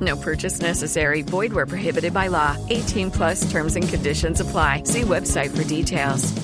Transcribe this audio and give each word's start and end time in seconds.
No 0.00 0.16
purchase 0.16 0.60
necessary. 0.60 1.22
Void 1.22 1.52
where 1.52 1.66
prohibited 1.66 2.12
by 2.12 2.26
law. 2.26 2.56
18 2.68 3.10
plus 3.12 3.48
terms 3.50 3.76
and 3.76 3.88
conditions 3.88 4.40
apply. 4.40 4.82
See 4.84 5.02
website 5.02 5.56
for 5.56 5.62
details. 5.64 6.34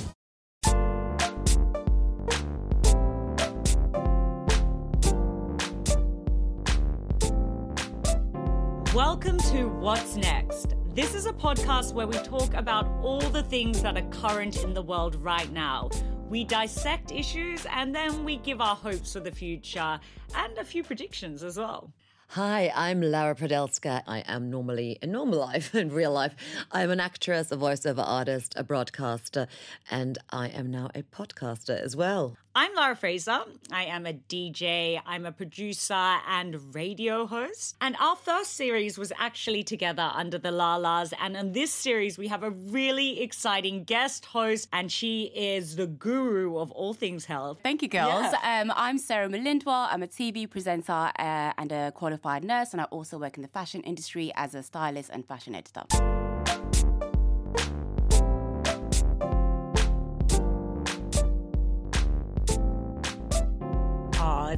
Welcome 8.95 9.39
to 9.39 9.69
What's 9.69 10.17
Next. 10.17 10.75
This 10.95 11.15
is 11.15 11.25
a 11.25 11.33
podcast 11.33 11.95
where 11.95 12.07
we 12.07 12.19
talk 12.19 12.53
about 12.53 12.87
all 13.03 13.21
the 13.21 13.43
things 13.43 13.81
that 13.81 13.97
are 13.97 14.09
current 14.11 14.63
in 14.63 14.75
the 14.75 14.83
world 14.83 15.17
right 15.17 15.51
now. 15.51 15.89
We 16.29 16.45
dissect 16.45 17.11
issues 17.11 17.67
and 17.71 17.95
then 17.95 18.25
we 18.25 18.37
give 18.37 18.61
our 18.61 18.77
hopes 18.77 19.15
for 19.15 19.21
the 19.21 19.31
future 19.31 19.99
and 20.35 20.59
a 20.59 20.65
few 20.65 20.83
predictions 20.83 21.43
as 21.43 21.57
well. 21.59 21.93
Hi, 22.35 22.73
I'm 22.75 23.03
Lara 23.03 23.35
Pradelska. 23.35 24.05
I 24.07 24.21
am 24.21 24.49
normally 24.49 24.99
in 25.03 25.13
normal 25.13 25.41
life, 25.41 25.75
in 25.83 25.91
real 25.93 26.13
life. 26.13 26.35
I'm 26.73 26.91
an 26.91 26.99
actress, 26.99 27.53
a 27.53 27.59
voiceover 27.59 28.03
artist, 28.07 28.55
a 28.57 28.65
broadcaster, 28.65 29.47
and 29.91 30.17
I 30.31 30.49
am 30.49 30.71
now 30.71 30.89
a 30.95 31.03
podcaster 31.03 31.79
as 31.79 31.95
well. 31.95 32.39
I'm 32.55 32.75
Lara 32.75 32.95
Fraser. 32.95 33.39
I 33.73 33.85
am 33.85 34.05
a 34.05 34.13
DJ, 34.13 35.01
I'm 35.07 35.25
a 35.25 35.33
producer 35.33 35.95
and 35.95 36.75
radio 36.75 37.27
host. 37.27 37.77
And 37.81 37.97
our 37.99 38.15
first 38.15 38.57
series 38.57 38.99
was 38.99 39.11
actually 39.19 39.63
together 39.63 40.11
under 40.15 40.37
the 40.37 40.51
Lalas. 40.51 41.15
And 41.19 41.35
in 41.35 41.53
this 41.53 41.73
series, 41.73 42.19
we 42.19 42.29
have 42.29 42.43
a 42.43 42.51
really 42.51 43.23
exciting 43.23 43.85
guest 43.85 44.27
host, 44.27 44.69
and 44.71 44.93
she 44.93 45.33
is 45.35 45.77
the 45.77 45.87
guru 45.87 46.59
of 46.59 46.71
all 46.73 46.93
things 46.93 47.25
health. 47.25 47.61
Thank 47.63 47.81
you, 47.81 47.89
girls. 47.89 48.27
Yeah. 48.33 48.61
Um, 48.61 48.71
I'm 48.77 48.99
Sarah 48.99 49.31
Mulindwa. 49.31 49.89
I'm 49.91 50.03
a 50.03 50.09
TV 50.09 50.49
presenter 50.49 50.93
uh, 50.93 51.53
and 51.57 51.73
a 51.73 51.91
qualified 51.93 52.45
nurse, 52.45 52.73
and 52.73 52.83
I 52.83 52.85
also 52.85 53.17
work 53.19 53.39
in 53.39 53.43
the 53.43 53.49
fashion 53.49 53.81
industry 53.81 54.31
as 54.35 54.55
a 54.55 54.63
stylist 54.63 55.09
and 55.11 55.27
fashion 55.27 55.55
editor. 55.55 55.85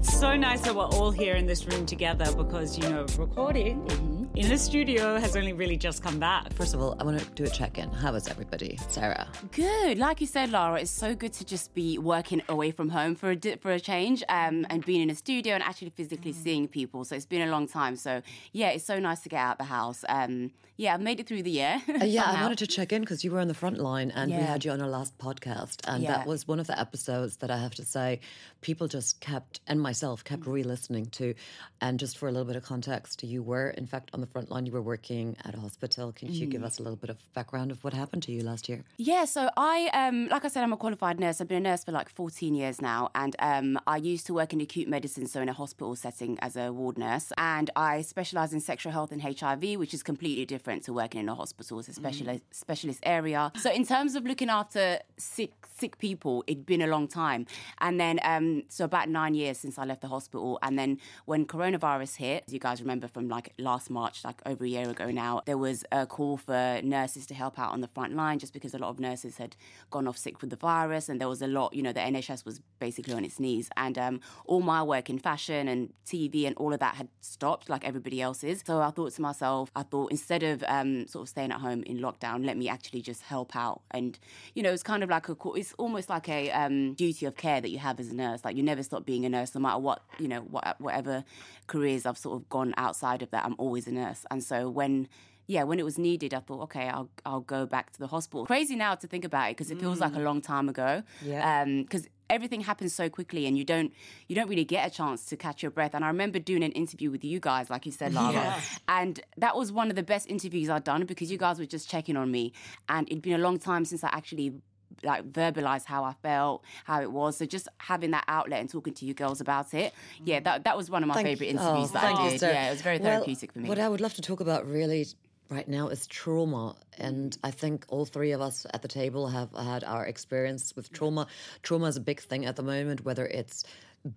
It's 0.04 0.20
so 0.20 0.36
nice 0.36 0.60
that 0.60 0.74
we're 0.74 0.84
all 0.84 1.10
here 1.10 1.34
in 1.34 1.46
this 1.46 1.64
room 1.64 1.86
together 1.86 2.30
because, 2.34 2.76
you 2.76 2.86
know, 2.90 3.06
recording 3.16 3.80
mm-hmm. 3.86 4.36
in 4.36 4.48
the 4.50 4.58
studio 4.58 5.18
has 5.18 5.34
only 5.34 5.54
really 5.54 5.78
just 5.78 6.02
come 6.02 6.18
back. 6.18 6.52
First 6.52 6.74
of 6.74 6.82
all, 6.82 6.94
I 7.00 7.04
want 7.04 7.20
to 7.20 7.24
do 7.30 7.44
a 7.44 7.48
check 7.48 7.78
in. 7.78 7.90
How 7.90 8.14
is 8.14 8.28
everybody? 8.28 8.78
Sarah? 8.88 9.26
Good. 9.52 9.96
Like 9.96 10.20
you 10.20 10.26
said, 10.26 10.50
Lara, 10.50 10.82
it's 10.82 10.90
so 10.90 11.14
good 11.14 11.32
to 11.34 11.44
just 11.46 11.72
be 11.72 11.96
working 11.96 12.42
away 12.50 12.70
from 12.70 12.90
home 12.90 13.14
for 13.14 13.30
a, 13.30 13.56
for 13.56 13.72
a 13.72 13.80
change 13.80 14.22
um, 14.28 14.66
and 14.68 14.84
being 14.84 15.00
in 15.00 15.08
a 15.08 15.14
studio 15.14 15.54
and 15.54 15.62
actually 15.62 15.88
physically 15.88 16.34
mm. 16.34 16.36
seeing 16.36 16.68
people. 16.68 17.06
So 17.06 17.16
it's 17.16 17.24
been 17.24 17.48
a 17.48 17.50
long 17.50 17.66
time. 17.66 17.96
So, 17.96 18.20
yeah, 18.52 18.68
it's 18.68 18.84
so 18.84 18.98
nice 18.98 19.20
to 19.20 19.30
get 19.30 19.38
out 19.38 19.52
of 19.52 19.58
the 19.58 19.64
house. 19.72 20.04
Um, 20.10 20.50
yeah, 20.76 20.92
I've 20.92 21.00
made 21.00 21.20
it 21.20 21.28
through 21.28 21.44
the 21.44 21.52
year. 21.52 21.80
uh, 22.00 22.04
yeah, 22.04 22.24
I 22.24 22.42
wanted 22.42 22.58
to 22.58 22.66
check 22.66 22.92
in 22.92 23.02
because 23.02 23.22
you 23.22 23.30
were 23.30 23.38
on 23.38 23.46
the 23.46 23.54
front 23.54 23.78
line 23.78 24.10
and 24.10 24.30
yeah. 24.30 24.38
we 24.38 24.42
had 24.42 24.64
you 24.64 24.72
on 24.72 24.80
our 24.80 24.88
last 24.88 25.16
podcast. 25.18 25.80
And 25.86 26.02
yeah. 26.02 26.16
that 26.16 26.26
was 26.26 26.48
one 26.48 26.58
of 26.58 26.66
the 26.66 26.78
episodes 26.78 27.36
that 27.36 27.50
I 27.50 27.58
have 27.58 27.76
to 27.76 27.84
say 27.84 28.20
people 28.60 28.88
just 28.88 29.20
kept, 29.20 29.60
and 29.68 29.80
myself 29.80 30.24
kept 30.24 30.46
re 30.46 30.64
listening 30.64 31.06
to. 31.06 31.34
And 31.80 32.00
just 32.00 32.18
for 32.18 32.28
a 32.28 32.32
little 32.32 32.46
bit 32.46 32.56
of 32.56 32.64
context, 32.64 33.22
you 33.22 33.42
were, 33.42 33.70
in 33.70 33.86
fact, 33.86 34.10
on 34.14 34.20
the 34.20 34.26
front 34.26 34.50
line. 34.50 34.66
You 34.66 34.72
were 34.72 34.82
working 34.82 35.36
at 35.44 35.54
a 35.54 35.60
hospital. 35.60 36.12
Can 36.12 36.28
mm. 36.28 36.34
you 36.34 36.46
give 36.46 36.62
mm. 36.62 36.66
us 36.66 36.80
a 36.80 36.82
little 36.82 36.96
bit 36.96 37.10
of 37.10 37.18
background 37.34 37.70
of 37.70 37.84
what 37.84 37.92
happened 37.92 38.24
to 38.24 38.32
you 38.32 38.42
last 38.42 38.68
year? 38.68 38.82
Yeah, 38.96 39.26
so 39.26 39.50
I, 39.56 39.90
um, 39.92 40.28
like 40.28 40.44
I 40.44 40.48
said, 40.48 40.64
I'm 40.64 40.72
a 40.72 40.76
qualified 40.76 41.20
nurse. 41.20 41.40
I've 41.40 41.48
been 41.48 41.64
a 41.64 41.70
nurse 41.70 41.84
for 41.84 41.92
like 41.92 42.08
14 42.08 42.54
years 42.54 42.82
now. 42.82 43.10
And 43.14 43.36
um, 43.38 43.78
I 43.86 43.98
used 43.98 44.26
to 44.26 44.34
work 44.34 44.52
in 44.52 44.60
acute 44.60 44.88
medicine, 44.88 45.28
so 45.28 45.40
in 45.40 45.48
a 45.48 45.52
hospital 45.52 45.94
setting 45.94 46.36
as 46.40 46.56
a 46.56 46.72
ward 46.72 46.98
nurse. 46.98 47.32
And 47.38 47.70
I 47.76 48.02
specialize 48.02 48.52
in 48.52 48.60
sexual 48.60 48.90
health 48.90 49.12
and 49.12 49.22
HIV, 49.22 49.78
which 49.78 49.94
is 49.94 50.02
completely 50.02 50.44
different 50.44 50.63
to 50.64 50.92
working 50.92 51.20
in 51.20 51.28
a 51.28 51.34
hospital. 51.34 51.78
It's 51.78 51.88
a 51.88 51.92
specialist, 51.92 52.44
mm. 52.44 52.54
specialist 52.54 53.00
area. 53.02 53.52
So, 53.56 53.70
in 53.70 53.86
terms 53.86 54.14
of 54.14 54.24
looking 54.24 54.50
after 54.50 54.98
sick, 55.16 55.52
sick 55.76 55.98
people, 55.98 56.44
it'd 56.46 56.66
been 56.66 56.82
a 56.82 56.86
long 56.86 57.08
time. 57.08 57.46
And 57.78 58.00
then, 58.00 58.20
um, 58.22 58.64
so 58.68 58.84
about 58.84 59.08
nine 59.08 59.34
years 59.34 59.58
since 59.58 59.78
I 59.78 59.84
left 59.84 60.00
the 60.00 60.08
hospital. 60.08 60.58
And 60.62 60.78
then 60.78 60.98
when 61.24 61.46
coronavirus 61.46 62.16
hit, 62.16 62.44
you 62.48 62.58
guys 62.58 62.80
remember 62.80 63.08
from 63.08 63.28
like 63.28 63.52
last 63.58 63.90
March, 63.90 64.24
like 64.24 64.40
over 64.46 64.64
a 64.64 64.68
year 64.68 64.88
ago 64.88 65.10
now, 65.10 65.42
there 65.46 65.58
was 65.58 65.84
a 65.92 66.06
call 66.06 66.36
for 66.36 66.80
nurses 66.82 67.26
to 67.26 67.34
help 67.34 67.58
out 67.58 67.72
on 67.72 67.80
the 67.80 67.88
front 67.88 68.14
line 68.14 68.38
just 68.38 68.52
because 68.52 68.74
a 68.74 68.78
lot 68.78 68.90
of 68.90 69.00
nurses 69.00 69.36
had 69.36 69.56
gone 69.90 70.06
off 70.06 70.16
sick 70.16 70.40
with 70.40 70.50
the 70.50 70.56
virus. 70.56 71.08
And 71.08 71.20
there 71.20 71.28
was 71.28 71.42
a 71.42 71.46
lot, 71.46 71.74
you 71.74 71.82
know, 71.82 71.92
the 71.92 72.00
NHS 72.00 72.44
was 72.44 72.60
basically 72.78 73.14
on 73.14 73.24
its 73.24 73.40
knees. 73.40 73.68
And 73.76 73.98
um, 73.98 74.20
all 74.46 74.62
my 74.62 74.82
work 74.82 75.10
in 75.10 75.18
fashion 75.18 75.68
and 75.68 75.92
TV 76.06 76.46
and 76.46 76.56
all 76.56 76.72
of 76.72 76.80
that 76.80 76.94
had 76.94 77.08
stopped 77.20 77.68
like 77.68 77.84
everybody 77.84 78.22
else's. 78.22 78.62
So 78.64 78.80
I 78.80 78.90
thought 78.90 79.12
to 79.12 79.22
myself, 79.22 79.70
I 79.74 79.82
thought 79.82 80.10
instead 80.10 80.42
of 80.42 80.53
um, 80.66 81.06
sort 81.06 81.22
of 81.22 81.28
staying 81.28 81.50
at 81.50 81.60
home 81.60 81.82
in 81.84 81.98
lockdown, 81.98 82.44
let 82.44 82.56
me 82.56 82.68
actually 82.68 83.02
just 83.02 83.22
help 83.22 83.56
out. 83.56 83.82
And, 83.90 84.18
you 84.54 84.62
know, 84.62 84.72
it's 84.72 84.82
kind 84.82 85.02
of 85.02 85.10
like 85.10 85.28
a, 85.28 85.36
it's 85.54 85.72
almost 85.78 86.08
like 86.08 86.28
a 86.28 86.50
um, 86.52 86.94
duty 86.94 87.26
of 87.26 87.36
care 87.36 87.60
that 87.60 87.70
you 87.70 87.78
have 87.78 87.98
as 87.98 88.10
a 88.10 88.14
nurse. 88.14 88.44
Like 88.44 88.56
you 88.56 88.62
never 88.62 88.82
stop 88.82 89.04
being 89.04 89.24
a 89.24 89.28
nurse 89.28 89.54
no 89.54 89.60
matter 89.60 89.78
what, 89.78 90.02
you 90.18 90.28
know, 90.28 90.40
what, 90.40 90.80
whatever 90.80 91.24
careers 91.66 92.06
I've 92.06 92.18
sort 92.18 92.40
of 92.40 92.48
gone 92.48 92.74
outside 92.76 93.22
of 93.22 93.30
that, 93.30 93.44
I'm 93.44 93.56
always 93.58 93.86
a 93.86 93.92
nurse. 93.92 94.24
And 94.30 94.42
so 94.42 94.68
when 94.68 95.08
yeah, 95.46 95.64
when 95.64 95.78
it 95.78 95.84
was 95.84 95.98
needed, 95.98 96.32
I 96.32 96.40
thought, 96.40 96.62
okay, 96.62 96.88
I'll 96.88 97.10
I'll 97.26 97.40
go 97.40 97.66
back 97.66 97.92
to 97.92 97.98
the 97.98 98.06
hospital. 98.06 98.46
Crazy 98.46 98.76
now 98.76 98.94
to 98.94 99.06
think 99.06 99.24
about 99.24 99.50
it 99.50 99.56
because 99.56 99.70
it 99.70 99.78
feels 99.78 99.98
mm. 99.98 100.02
like 100.02 100.14
a 100.14 100.18
mm. 100.18 100.24
long 100.24 100.40
time 100.40 100.68
ago. 100.68 101.02
Yeah. 101.22 101.64
Because 101.64 102.06
um, 102.06 102.12
everything 102.30 102.60
happens 102.62 102.94
so 102.94 103.08
quickly, 103.08 103.46
and 103.46 103.56
you 103.56 103.64
don't 103.64 103.92
you 104.28 104.34
don't 104.34 104.48
really 104.48 104.64
get 104.64 104.86
a 104.86 104.90
chance 104.90 105.24
to 105.26 105.36
catch 105.36 105.62
your 105.62 105.70
breath. 105.70 105.94
And 105.94 106.04
I 106.04 106.08
remember 106.08 106.38
doing 106.38 106.62
an 106.62 106.72
interview 106.72 107.10
with 107.10 107.24
you 107.24 107.40
guys, 107.40 107.70
like 107.70 107.86
you 107.86 107.92
said, 107.92 108.14
Lara, 108.14 108.56
and 108.88 109.20
that 109.36 109.56
was 109.56 109.72
one 109.72 109.90
of 109.90 109.96
the 109.96 110.02
best 110.02 110.28
interviews 110.28 110.68
I'd 110.68 110.84
done 110.84 111.04
because 111.04 111.30
you 111.30 111.38
guys 111.38 111.58
were 111.58 111.66
just 111.66 111.88
checking 111.88 112.16
on 112.16 112.30
me, 112.30 112.52
and 112.88 113.08
it'd 113.08 113.22
been 113.22 113.34
a 113.34 113.38
long 113.38 113.58
time 113.58 113.84
since 113.84 114.04
I 114.04 114.08
actually 114.08 114.54
like 115.02 115.30
verbalize 115.32 115.84
how 115.84 116.04
I 116.04 116.14
felt, 116.22 116.64
how 116.84 117.02
it 117.02 117.10
was. 117.10 117.36
So 117.36 117.46
just 117.46 117.68
having 117.78 118.12
that 118.12 118.24
outlet 118.28 118.60
and 118.60 118.70
talking 118.70 118.94
to 118.94 119.04
you 119.04 119.14
girls 119.14 119.40
about 119.40 119.74
it, 119.74 119.92
yeah, 120.24 120.40
that 120.40 120.64
that 120.64 120.76
was 120.76 120.90
one 120.90 121.02
of 121.02 121.08
my 121.08 121.14
thank 121.14 121.26
favorite 121.26 121.48
interviews 121.48 121.90
oh, 121.90 121.94
that 121.94 122.04
I 122.04 122.30
did. 122.30 122.42
yeah, 122.42 122.68
it 122.68 122.70
was 122.70 122.82
very 122.82 122.98
therapeutic 122.98 123.50
well, 123.50 123.52
for 123.54 123.60
me. 123.60 123.68
What 123.68 123.78
I 123.78 123.88
would 123.88 124.00
love 124.00 124.14
to 124.14 124.22
talk 124.22 124.40
about 124.40 124.66
really 124.66 125.06
right 125.50 125.68
now 125.68 125.88
is 125.88 126.06
trauma. 126.06 126.76
And 126.98 127.36
I 127.44 127.50
think 127.50 127.84
all 127.88 128.04
three 128.04 128.32
of 128.32 128.40
us 128.40 128.66
at 128.72 128.82
the 128.82 128.88
table 128.88 129.28
have 129.28 129.52
had 129.52 129.84
our 129.84 130.06
experience 130.06 130.74
with 130.76 130.92
trauma. 130.92 131.26
Trauma 131.62 131.86
is 131.86 131.96
a 131.96 132.00
big 132.00 132.20
thing 132.20 132.46
at 132.46 132.56
the 132.56 132.62
moment, 132.62 133.04
whether 133.04 133.26
it's 133.26 133.64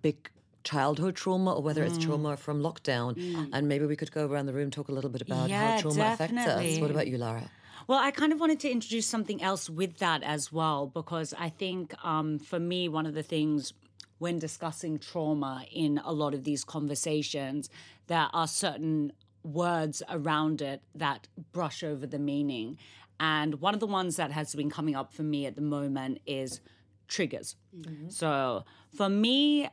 big 0.02 0.30
childhood 0.64 1.16
trauma 1.16 1.54
or 1.54 1.62
whether 1.62 1.82
mm. 1.82 1.86
it's 1.86 2.04
trauma 2.04 2.36
from 2.36 2.60
lockdown. 2.60 3.14
Mm. 3.14 3.50
And 3.52 3.68
maybe 3.68 3.86
we 3.86 3.96
could 3.96 4.12
go 4.12 4.26
around 4.26 4.46
the 4.46 4.52
room 4.52 4.70
talk 4.70 4.88
a 4.88 4.92
little 4.92 5.10
bit 5.10 5.22
about 5.22 5.48
yeah, 5.48 5.76
how 5.76 5.80
trauma 5.80 5.96
definitely. 5.96 6.52
affects 6.52 6.76
us. 6.76 6.80
What 6.80 6.90
about 6.90 7.06
you, 7.06 7.18
Lara? 7.18 7.50
Well, 7.86 7.98
I 7.98 8.10
kind 8.10 8.34
of 8.34 8.40
wanted 8.40 8.60
to 8.60 8.70
introduce 8.70 9.06
something 9.06 9.42
else 9.42 9.70
with 9.70 9.98
that 9.98 10.22
as 10.22 10.52
well, 10.52 10.86
because 10.86 11.32
I 11.38 11.48
think 11.48 11.94
um, 12.04 12.38
for 12.38 12.60
me, 12.60 12.86
one 12.86 13.06
of 13.06 13.14
the 13.14 13.22
things 13.22 13.72
when 14.18 14.38
discussing 14.38 14.98
trauma 14.98 15.64
in 15.72 15.98
a 16.04 16.12
lot 16.12 16.34
of 16.34 16.44
these 16.44 16.64
conversations, 16.64 17.70
there 18.08 18.28
are 18.32 18.46
certain 18.46 19.12
words 19.42 20.02
around 20.08 20.62
it 20.62 20.82
that 20.94 21.28
brush 21.52 21.82
over 21.82 22.06
the 22.06 22.18
meaning. 22.18 22.78
And 23.20 23.60
one 23.60 23.74
of 23.74 23.80
the 23.80 23.86
ones 23.86 24.16
that 24.16 24.30
has 24.30 24.54
been 24.54 24.70
coming 24.70 24.94
up 24.94 25.12
for 25.12 25.22
me 25.22 25.46
at 25.46 25.56
the 25.56 25.62
moment 25.62 26.20
is 26.26 26.60
triggers. 27.08 27.56
Mm-hmm. 27.76 28.10
So 28.10 28.64
for 28.94 29.08
me, 29.08 29.68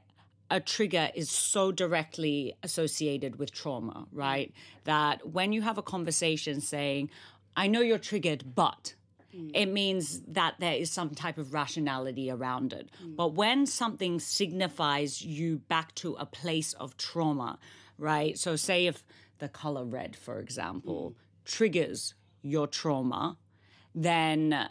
a 0.49 0.59
trigger 0.59 1.09
is 1.15 1.29
so 1.29 1.71
directly 1.71 2.53
associated 2.63 3.37
with 3.37 3.51
trauma, 3.51 4.07
right? 4.11 4.53
That 4.83 5.27
when 5.29 5.53
you 5.53 5.61
have 5.61 5.77
a 5.77 5.83
conversation 5.83 6.61
saying, 6.61 7.09
I 7.55 7.67
know 7.67 7.81
you're 7.81 7.97
triggered, 7.97 8.55
but 8.55 8.95
mm. 9.35 9.51
it 9.53 9.67
means 9.67 10.21
that 10.27 10.55
there 10.59 10.73
is 10.75 10.91
some 10.91 11.11
type 11.11 11.37
of 11.37 11.53
rationality 11.53 12.29
around 12.29 12.73
it. 12.73 12.89
Mm. 13.03 13.15
But 13.15 13.33
when 13.33 13.65
something 13.65 14.19
signifies 14.19 15.21
you 15.21 15.57
back 15.57 15.95
to 15.95 16.13
a 16.15 16.25
place 16.25 16.73
of 16.73 16.95
trauma, 16.97 17.57
right? 17.97 18.37
So, 18.37 18.55
say 18.55 18.87
if 18.87 19.03
the 19.39 19.49
color 19.49 19.85
red, 19.85 20.15
for 20.15 20.39
example, 20.39 21.15
mm. 21.15 21.51
triggers 21.51 22.13
your 22.41 22.67
trauma, 22.67 23.37
then 23.93 24.69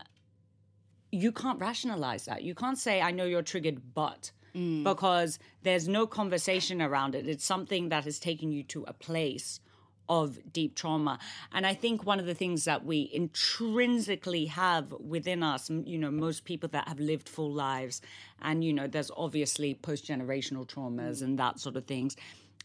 you 1.10 1.32
can't 1.32 1.60
rationalize 1.60 2.24
that. 2.26 2.42
You 2.42 2.54
can't 2.54 2.78
say, 2.78 3.00
I 3.00 3.10
know 3.10 3.24
you're 3.24 3.42
triggered, 3.42 3.94
but 3.94 4.32
mm. 4.54 4.82
because 4.84 5.38
there's 5.62 5.88
no 5.88 6.06
conversation 6.06 6.82
around 6.82 7.14
it. 7.14 7.28
It's 7.28 7.44
something 7.44 7.88
that 7.88 8.04
has 8.04 8.18
taken 8.18 8.52
you 8.52 8.62
to 8.64 8.84
a 8.86 8.92
place 8.92 9.60
of 10.08 10.52
deep 10.52 10.74
trauma. 10.74 11.18
And 11.52 11.66
I 11.66 11.72
think 11.74 12.04
one 12.04 12.20
of 12.20 12.26
the 12.26 12.34
things 12.34 12.64
that 12.64 12.84
we 12.84 13.10
intrinsically 13.12 14.46
have 14.46 14.92
within 14.92 15.42
us, 15.42 15.70
you 15.70 15.98
know, 15.98 16.10
most 16.10 16.44
people 16.44 16.68
that 16.70 16.88
have 16.88 17.00
lived 17.00 17.28
full 17.28 17.52
lives, 17.52 18.02
and, 18.42 18.62
you 18.62 18.72
know, 18.72 18.86
there's 18.86 19.10
obviously 19.16 19.74
post 19.74 20.06
generational 20.06 20.66
traumas 20.66 21.22
and 21.22 21.38
that 21.38 21.58
sort 21.58 21.76
of 21.76 21.86
things. 21.86 22.16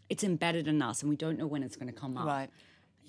It's 0.10 0.24
embedded 0.24 0.68
in 0.68 0.82
us, 0.82 1.02
and 1.02 1.10
we 1.10 1.16
don't 1.16 1.38
know 1.38 1.48
when 1.48 1.64
it's 1.64 1.76
going 1.76 1.92
to 1.92 2.00
come 2.00 2.18
up. 2.18 2.26
Right. 2.26 2.50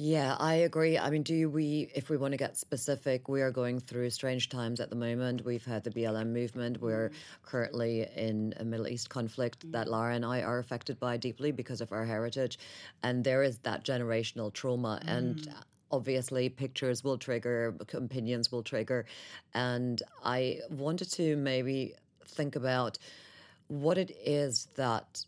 Yeah, 0.02 0.36
I 0.38 0.54
agree. 0.54 0.96
I 0.96 1.10
mean, 1.10 1.22
do 1.22 1.50
we, 1.50 1.90
if 1.94 2.08
we 2.08 2.16
want 2.16 2.32
to 2.32 2.38
get 2.38 2.56
specific, 2.56 3.28
we 3.28 3.42
are 3.42 3.50
going 3.50 3.80
through 3.80 4.08
strange 4.08 4.48
times 4.48 4.80
at 4.80 4.88
the 4.88 4.96
moment. 4.96 5.44
We've 5.44 5.64
had 5.64 5.84
the 5.84 5.90
BLM 5.90 6.28
movement. 6.28 6.80
We're 6.80 7.10
currently 7.42 8.06
in 8.16 8.54
a 8.56 8.64
Middle 8.64 8.88
East 8.88 9.10
conflict 9.10 9.70
that 9.72 9.88
Lara 9.88 10.14
and 10.14 10.24
I 10.24 10.40
are 10.40 10.58
affected 10.58 10.98
by 10.98 11.18
deeply 11.18 11.52
because 11.52 11.82
of 11.82 11.92
our 11.92 12.06
heritage. 12.06 12.58
And 13.02 13.22
there 13.22 13.42
is 13.42 13.58
that 13.58 13.84
generational 13.84 14.50
trauma. 14.50 15.02
Mm. 15.04 15.16
And 15.18 15.54
obviously 15.92 16.48
pictures 16.48 17.04
will 17.04 17.18
trigger 17.18 17.74
opinions 17.94 18.52
will 18.52 18.62
trigger 18.62 19.04
and 19.54 20.02
i 20.24 20.58
wanted 20.70 21.10
to 21.10 21.34
maybe 21.36 21.94
think 22.24 22.54
about 22.54 22.96
what 23.66 23.98
it 23.98 24.16
is 24.24 24.68
that 24.76 25.24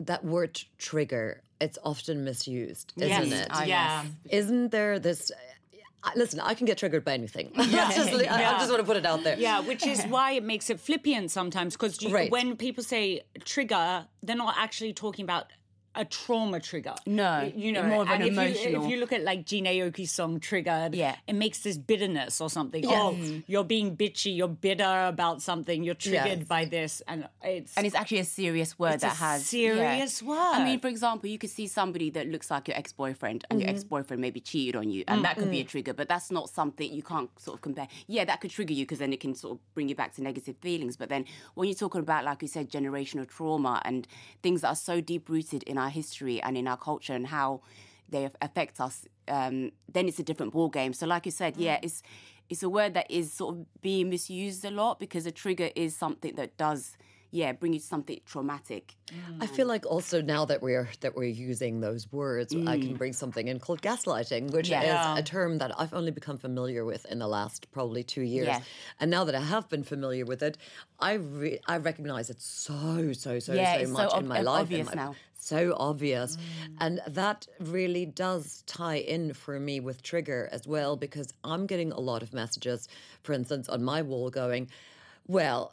that 0.00 0.24
word 0.24 0.60
trigger 0.78 1.42
it's 1.60 1.78
often 1.84 2.24
misused, 2.24 2.94
isn't 2.96 3.28
yes. 3.28 3.32
it? 3.32 3.48
Uh, 3.50 3.64
yeah. 3.66 4.04
Isn't 4.30 4.70
there 4.70 4.98
this? 4.98 5.30
Listen, 6.16 6.40
I 6.40 6.54
can 6.54 6.64
get 6.64 6.78
triggered 6.78 7.04
by 7.04 7.12
anything. 7.12 7.52
Yeah. 7.56 7.92
just, 7.92 8.10
yeah. 8.12 8.34
I, 8.34 8.54
I, 8.54 8.58
just 8.58 8.70
want 8.70 8.80
to 8.80 8.86
put 8.86 8.96
it 8.96 9.04
out 9.04 9.22
there. 9.22 9.38
Yeah, 9.38 9.60
which 9.60 9.86
is 9.86 10.02
why 10.08 10.32
it 10.32 10.42
makes 10.42 10.70
it 10.70 10.80
flippant 10.80 11.30
sometimes 11.30 11.74
because 11.74 12.02
right. 12.10 12.30
when 12.30 12.56
people 12.56 12.82
say 12.82 13.22
trigger, 13.44 14.06
they're 14.22 14.36
not 14.36 14.54
actually 14.56 14.94
talking 14.94 15.24
about 15.24 15.46
a 15.94 16.04
trauma 16.04 16.60
trigger. 16.60 16.94
No, 17.06 17.50
you 17.54 17.72
know, 17.72 17.82
more 17.82 18.02
of 18.02 18.10
an 18.10 18.22
if 18.22 18.28
emotional. 18.28 18.72
You, 18.72 18.84
if 18.84 18.90
you 18.90 18.96
look 18.98 19.12
at 19.12 19.22
like 19.22 19.44
Jhené 19.44 19.76
Aiko's 19.78 20.10
song 20.10 20.38
"Triggered," 20.38 20.94
yeah, 20.94 21.16
it 21.26 21.34
makes 21.34 21.58
this 21.60 21.76
bitterness 21.76 22.40
or 22.40 22.48
something. 22.48 22.84
Yes. 22.84 22.92
Oh, 22.94 23.42
you're 23.46 23.64
being 23.64 23.96
bitchy. 23.96 24.36
You're 24.36 24.48
bitter 24.48 25.06
about 25.06 25.42
something. 25.42 25.82
You're 25.82 25.94
triggered 25.94 26.40
yes. 26.40 26.48
by 26.48 26.64
this, 26.64 27.02
and 27.08 27.28
it's 27.42 27.76
and 27.76 27.86
it's 27.86 27.96
actually 27.96 28.20
a 28.20 28.24
serious 28.24 28.78
word 28.78 29.00
that 29.00 29.16
has 29.16 29.46
serious 29.46 30.22
yeah. 30.22 30.28
word. 30.28 30.54
I 30.54 30.64
mean, 30.64 30.80
for 30.80 30.88
example, 30.88 31.28
you 31.28 31.38
could 31.38 31.50
see 31.50 31.66
somebody 31.66 32.10
that 32.10 32.28
looks 32.28 32.50
like 32.50 32.68
your 32.68 32.76
ex 32.76 32.92
boyfriend, 32.92 33.44
and 33.50 33.58
mm-hmm. 33.58 33.68
your 33.68 33.74
ex 33.74 33.84
boyfriend 33.84 34.20
maybe 34.20 34.40
cheated 34.40 34.76
on 34.76 34.90
you, 34.90 35.04
and 35.08 35.16
mm-hmm. 35.16 35.22
that 35.24 35.36
could 35.36 35.50
be 35.50 35.58
a 35.58 35.62
mm-hmm. 35.62 35.68
trigger. 35.68 35.94
But 35.94 36.08
that's 36.08 36.30
not 36.30 36.50
something 36.50 36.92
you 36.92 37.02
can't 37.02 37.30
sort 37.40 37.56
of 37.56 37.62
compare. 37.62 37.88
Yeah, 38.06 38.24
that 38.26 38.40
could 38.40 38.50
trigger 38.50 38.74
you 38.74 38.84
because 38.84 39.00
then 39.00 39.12
it 39.12 39.20
can 39.20 39.34
sort 39.34 39.54
of 39.54 39.74
bring 39.74 39.88
you 39.88 39.96
back 39.96 40.14
to 40.14 40.22
negative 40.22 40.56
feelings. 40.60 40.96
But 40.96 41.08
then 41.08 41.24
when 41.54 41.68
you're 41.68 41.74
talking 41.74 42.00
about, 42.00 42.24
like 42.24 42.42
you 42.42 42.48
said, 42.48 42.70
generational 42.70 43.26
trauma 43.26 43.82
and 43.84 44.06
things 44.42 44.60
that 44.60 44.68
are 44.68 44.76
so 44.76 45.00
deep 45.00 45.28
rooted 45.28 45.64
in 45.64 45.79
our 45.80 45.90
history 45.90 46.40
and 46.42 46.56
in 46.56 46.68
our 46.68 46.76
culture 46.76 47.14
and 47.14 47.26
how 47.26 47.62
they 48.08 48.28
affect 48.42 48.80
us, 48.80 49.06
um, 49.28 49.70
then 49.92 50.08
it's 50.08 50.18
a 50.18 50.22
different 50.22 50.52
ball 50.52 50.68
game. 50.68 50.92
So, 50.92 51.06
like 51.06 51.26
you 51.26 51.32
said, 51.32 51.56
yeah, 51.56 51.76
mm. 51.76 51.84
it's 51.84 52.02
it's 52.48 52.62
a 52.62 52.68
word 52.68 52.94
that 52.94 53.10
is 53.10 53.32
sort 53.32 53.54
of 53.54 53.80
being 53.80 54.10
misused 54.10 54.64
a 54.64 54.70
lot 54.70 54.98
because 54.98 55.24
a 55.24 55.30
trigger 55.30 55.70
is 55.76 55.96
something 55.96 56.34
that 56.34 56.56
does 56.56 56.96
yeah, 57.30 57.52
bring 57.52 57.72
you 57.72 57.78
something 57.78 58.20
traumatic. 58.26 58.96
I 59.40 59.46
feel 59.46 59.66
like 59.66 59.86
also 59.86 60.20
now 60.20 60.44
that 60.46 60.62
we're 60.62 60.88
that 61.00 61.16
we're 61.16 61.24
using 61.24 61.80
those 61.80 62.10
words, 62.12 62.52
mm. 62.52 62.68
I 62.68 62.78
can 62.78 62.94
mm. 62.94 62.98
bring 62.98 63.12
something 63.12 63.48
in 63.48 63.60
called 63.60 63.82
gaslighting, 63.82 64.52
which 64.52 64.68
yeah. 64.68 65.14
is 65.14 65.20
a 65.20 65.22
term 65.22 65.58
that 65.58 65.78
I've 65.78 65.94
only 65.94 66.10
become 66.10 66.38
familiar 66.38 66.84
with 66.84 67.06
in 67.06 67.18
the 67.18 67.28
last 67.28 67.70
probably 67.70 68.02
two 68.02 68.22
years. 68.22 68.48
Yeah. 68.48 68.60
And 68.98 69.10
now 69.10 69.24
that 69.24 69.34
I 69.34 69.40
have 69.40 69.68
been 69.68 69.84
familiar 69.84 70.24
with 70.24 70.42
it, 70.42 70.58
I 70.98 71.14
re- 71.14 71.60
I 71.66 71.78
recognize 71.78 72.30
it 72.30 72.40
so 72.40 73.12
so 73.12 73.38
so 73.38 73.52
yeah, 73.52 73.82
so 73.84 73.90
much 73.90 74.10
so 74.10 74.18
in 74.18 74.28
my 74.28 74.40
life. 74.40 74.62
Obvious 74.62 74.88
my, 74.88 74.94
now. 74.94 75.14
So 75.42 75.74
obvious, 75.76 76.36
mm. 76.36 76.40
and 76.80 77.00
that 77.06 77.46
really 77.60 78.06
does 78.06 78.62
tie 78.66 78.98
in 78.98 79.32
for 79.32 79.58
me 79.58 79.80
with 79.80 80.02
trigger 80.02 80.48
as 80.52 80.66
well 80.66 80.96
because 80.96 81.32
I'm 81.44 81.66
getting 81.66 81.92
a 81.92 82.00
lot 82.00 82.22
of 82.22 82.34
messages, 82.34 82.88
for 83.22 83.32
instance, 83.32 83.68
on 83.68 83.82
my 83.82 84.02
wall 84.02 84.30
going, 84.30 84.68
well 85.26 85.72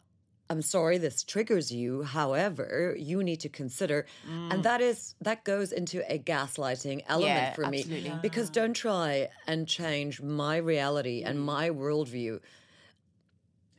I'm 0.50 0.62
sorry 0.62 0.98
this 0.98 1.24
triggers 1.24 1.72
you. 1.72 2.04
However, 2.04 2.96
you 2.98 3.22
need 3.24 3.42
to 3.42 3.50
consider, 3.50 4.06
mm. 4.30 4.54
and 4.54 4.64
that 4.64 4.82
is 4.82 5.16
that 5.22 5.44
goes 5.44 5.72
into 5.72 6.10
a 6.12 6.18
gaslighting 6.18 7.04
element 7.08 7.28
yeah, 7.28 7.54
for 7.54 7.68
me 7.68 7.80
absolutely. 7.80 8.20
because 8.22 8.50
don't 8.50 8.74
try 8.74 9.30
and 9.46 9.68
change 9.68 10.22
my 10.22 10.58
reality 10.58 11.24
and 11.24 11.40
mm. 11.40 11.44
my 11.44 11.70
worldview. 11.70 12.40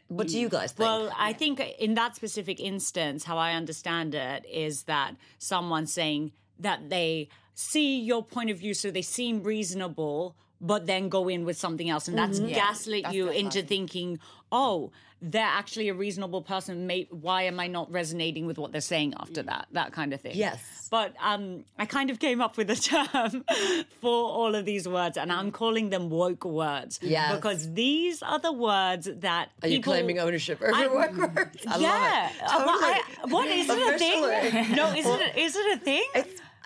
What 0.09 0.29
do 0.29 0.39
you 0.39 0.49
guys 0.49 0.73
think? 0.73 0.87
Well, 0.87 1.13
I 1.19 1.35
think 1.35 1.61
in 1.79 1.95
that 1.95 2.17
specific 2.17 2.61
instance, 2.61 3.25
how 3.25 3.37
I 3.37 3.53
understand 3.53 4.15
it 4.15 4.47
is 4.47 4.85
that 4.85 5.17
someone 5.39 5.87
saying 5.87 6.33
that 6.59 6.89
they 6.89 7.29
see 7.55 8.01
your 8.01 8.25
point 8.25 8.51
of 8.51 8.59
view, 8.59 8.73
so 8.73 8.91
they 8.91 9.03
seem 9.03 9.43
reasonable, 9.43 10.35
but 10.61 10.87
then 10.87 11.09
go 11.09 11.29
in 11.29 11.45
with 11.45 11.59
something 11.59 11.89
else, 11.89 12.09
and 12.09 12.19
that's 12.19 12.41
mm-hmm. 12.41 12.55
gaslit 12.55 13.03
yeah, 13.03 13.11
you 13.11 13.27
that's 13.27 13.39
into 13.39 13.63
thinking, 13.63 14.19
oh, 14.51 14.91
they're 15.21 15.43
actually 15.43 15.89
a 15.89 15.95
reasonable 15.95 16.43
person. 16.43 16.87
May, 16.87 17.09
why 17.11 17.43
am 17.43 17.59
I 17.59 17.67
not 17.67 17.91
resonating 17.91 18.47
with 18.47 18.59
what 18.59 18.73
they're 18.73 18.81
saying 18.81 19.15
after 19.19 19.43
that? 19.43 19.67
That 19.73 19.93
kind 19.93 20.13
of 20.13 20.21
thing. 20.21 20.37
Yes. 20.37 20.89
But 20.91 21.15
um, 21.21 21.65
I 21.79 21.87
kind 21.87 22.11
of 22.11 22.19
came 22.19 22.41
up 22.41 22.57
with 22.57 22.71
a 22.71 22.77
term 22.77 23.45
for 24.01 24.11
all 24.11 24.55
of 24.55 24.65
these 24.65 24.89
words, 24.89 25.17
and 25.17 25.33
I'm 25.33 25.51
calling 25.51 25.91
them 25.91 26.09
woke 26.09 26.45
words. 26.45 27.01
Yes. 27.03 27.35
Because 27.35 27.73
these 27.73 28.23
are 28.23 28.39
the 28.39 28.53
words 28.53 29.09
that 29.17 29.51
are 29.63 29.69
you 29.69 29.83
claiming 29.83 30.19
ownership 30.19 30.63
over 30.63 30.73
I, 30.75 30.87
woke 31.09 31.35
words? 31.35 31.67
I 31.67 31.79
yeah. 31.79 32.31
Totally. 32.49 32.85
I, 32.85 33.03
what 33.29 33.49
is 33.49 33.69
it 33.69 33.95
a 33.95 33.99
thing? 33.99 34.77
No, 34.77 34.93
is 34.93 35.07
it? 35.07 35.21
A, 35.21 35.41
is 35.41 35.57
it 35.57 35.79
a 35.79 35.81
thing? 35.81 36.05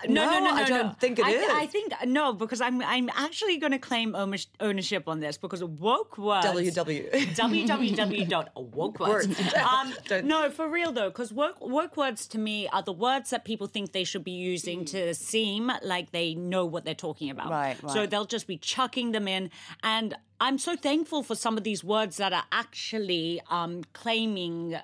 No, 0.07 0.25
no, 0.25 0.39
no, 0.39 0.45
no, 0.45 0.53
I 0.53 0.63
don't 0.65 0.87
no. 0.87 0.95
think 0.99 1.19
it 1.19 1.25
I, 1.25 1.31
is. 1.31 1.49
I 1.49 1.65
think 1.65 1.93
no, 2.05 2.33
because 2.33 2.61
I'm 2.61 2.81
I'm 2.81 3.09
actually 3.15 3.57
going 3.57 3.71
to 3.71 3.79
claim 3.79 4.15
ownership 4.15 5.07
on 5.07 5.19
this 5.19 5.37
because 5.37 5.63
woke 5.63 6.17
words. 6.17 6.45
www 6.45 7.93
www.wokewords. 7.93 9.55
um, 10.21 10.27
no, 10.27 10.49
for 10.49 10.67
real 10.67 10.91
though, 10.91 11.09
because 11.09 11.31
woke 11.33 11.57
woke 11.61 11.97
words 11.97 12.27
to 12.27 12.37
me 12.37 12.67
are 12.69 12.81
the 12.81 12.93
words 12.93 13.29
that 13.31 13.45
people 13.45 13.67
think 13.67 13.91
they 13.91 14.03
should 14.03 14.23
be 14.23 14.31
using 14.31 14.85
to 14.85 15.13
seem 15.13 15.71
like 15.83 16.11
they 16.11 16.35
know 16.35 16.65
what 16.65 16.85
they're 16.85 16.93
talking 16.93 17.29
about. 17.29 17.49
Right, 17.49 17.81
right. 17.81 17.91
So 17.91 18.05
they'll 18.05 18.25
just 18.25 18.47
be 18.47 18.57
chucking 18.57 19.11
them 19.11 19.27
in, 19.27 19.49
and 19.83 20.15
I'm 20.39 20.57
so 20.57 20.75
thankful 20.75 21.23
for 21.23 21.35
some 21.35 21.57
of 21.57 21.63
these 21.63 21.83
words 21.83 22.17
that 22.17 22.33
are 22.33 22.45
actually 22.51 23.41
um, 23.49 23.83
claiming 23.93 24.77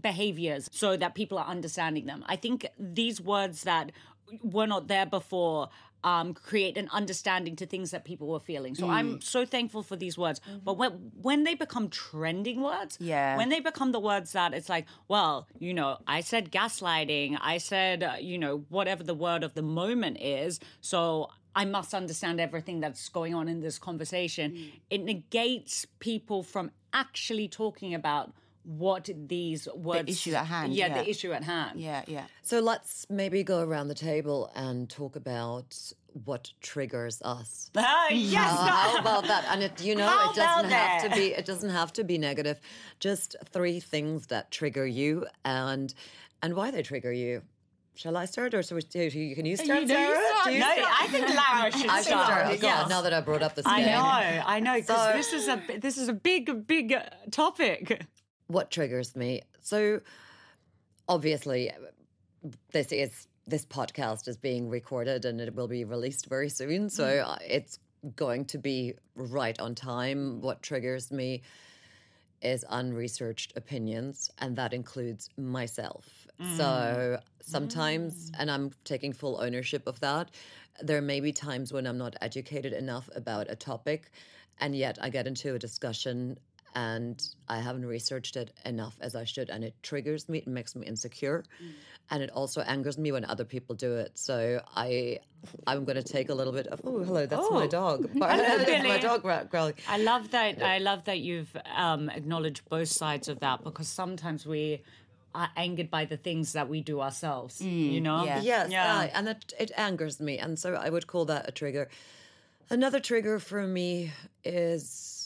behaviors 0.00 0.68
so 0.72 0.96
that 0.96 1.14
people 1.14 1.38
are 1.38 1.46
understanding 1.46 2.06
them. 2.06 2.24
I 2.26 2.36
think 2.36 2.66
these 2.78 3.20
words 3.20 3.62
that 3.62 3.92
were 4.42 4.66
not 4.66 4.88
there 4.88 5.06
before 5.06 5.68
um, 6.04 6.34
create 6.34 6.76
an 6.76 6.88
understanding 6.92 7.56
to 7.56 7.66
things 7.66 7.90
that 7.90 8.04
people 8.04 8.28
were 8.28 8.38
feeling. 8.38 8.74
So 8.74 8.86
mm. 8.86 8.90
I'm 8.90 9.20
so 9.20 9.46
thankful 9.46 9.82
for 9.82 9.96
these 9.96 10.18
words. 10.18 10.40
Mm-hmm. 10.40 10.58
But 10.62 10.76
when 10.76 10.92
when 11.20 11.44
they 11.44 11.54
become 11.54 11.88
trending 11.88 12.60
words, 12.60 12.98
yeah, 13.00 13.36
when 13.36 13.48
they 13.48 13.60
become 13.60 13.92
the 13.92 14.00
words 14.00 14.32
that 14.32 14.52
it's 14.52 14.68
like, 14.68 14.86
well, 15.08 15.48
you 15.58 15.72
know, 15.72 15.98
I 16.06 16.20
said 16.20 16.52
gaslighting, 16.52 17.38
I 17.40 17.58
said, 17.58 18.02
uh, 18.02 18.12
you 18.20 18.38
know, 18.38 18.64
whatever 18.68 19.02
the 19.02 19.14
word 19.14 19.42
of 19.42 19.54
the 19.54 19.62
moment 19.62 20.20
is, 20.20 20.60
so. 20.80 21.30
I 21.56 21.64
must 21.64 21.94
understand 21.94 22.40
everything 22.40 22.80
that's 22.80 23.08
going 23.08 23.32
on 23.32 23.46
in 23.46 23.60
this 23.60 23.78
conversation. 23.78 24.50
Mm. 24.54 24.72
It 24.90 25.04
negates 25.04 25.86
people 26.00 26.42
from 26.42 26.72
actually 26.92 27.46
talking 27.46 27.94
about 27.94 28.32
what 28.64 29.08
these 29.28 29.68
words 29.74 30.06
the 30.06 30.12
issue 30.12 30.34
at 30.34 30.46
hand 30.46 30.72
yeah, 30.72 30.86
yeah, 30.86 31.02
the 31.02 31.10
issue 31.10 31.32
at 31.32 31.44
hand 31.44 31.78
yeah 31.78 32.02
yeah 32.06 32.24
so 32.42 32.60
let's 32.60 33.06
maybe 33.10 33.42
go 33.44 33.60
around 33.62 33.88
the 33.88 33.94
table 33.94 34.50
and 34.56 34.88
talk 34.88 35.16
about 35.16 35.76
what 36.24 36.52
triggers 36.60 37.20
us. 37.22 37.70
Ah, 37.76 38.08
yes. 38.08 38.52
Uh, 38.56 38.66
how 38.66 38.98
about 38.98 39.24
that? 39.26 39.44
And 39.50 39.64
it, 39.64 39.82
you 39.82 39.96
know, 39.96 40.06
How 40.06 40.30
it 40.30 40.36
doesn't 40.36 40.66
about 40.66 40.70
have 41.00 41.10
to 41.10 41.16
be. 41.16 41.26
It 41.34 41.44
doesn't 41.44 41.70
have 41.70 41.92
to 41.94 42.04
be 42.04 42.18
negative. 42.18 42.60
Just 43.00 43.34
three 43.52 43.80
things 43.80 44.28
that 44.28 44.52
trigger 44.52 44.86
you, 44.86 45.26
and 45.44 45.92
and 46.42 46.54
why 46.54 46.70
they 46.70 46.82
trigger 46.82 47.12
you. 47.12 47.42
Shall 47.96 48.16
I 48.16 48.26
start, 48.26 48.54
or 48.54 48.62
so 48.62 48.76
you- 48.76 49.34
can 49.34 49.44
you 49.46 49.56
start? 49.56 49.80
You 49.82 49.86
know, 49.86 50.08
you 50.08 50.14
start. 50.28 50.44
Do 50.46 50.52
you 50.52 50.60
no, 50.60 50.72
start? 50.74 51.02
I 51.02 51.06
think 51.08 51.28
Lara 51.28 51.72
should 51.78 51.90
I 51.90 51.94
can 51.94 52.02
start. 52.04 52.26
start. 52.26 52.46
Oh, 52.46 52.50
God, 52.50 52.62
Yes. 52.62 52.88
now 52.88 53.02
that 53.02 53.12
I 53.12 53.20
brought 53.20 53.42
up 53.42 53.54
the 53.56 53.62
I 53.66 53.82
scale. 53.82 54.02
know, 54.02 54.42
I 54.46 54.60
know, 54.60 54.74
because 54.74 54.96
So- 55.10 55.16
this 55.16 55.32
is 55.32 55.48
a 55.48 55.78
this 55.80 55.98
is 55.98 56.08
a 56.08 56.12
big, 56.12 56.66
big 56.66 56.92
uh, 56.92 57.02
topic. 57.32 58.06
What 58.46 58.70
triggers 58.70 59.16
me. 59.16 59.42
So 59.60 60.00
obviously 61.08 61.70
this 62.72 62.92
is 62.92 63.26
this 63.46 63.66
podcast 63.66 64.26
is 64.28 64.36
being 64.36 64.68
recorded 64.68 65.24
and 65.24 65.40
it 65.40 65.54
will 65.54 65.68
be 65.68 65.84
released 65.84 66.26
very 66.26 66.48
soon. 66.48 66.88
So 66.88 67.04
mm. 67.04 67.26
uh, 67.26 67.36
it's 67.46 67.78
going 68.16 68.46
to 68.46 68.58
be 68.58 68.94
right 69.14 69.58
on 69.60 69.74
time. 69.74 70.40
What 70.40 70.62
triggers 70.62 71.10
me 71.10 71.42
is 72.40 72.64
unresearched 72.68 73.56
opinions, 73.56 74.30
and 74.38 74.56
that 74.56 74.74
includes 74.74 75.30
myself. 75.38 76.26
So 76.56 76.64
mm. 76.64 77.20
sometimes, 77.40 78.30
mm. 78.30 78.34
and 78.38 78.50
I'm 78.50 78.70
taking 78.84 79.12
full 79.12 79.40
ownership 79.40 79.86
of 79.86 79.98
that, 80.00 80.30
there 80.82 81.00
may 81.00 81.20
be 81.20 81.32
times 81.32 81.72
when 81.72 81.86
I'm 81.86 81.98
not 81.98 82.16
educated 82.20 82.72
enough 82.72 83.08
about 83.14 83.50
a 83.50 83.56
topic, 83.56 84.10
and 84.58 84.74
yet 84.74 84.98
I 85.00 85.08
get 85.08 85.26
into 85.26 85.54
a 85.54 85.58
discussion 85.58 86.38
and 86.74 87.22
I 87.48 87.58
haven't 87.58 87.86
researched 87.86 88.36
it 88.36 88.52
enough 88.64 88.96
as 89.00 89.14
I 89.14 89.24
should, 89.24 89.50
and 89.50 89.62
it 89.64 89.74
triggers 89.82 90.28
me, 90.28 90.38
it 90.38 90.46
makes 90.46 90.74
me 90.74 90.86
insecure, 90.86 91.44
and 92.10 92.22
it 92.22 92.30
also 92.30 92.60
angers 92.62 92.98
me 92.98 93.12
when 93.12 93.24
other 93.24 93.44
people 93.44 93.74
do 93.74 93.94
it. 93.96 94.12
So 94.18 94.60
I, 94.74 95.20
I'm 95.66 95.84
going 95.84 95.96
to 95.96 96.02
take 96.02 96.28
a 96.30 96.34
little 96.34 96.52
bit 96.52 96.66
of. 96.68 96.80
Oh, 96.84 97.02
hello, 97.04 97.26
that's 97.26 97.50
my 97.50 97.66
dog. 97.66 98.08
that's 98.18 98.84
my 98.88 98.98
dog 98.98 99.22
gra- 99.22 99.46
growling. 99.50 99.74
I 99.88 99.98
love 99.98 100.30
that. 100.32 100.62
I 100.62 100.78
love 100.78 101.04
that 101.04 101.20
you've 101.20 101.54
um, 101.76 102.08
acknowledged 102.10 102.68
both 102.68 102.88
sides 102.88 103.28
of 103.28 103.40
that 103.40 103.62
because 103.64 103.88
sometimes 103.88 104.44
we 104.46 104.82
are 105.34 105.50
angered 105.56 105.90
by 105.90 106.04
the 106.04 106.16
things 106.16 106.52
that 106.52 106.68
we 106.68 106.80
do 106.80 107.00
ourselves. 107.00 107.60
you 107.60 108.00
know. 108.00 108.24
yeah. 108.24 108.40
Yes, 108.40 108.70
Yeah. 108.70 108.96
aye, 108.98 109.10
and 109.14 109.28
it, 109.28 109.52
it 109.58 109.70
angers 109.76 110.20
me, 110.20 110.38
and 110.38 110.58
so 110.58 110.74
I 110.74 110.90
would 110.90 111.06
call 111.06 111.24
that 111.26 111.48
a 111.48 111.52
trigger. 111.52 111.88
Another 112.70 112.98
trigger 113.00 113.38
for 113.38 113.66
me 113.66 114.12
is 114.44 115.23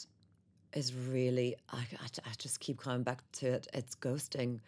is 0.73 0.93
really 0.93 1.55
I, 1.71 1.77
I, 1.77 2.07
I 2.25 2.31
just 2.37 2.59
keep 2.59 2.79
coming 2.79 3.03
back 3.03 3.21
to 3.33 3.47
it. 3.47 3.67
It's 3.73 3.95
ghosting. 3.95 4.59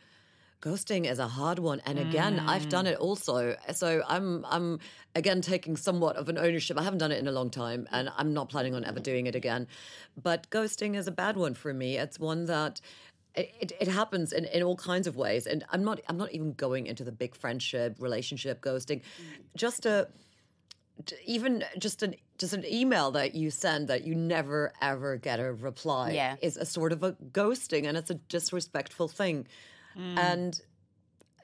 Ghosting 0.62 1.10
is 1.10 1.17
a 1.17 1.27
hard 1.27 1.58
one, 1.58 1.81
and 1.88 1.98
again, 1.98 2.38
I've 2.39 2.70
done 2.70 2.86
it 2.86 3.00
mm. 3.00 3.01
also. 3.01 3.55
So 3.74 4.03
I'm 4.08 4.46
I'm 4.48 4.79
again 5.15 5.41
taking 5.41 5.75
somewhat 5.75 6.17
of 6.17 6.29
an 6.29 6.38
ownership. 6.38 6.79
I 6.79 6.84
haven't 6.84 7.00
done 7.00 7.12
it 7.12 7.17
in 7.17 7.27
a 7.27 7.31
long 7.31 7.50
time, 7.50 7.88
and 7.91 8.12
I'm 8.15 8.34
not 8.36 8.50
planning 8.50 8.75
on 8.75 8.86
ever 8.86 9.00
doing 9.00 9.25
it 9.25 9.34
again. 9.34 9.67
But 10.22 10.51
ghosting 10.51 10.96
is 10.96 11.08
a 11.08 11.12
bad 11.12 11.36
one 11.36 11.55
for 11.55 11.74
me. 11.74 11.98
It's 11.98 12.20
one 12.20 12.46
that 12.46 12.79
it, 13.34 13.72
it, 13.79 13.88
happens 13.88 14.34
in, 14.34 14.46
in 14.46 14.62
all 14.62 14.75
kinds 14.75 15.08
of 15.08 15.15
ways, 15.15 15.48
and 15.48 15.63
I'm 15.72 15.84
not 15.84 16.00
I'm 16.08 16.17
not 16.17 16.31
even 16.31 16.53
going 16.53 16.86
into 16.86 17.03
the 17.03 17.12
big 17.12 17.34
friendship 17.34 17.96
relationship 17.98 18.62
ghosting. 18.62 19.00
Mm. 19.00 19.03
Just 19.55 19.88
a 19.88 20.10
even 21.25 21.63
just 21.79 22.03
an 22.03 22.15
just 22.38 22.53
an 22.53 22.65
email 22.65 23.12
that 23.12 23.36
you 23.36 23.50
send 23.51 23.88
that 23.88 24.03
you 24.03 24.15
never 24.15 24.74
ever 24.81 25.15
get 25.17 25.39
a 25.39 25.53
reply 25.53 26.12
Yeah. 26.12 26.36
is 26.41 26.58
a 26.58 26.65
sort 26.65 26.91
of 26.91 27.03
a 27.03 27.13
ghosting 27.31 27.86
and 27.88 27.96
it's 27.98 28.10
a 28.10 28.15
disrespectful 28.15 29.08
thing. 29.08 29.48
Mm. 29.98 30.17
And 30.17 30.62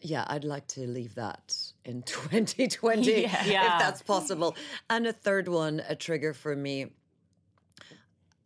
yeah 0.04 0.24
i'd 0.28 0.44
like 0.44 0.68
to 0.68 0.82
leave 0.88 1.16
that 1.16 1.56
in 1.84 2.04
2020 2.06 3.22
Yeah. 3.22 3.46
if 3.46 3.80
that's 3.84 4.02
possible. 4.04 4.56
And 4.90 5.08
a 5.08 5.14
third 5.14 5.48
one 5.48 5.82
a 5.88 5.96
trigger 5.96 6.34
for 6.34 6.56
me 6.56 6.88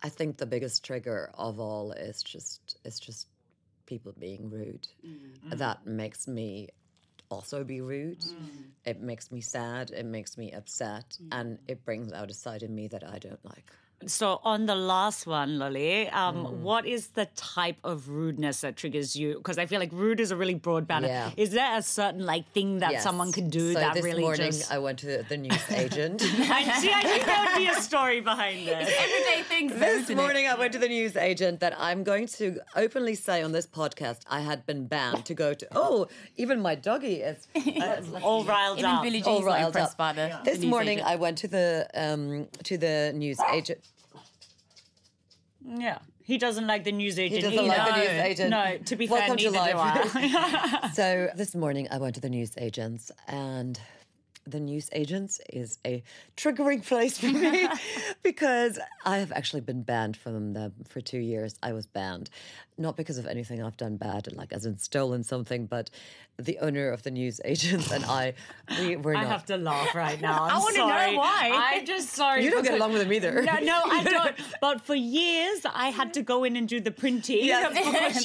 i 0.02 0.08
think 0.08 0.36
the 0.38 0.46
biggest 0.46 0.84
trigger 0.84 1.30
of 1.36 1.60
all 1.60 1.92
is 1.92 2.22
just 2.22 2.78
is 2.84 2.98
just 2.98 3.28
people 3.86 4.14
being 4.18 4.48
rude. 4.50 4.88
Mm. 5.06 5.58
That 5.58 5.86
makes 5.86 6.26
me 6.26 6.68
also 7.32 7.64
be 7.64 7.80
rude. 7.80 8.20
Mm. 8.20 8.70
It 8.84 9.00
makes 9.00 9.30
me 9.32 9.40
sad. 9.40 9.90
It 9.90 10.04
makes 10.04 10.36
me 10.36 10.52
upset, 10.52 11.18
mm. 11.22 11.28
and 11.32 11.58
it 11.66 11.84
brings 11.84 12.12
out 12.12 12.30
a 12.30 12.34
side 12.34 12.62
in 12.62 12.74
me 12.74 12.88
that 12.88 13.04
I 13.04 13.18
don't 13.18 13.44
like. 13.44 13.70
So 14.06 14.40
on 14.44 14.66
the 14.66 14.74
last 14.74 15.26
one, 15.26 15.58
Lolly, 15.58 16.08
um, 16.08 16.36
Mm. 16.46 16.50
what 16.60 16.86
is 16.86 17.08
the 17.08 17.26
type 17.36 17.76
of 17.84 18.08
rudeness 18.08 18.60
that 18.62 18.76
triggers 18.76 19.14
you? 19.16 19.34
Because 19.34 19.58
I 19.58 19.66
feel 19.66 19.80
like 19.80 19.90
rude 19.92 20.20
is 20.20 20.30
a 20.30 20.36
really 20.36 20.54
broad 20.54 20.86
banner. 20.86 21.08
Yeah. 21.08 21.30
Is 21.36 21.50
there 21.50 21.76
a 21.78 21.82
certain 21.82 22.24
like 22.24 22.50
thing 22.52 22.78
that 22.80 22.92
Yes. 22.92 23.02
someone 23.02 23.32
can 23.32 23.48
do 23.50 23.72
so 23.72 23.80
that 23.80 23.94
this 23.94 24.04
really 24.04 24.22
morning 24.22 24.52
just? 24.52 24.70
I 24.72 24.78
went 24.78 24.98
to 25.00 25.22
the 25.28 25.36
news 25.36 25.70
agent. 25.70 26.22
I 26.24 26.62
see. 26.80 26.92
I 26.92 27.02
think 27.02 27.24
there 27.26 27.40
would 27.44 27.56
be 27.58 27.66
a 27.68 27.80
story 27.80 28.20
behind 28.20 28.66
this. 28.68 28.88
Everyday 29.06 29.42
things. 29.44 29.72
this 29.78 30.10
morning 30.10 30.46
I 30.46 30.54
went 30.54 30.72
to 30.72 30.78
the 30.78 30.88
news 30.88 31.16
agent 31.16 31.60
that 31.60 31.74
I'm 31.78 32.02
going 32.04 32.26
to 32.38 32.60
openly 32.76 33.14
say 33.14 33.42
on 33.42 33.52
this 33.52 33.66
podcast 33.66 34.20
I 34.28 34.40
had 34.40 34.66
been 34.66 34.86
banned 34.86 35.24
to 35.26 35.34
go 35.34 35.54
to. 35.54 35.66
Oh, 35.74 36.06
even 36.36 36.60
my 36.60 36.74
doggy 36.74 37.16
is. 37.22 37.46
All 38.22 38.44
riled 38.44 38.78
Even 38.78 38.90
up. 38.90 39.02
Billie 39.02 39.20
Jean's 39.20 39.26
all 39.26 39.42
riled 39.44 39.74
impressed 39.76 40.00
up. 40.00 40.44
This 40.44 40.64
morning 40.64 40.98
agent. 40.98 41.08
I 41.12 41.16
went 41.16 41.38
to 41.38 41.48
the 41.48 41.86
um, 41.94 42.48
to 42.64 42.76
the 42.78 43.12
news 43.14 43.38
agent. 43.52 43.80
Yeah. 45.64 45.98
He 46.24 46.38
doesn't 46.38 46.66
like 46.66 46.84
the 46.84 46.92
news 46.92 47.18
agent. 47.18 47.42
doesn't 47.42 47.66
like 47.66 47.76
the 47.76 47.94
either. 47.94 48.12
news 48.12 48.22
agent. 48.22 48.50
No, 48.50 48.78
to 48.78 48.96
be 48.96 49.08
Welcome 49.08 49.38
fair, 49.38 49.50
neither 49.50 49.74
life. 49.74 50.94
so 50.94 51.28
this 51.34 51.54
morning 51.54 51.88
I 51.90 51.98
went 51.98 52.14
to 52.14 52.20
the 52.20 52.30
news 52.30 52.54
agents 52.58 53.10
and 53.26 53.78
the 54.44 54.60
news 54.60 54.88
agents 54.92 55.40
is 55.52 55.78
a 55.86 56.02
triggering 56.36 56.84
place 56.86 57.18
for 57.18 57.26
me 57.26 57.68
because 58.22 58.78
I 59.04 59.18
have 59.18 59.32
actually 59.32 59.60
been 59.60 59.82
banned 59.82 60.16
from 60.16 60.52
them 60.52 60.72
for 60.88 61.00
two 61.00 61.18
years. 61.18 61.54
I 61.62 61.72
was 61.72 61.86
banned, 61.86 62.28
not 62.76 62.96
because 62.96 63.18
of 63.18 63.26
anything 63.26 63.62
I've 63.62 63.76
done 63.76 63.96
bad, 63.96 64.32
like 64.34 64.52
as 64.52 64.66
in 64.66 64.78
stolen 64.78 65.22
something, 65.22 65.66
but 65.66 65.90
the 66.38 66.58
owner 66.60 66.88
of 66.90 67.02
the 67.02 67.10
news 67.10 67.40
agents 67.44 67.92
and 67.92 68.04
I, 68.04 68.34
we 68.80 68.96
were 69.04 69.12
not. 69.12 69.24
I 69.24 69.28
have 69.28 69.44
to 69.46 69.56
laugh 69.58 69.94
right 69.94 70.20
now. 70.20 70.44
I'm 70.44 70.56
I 70.56 70.58
wanna 70.58 70.78
know 70.78 71.18
why. 71.18 71.50
I'm 71.54 71.86
just 71.86 72.08
sorry. 72.10 72.42
You 72.44 72.50
don't 72.50 72.64
get 72.64 72.74
along 72.74 72.92
with 72.94 73.02
them 73.02 73.12
either. 73.12 73.42
No, 73.42 73.58
no, 73.60 73.80
I 73.84 74.02
don't. 74.02 74.34
But 74.60 74.80
for 74.80 74.94
years, 74.94 75.60
I 75.72 75.88
had 75.90 76.14
to 76.14 76.22
go 76.22 76.44
in 76.44 76.56
and 76.56 76.68
do 76.68 76.80
the 76.80 76.90
printing 76.90 77.44
Yes. 77.44 77.72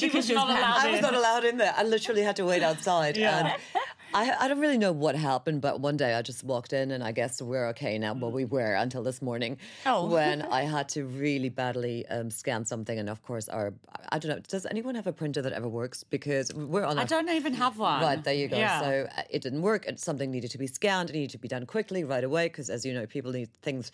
she 0.00 0.08
was 0.08 0.28
not 0.30 0.48
allowed 0.48 0.86
I 0.86 0.90
was 0.92 1.00
not 1.00 1.14
allowed 1.14 1.44
in 1.44 1.58
there. 1.58 1.74
I 1.76 1.82
literally 1.84 2.22
had 2.22 2.36
to 2.36 2.44
wait 2.44 2.62
outside. 2.62 3.16
Yeah. 3.16 3.38
And 3.74 3.77
I, 4.14 4.32
I 4.40 4.48
don't 4.48 4.58
really 4.60 4.78
know 4.78 4.92
what 4.92 5.14
happened, 5.14 5.60
but 5.60 5.80
one 5.80 5.96
day 5.96 6.14
I 6.14 6.22
just 6.22 6.42
walked 6.44 6.72
in 6.72 6.90
and 6.90 7.04
I 7.04 7.12
guess 7.12 7.42
we're 7.42 7.68
okay 7.68 7.98
now. 7.98 8.14
Well, 8.14 8.30
we 8.30 8.44
were 8.44 8.74
until 8.74 9.02
this 9.02 9.20
morning 9.20 9.58
Oh. 9.86 10.06
when 10.06 10.42
I 10.58 10.62
had 10.62 10.88
to 10.90 11.04
really 11.04 11.48
badly 11.48 12.06
um, 12.08 12.30
scan 12.30 12.64
something. 12.64 12.98
And 12.98 13.08
of 13.10 13.22
course, 13.22 13.48
our, 13.48 13.74
I 14.10 14.18
don't 14.18 14.30
know, 14.30 14.42
does 14.48 14.66
anyone 14.66 14.94
have 14.94 15.06
a 15.06 15.12
printer 15.12 15.42
that 15.42 15.52
ever 15.52 15.68
works? 15.68 16.04
Because 16.04 16.52
we're 16.54 16.84
on 16.84 16.98
a 16.98 17.02
I 17.02 17.04
don't 17.04 17.28
even 17.28 17.54
have 17.54 17.78
one. 17.78 18.02
Right, 18.02 18.22
there 18.22 18.34
you 18.34 18.48
go. 18.48 18.56
Yeah. 18.56 18.80
So 18.80 19.08
uh, 19.16 19.22
it 19.30 19.42
didn't 19.42 19.62
work. 19.62 19.86
Something 19.96 20.30
needed 20.30 20.50
to 20.52 20.58
be 20.58 20.66
scanned. 20.66 21.10
It 21.10 21.14
needed 21.14 21.30
to 21.30 21.38
be 21.38 21.48
done 21.48 21.66
quickly, 21.66 22.04
right 22.04 22.24
away, 22.24 22.46
because 22.46 22.70
as 22.70 22.84
you 22.84 22.94
know, 22.94 23.06
people 23.06 23.32
need 23.32 23.52
things 23.62 23.92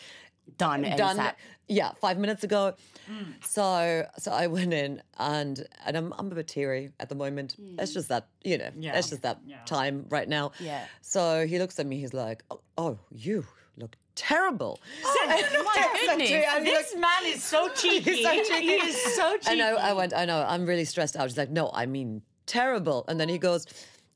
done. 0.58 0.82
done. 0.82 1.32
Yeah, 1.68 1.92
five 2.00 2.18
minutes 2.18 2.44
ago. 2.44 2.74
Mm. 3.10 3.44
So 3.44 4.06
so 4.18 4.30
I 4.32 4.46
went 4.46 4.72
in 4.72 5.02
and 5.18 5.66
and 5.86 5.96
I'm 5.96 6.12
I'm 6.18 6.30
a 6.30 6.34
bit 6.34 6.48
teary 6.48 6.92
at 7.00 7.08
the 7.08 7.14
moment. 7.14 7.56
Mm. 7.60 7.80
It's 7.80 7.92
just 7.92 8.08
that 8.08 8.28
you 8.42 8.58
know, 8.58 8.70
Yeah. 8.78 8.98
it's 8.98 9.10
just 9.10 9.22
that 9.22 9.40
time 9.66 10.06
right 10.10 10.28
now. 10.28 10.52
Yeah. 10.60 10.84
So 11.00 11.46
he 11.46 11.58
looks 11.58 11.78
at 11.78 11.86
me. 11.86 11.98
He's 11.98 12.14
like, 12.14 12.42
"Oh, 12.50 12.60
oh 12.76 12.98
you 13.10 13.46
look 13.76 13.96
terrible." 14.14 14.80
Oh, 15.04 15.26
My 15.26 16.00
goodness. 16.06 16.30
And 16.30 16.66
this 16.66 16.94
man 16.96 17.24
is 17.24 17.42
so 17.42 17.68
cheeky. 17.74 18.22
so 18.22 18.30
cheeky. 18.44 18.60
He 18.60 18.74
is 18.74 19.16
so 19.16 19.36
cheeky. 19.38 19.52
I 19.52 19.54
know. 19.54 19.76
I 19.76 19.92
went. 19.92 20.14
I 20.14 20.24
know. 20.24 20.44
I'm 20.46 20.66
really 20.66 20.84
stressed 20.84 21.16
out. 21.16 21.28
He's 21.28 21.38
like, 21.38 21.50
no, 21.50 21.70
I 21.72 21.86
mean 21.86 22.22
terrible. 22.46 23.04
And 23.08 23.18
then 23.18 23.28
he 23.28 23.38
goes, 23.38 23.66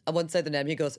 I 0.07 0.11
won't 0.11 0.31
say 0.31 0.41
the 0.41 0.51
name. 0.51 0.67
He 0.67 0.75
goes, 0.75 0.99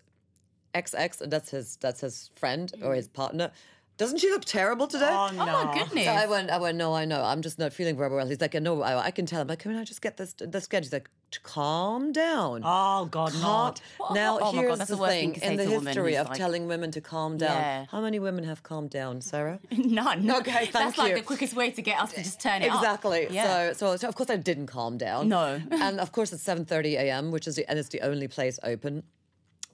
XX, 0.74 1.22
and 1.22 1.32
that's 1.32 1.50
his 1.50 1.77
that's 1.77 2.01
his 2.01 2.32
friend 2.36 2.72
or 2.82 2.94
mm. 2.94 2.98
his 2.98 3.08
partner. 3.08 3.51
Doesn't 4.00 4.20
she 4.20 4.29
look 4.32 4.46
terrible 4.46 4.88
today? 4.88 5.10
Oh, 5.12 5.29
no. 5.34 5.41
Oh 5.44 5.65
my 5.65 5.77
goodness. 5.77 6.06
So 6.06 6.12
I 6.12 6.25
went, 6.25 6.50
I 6.50 6.58
went, 6.58 6.77
no, 6.77 6.94
I 6.96 7.03
know. 7.03 7.22
I'm 7.22 7.41
just 7.41 7.60
not 7.60 7.74
feeling 7.74 7.98
very 7.98 8.10
well. 8.15 8.25
He's 8.25 8.39
like, 8.39 8.53
no, 8.53 8.82
I, 8.82 9.08
I 9.08 9.12
can 9.12 9.25
tell. 9.25 9.41
I'm 9.41 9.48
like, 9.48 9.60
can 9.60 9.75
I 9.75 9.84
just 9.84 10.01
get 10.01 10.15
this 10.15 10.32
the 10.39 10.62
sketch? 10.62 10.86
He's 10.86 10.94
like, 10.94 11.10
calm 11.44 12.13
down. 12.13 12.62
Oh, 12.63 13.10
God, 13.12 13.34
Calm. 13.34 13.41
not. 13.41 13.82
Now, 14.13 14.38
Oh 14.39 14.53
my 14.53 14.63
God, 14.63 14.77
here's 14.77 14.79
the 14.88 14.96
the 14.96 15.06
thing 15.06 15.34
thing 15.34 15.51
in 15.51 15.58
the 15.58 15.65
to 15.65 15.75
a 15.75 15.79
history 15.82 16.15
of 16.15 16.29
like- 16.29 16.38
telling 16.38 16.65
women 16.70 16.91
to 16.91 17.01
calm 17.01 17.38
down. 17.38 17.51
Yeah. 17.51 17.86
How 17.91 18.00
many 18.00 18.20
women 18.20 18.46
have 18.46 18.63
calmed 18.63 18.89
down, 18.89 19.20
Sarah? 19.20 19.60
None. 19.70 20.29
Okay, 20.39 20.51
thank 20.68 20.72
That's 20.72 20.98
like 20.98 21.15
the 21.15 21.22
quickest 21.22 21.53
way 21.53 21.70
to 21.72 21.82
get 21.82 22.00
us 22.00 22.13
to 22.13 22.24
just 22.24 22.39
turn 22.41 22.62
it 22.62 22.70
up. 22.72 22.75
Exactly. 22.77 23.27
Yeah. 23.29 23.74
So, 23.74 23.74
so, 23.74 23.98
so 23.98 24.08
of 24.08 24.15
course 24.15 24.29
I 24.29 24.38
didn't 24.38 24.68
calm 24.68 24.98
down. 24.98 25.27
No. 25.27 25.60
and 25.72 26.00
of 26.00 26.13
course 26.13 26.32
it's 26.32 26.41
seven 26.41 26.63
thirty 26.63 26.96
a.m., 26.96 27.32
which 27.32 27.48
is 27.48 27.58
the, 27.58 27.70
and 27.70 27.77
it's 27.77 27.89
the 27.89 28.00
only 28.00 28.29
place 28.29 28.60
open. 28.63 29.03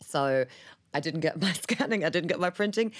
So 0.01 0.46
I 0.96 1.00
didn't 1.00 1.20
get 1.20 1.39
my 1.39 1.51
scanning. 1.65 2.03
I 2.03 2.10
didn't 2.10 2.29
get 2.29 2.39
my 2.39 2.50
printing. 2.50 2.91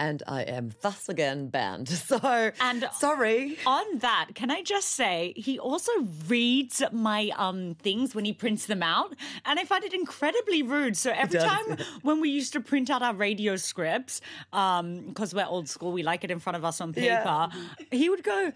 And 0.00 0.22
I 0.26 0.42
am 0.42 0.72
thus 0.80 1.08
again 1.08 1.48
banned. 1.48 1.88
So, 2.10 2.18
And 2.60 2.88
sorry. 2.94 3.58
On 3.66 3.98
that, 3.98 4.30
can 4.34 4.50
I 4.50 4.62
just 4.62 4.88
say 5.00 5.32
he 5.36 5.58
also 5.58 5.92
reads 6.26 6.82
my 6.90 7.30
um 7.36 7.76
things 7.82 8.14
when 8.14 8.24
he 8.24 8.32
prints 8.32 8.66
them 8.66 8.82
out, 8.82 9.14
and 9.44 9.60
I 9.60 9.64
find 9.64 9.84
it 9.84 9.92
incredibly 9.94 10.62
rude. 10.62 10.96
So 10.96 11.10
every 11.12 11.38
time 11.38 11.66
when 12.02 12.20
we 12.20 12.30
used 12.30 12.52
to 12.54 12.60
print 12.60 12.90
out 12.90 13.02
our 13.02 13.14
radio 13.14 13.56
scripts, 13.56 14.20
um, 14.52 14.86
because 15.08 15.34
we're 15.34 15.46
old 15.46 15.68
school, 15.68 15.92
we 15.92 16.02
like 16.02 16.24
it 16.24 16.30
in 16.30 16.40
front 16.40 16.56
of 16.56 16.64
us 16.64 16.80
on 16.80 16.92
paper. 16.92 17.06
Yeah. 17.06 17.48
He 17.92 18.08
would 18.10 18.24
go. 18.24 18.52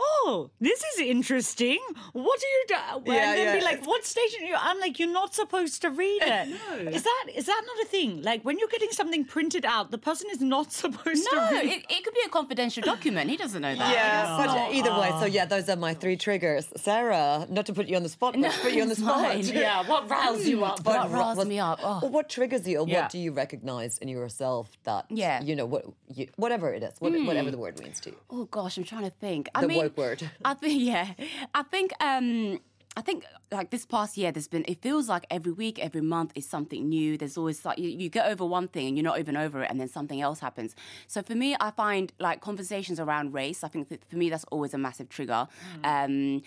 Oh, 0.00 0.50
this 0.60 0.82
is 0.94 1.00
interesting. 1.00 1.78
What 2.12 2.38
do 2.40 2.46
you 2.46 2.64
do? 2.68 2.74
And 2.96 3.06
Yeah, 3.06 3.34
then 3.34 3.58
be 3.58 3.64
like, 3.64 3.84
"What 3.86 4.04
station 4.06 4.44
are 4.44 4.46
you?" 4.46 4.56
I'm 4.58 4.78
like, 4.80 4.98
"You're 4.98 5.12
not 5.12 5.34
supposed 5.34 5.82
to 5.82 5.90
read 5.90 6.22
it. 6.22 6.48
Is 6.94 7.02
that 7.02 7.24
is 7.34 7.46
that 7.46 7.62
not 7.66 7.84
a 7.84 7.88
thing? 7.88 8.22
Like 8.22 8.42
when 8.44 8.58
you're 8.58 8.68
getting 8.68 8.90
something 8.92 9.24
printed 9.24 9.64
out, 9.64 9.90
the 9.90 9.98
person 9.98 10.28
is 10.30 10.40
not 10.40 10.72
supposed 10.82 11.26
No, 11.32 11.48
to 11.48 11.54
read. 11.54 11.64
it, 11.72 11.84
it 11.90 12.04
could 12.04 12.14
be 12.14 12.20
a 12.26 12.28
confidential 12.28 12.82
document. 12.82 13.28
He 13.30 13.36
doesn't 13.36 13.60
know 13.60 13.74
that. 13.74 13.92
Yeah, 13.92 14.36
but 14.46 14.72
either 14.74 14.92
way, 15.00 15.08
so 15.10 15.22
oh. 15.22 15.26
yeah, 15.26 15.44
those 15.44 15.68
are 15.68 15.76
my 15.76 15.94
three 15.94 16.16
triggers. 16.16 16.68
Sarah, 16.76 17.46
not 17.50 17.66
to 17.66 17.72
put 17.72 17.86
you 17.88 17.96
on 17.96 18.02
the 18.04 18.08
spot, 18.08 18.34
but 18.38 18.52
to 18.52 18.58
put 18.60 18.72
you 18.72 18.82
on 18.82 18.88
the 18.88 18.96
spot. 18.96 19.16
fine. 19.24 19.44
yeah, 19.44 19.86
what 19.88 20.08
riles 20.10 20.46
you 20.46 20.64
up? 20.64 20.84
What 20.84 21.10
ri- 21.10 21.14
riles 21.18 21.44
me 21.46 21.58
up? 21.58 21.80
Oh. 21.82 22.00
Or 22.04 22.08
what 22.10 22.28
triggers 22.28 22.66
you, 22.68 22.78
or 22.80 22.86
Yeah. 22.88 23.02
what 23.02 23.10
do 23.10 23.18
you 23.18 23.32
recognize 23.32 23.98
in 23.98 24.08
yourself 24.08 24.70
that, 24.84 25.06
Yeah. 25.10 25.42
you 25.42 25.56
know, 25.56 25.66
what 25.66 25.84
you, 26.14 26.28
whatever 26.36 26.72
it 26.72 26.82
is, 26.82 26.94
what, 27.00 27.12
hmm. 27.12 27.26
whatever 27.26 27.50
the 27.50 27.58
word 27.58 27.78
means 27.80 28.00
to 28.00 28.10
you. 28.10 28.16
Oh 28.30 28.44
gosh, 28.44 28.76
I'm 28.78 28.84
trying 28.84 29.04
to 29.04 29.10
think. 29.10 29.48
I 29.54 29.62
The 29.62 29.68
mean, 29.68 29.78
woke 29.88 29.96
word. 29.96 30.30
I 30.44 30.54
think 30.54 30.80
yeah. 30.82 31.12
I 31.54 31.62
think 31.62 31.92
um 32.00 32.60
I 32.96 33.00
think 33.00 33.24
like 33.52 33.70
this 33.70 33.86
past 33.86 34.16
year 34.16 34.32
there's 34.32 34.48
been 34.48 34.64
it 34.66 34.82
feels 34.82 35.08
like 35.08 35.24
every 35.30 35.52
week, 35.52 35.78
every 35.78 36.00
month 36.00 36.32
is 36.34 36.46
something 36.48 36.88
new. 36.88 37.16
There's 37.16 37.36
always 37.38 37.64
like 37.64 37.78
you, 37.78 37.88
you 37.88 38.08
get 38.08 38.26
over 38.26 38.44
one 38.44 38.66
thing 38.68 38.88
and 38.88 38.96
you're 38.96 39.04
not 39.04 39.18
even 39.20 39.36
over 39.36 39.62
it 39.62 39.70
and 39.70 39.80
then 39.80 39.88
something 39.88 40.20
else 40.20 40.40
happens. 40.40 40.74
So 41.06 41.22
for 41.22 41.34
me 41.34 41.56
I 41.60 41.70
find 41.70 42.12
like 42.18 42.40
conversations 42.40 42.98
around 42.98 43.34
race, 43.34 43.62
I 43.62 43.68
think 43.68 43.88
that 43.90 44.04
for 44.10 44.16
me 44.16 44.30
that's 44.30 44.44
always 44.50 44.74
a 44.74 44.78
massive 44.78 45.08
trigger. 45.08 45.46
Um 45.84 46.42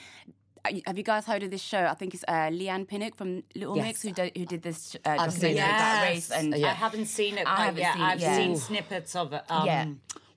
have 0.85 0.95
you 0.95 1.03
guys 1.03 1.25
heard 1.25 1.41
of 1.41 1.49
this 1.49 1.61
show? 1.61 1.85
I 1.85 1.95
think 1.95 2.13
it's 2.13 2.23
uh, 2.27 2.49
Leigh-Anne 2.53 2.85
Pinnock 2.85 3.15
from 3.15 3.41
Little 3.55 3.75
Yes. 3.77 3.85
Mix 3.85 4.01
who, 4.03 4.11
do, 4.11 4.29
who 4.37 4.45
did 4.45 4.61
this 4.61 4.95
uh, 5.03 5.09
I've 5.17 5.33
seen 5.33 5.55
documentary 5.55 5.57
it. 5.57 5.63
about 5.63 6.03
Yes. 6.03 6.09
race 6.11 6.31
and 6.31 6.55
Yeah. 6.55 6.67
I 6.67 6.73
haven't 6.73 7.05
seen 7.07 7.37
it. 7.39 7.47
I 7.47 7.65
haven't 7.65 7.79
yeah, 7.79 7.93
seen 7.93 8.01
I've 8.03 8.19
yeah. 8.21 8.35
seen 8.35 8.55
snippets 8.57 9.15
of 9.15 9.33
it. 9.33 9.41
Um, 9.49 9.65
Yeah. 9.65 9.85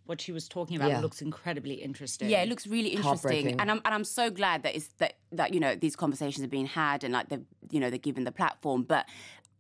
What 0.07 0.21
she 0.21 0.33
was 0.33 0.49
talking 0.49 0.77
about 0.77 0.89
Yeah. 0.91 1.01
looks 1.01 1.23
incredibly 1.23 1.75
interesting. 1.75 2.29
Yeah, 2.29 2.43
it 2.43 2.49
looks 2.49 2.67
really 2.67 2.91
interesting, 2.91 3.59
and 3.59 3.71
I'm 3.71 3.81
and 3.85 3.95
I'm 3.95 4.05
so 4.05 4.31
glad 4.31 4.63
that 4.65 4.77
it's 4.77 4.89
that 4.99 5.15
that 5.33 5.55
you 5.55 5.61
know 5.61 5.75
these 5.75 5.97
conversations 5.97 6.45
are 6.45 6.49
being 6.49 6.67
had 6.67 7.05
and 7.05 7.13
like 7.15 7.29
they 7.31 7.39
you 7.71 7.81
know 7.81 7.89
they're 7.91 7.99
given 7.99 8.25
the 8.25 8.33
platform. 8.33 8.83
But 8.83 9.07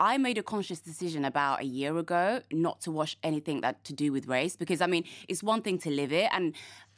I 0.00 0.18
made 0.18 0.36
a 0.38 0.42
conscious 0.42 0.80
decision 0.80 1.24
about 1.24 1.60
a 1.60 1.64
year 1.64 1.96
ago 1.96 2.42
not 2.52 2.80
to 2.82 2.90
watch 2.90 3.16
anything 3.22 3.62
that 3.62 3.84
to 3.84 3.92
do 3.94 4.12
with 4.12 4.26
race 4.26 4.54
because 4.56 4.80
I 4.82 4.86
mean 4.86 5.04
it's 5.28 5.42
one 5.42 5.62
thing 5.62 5.78
to 5.78 5.90
live 5.90 6.12
it, 6.12 6.28
and 6.32 6.54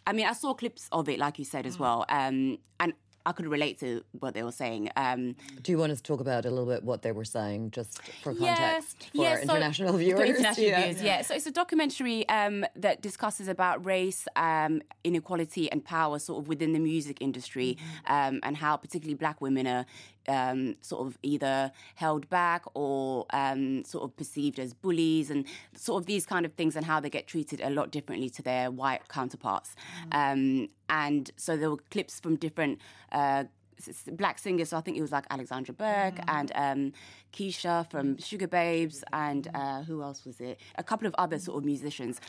I 0.07 0.12
mean 0.12 0.26
I 0.26 0.33
saw 0.33 0.53
clips 0.55 0.88
of 0.91 1.09
it 1.09 1.19
like 1.21 1.38
you 1.38 1.45
said 1.45 1.67
as 1.67 1.79
well, 1.79 2.05
um, 2.09 2.59
and 2.81 2.95
I 3.26 3.33
could 3.33 3.49
relate 3.49 3.80
to 3.80 4.04
what 4.21 4.35
they 4.35 4.45
were 4.45 4.52
saying. 4.52 4.88
Um, 4.97 5.35
Do 5.62 5.73
you 5.73 5.78
want 5.78 5.90
us 5.90 6.00
to 6.00 6.04
talk 6.04 6.21
about 6.21 6.47
a 6.47 6.50
little 6.50 6.64
bit 6.64 6.85
what 6.85 7.02
they 7.02 7.11
were 7.11 7.25
saying, 7.25 7.73
just 7.73 8.00
for 8.23 8.33
context, 8.33 9.11
for 9.11 9.23
yeah, 9.23 9.30
our 9.30 9.37
so- 9.38 9.42
international 9.42 9.92
for 9.92 9.99
viewers? 9.99 10.30
international 10.30 10.66
yeah. 10.66 10.83
viewers, 10.83 11.02
yeah. 11.02 11.23
So 11.23 11.35
it's 11.35 11.47
a 11.47 11.50
documentary 11.50 12.26
um, 12.28 12.64
that 12.76 13.02
discusses 13.02 13.49
about 13.49 13.85
race, 13.85 14.28
um, 14.37 14.80
inequality, 15.02 15.71
and 15.73 15.85
power, 15.85 16.21
sort 16.21 16.42
of 16.42 16.49
within 16.49 16.73
the 16.73 16.78
music 16.78 17.18
industry, 17.21 17.76
um, 18.06 18.38
and 18.45 18.56
how 18.56 18.76
particularly 18.76 19.14
Black 19.14 19.40
women 19.40 19.66
are 19.66 19.87
um, 20.28 20.76
sort 20.80 21.06
of 21.06 21.18
either 21.23 21.73
held 21.97 22.28
back 22.28 22.64
or 22.75 23.26
um, 23.30 23.85
sort 23.85 24.04
of 24.04 24.16
perceived 24.16 24.61
as 24.61 24.73
bullies, 24.73 25.30
and 25.30 25.47
sort 25.75 26.00
of 26.00 26.06
these 26.06 26.26
kind 26.26 26.47
of 26.47 26.52
things, 26.52 26.76
and 26.76 26.87
how 26.87 27.00
they 27.00 27.11
get 27.11 27.26
treated 27.26 27.61
a 27.61 27.71
lot 27.71 27.90
differently 27.90 28.30
to 28.30 28.42
their 28.42 28.71
white 28.71 29.09
counterparts. 29.09 29.75
Um, 30.12 30.68
and 30.88 31.33
so 31.37 31.56
there 31.56 31.71
were 31.71 31.83
clips 31.90 32.21
from 32.21 32.37
different. 32.37 32.78
Uh, 33.11 33.15
s- 33.20 34.04
black 34.12 34.38
singers. 34.38 34.68
So 34.70 34.76
I 34.76 34.80
think 34.80 34.96
it 34.96 35.02
was 35.02 35.12
like 35.12 35.26
Alexandra 35.30 35.75
Burke 35.75 36.18
and 36.28 36.52
um, 36.54 36.92
Keisha 37.32 37.88
from 37.90 38.16
Sugababes, 38.16 39.02
and 39.12 39.49
uh, 39.54 39.82
who 39.82 40.02
else 40.02 40.25
was 40.25 40.40
it? 40.40 40.61
A 40.76 40.82
couple 40.82 41.06
of 41.06 41.14
other 41.18 41.38
sort 41.38 41.58
of 41.58 41.64
musicians. 41.64 42.20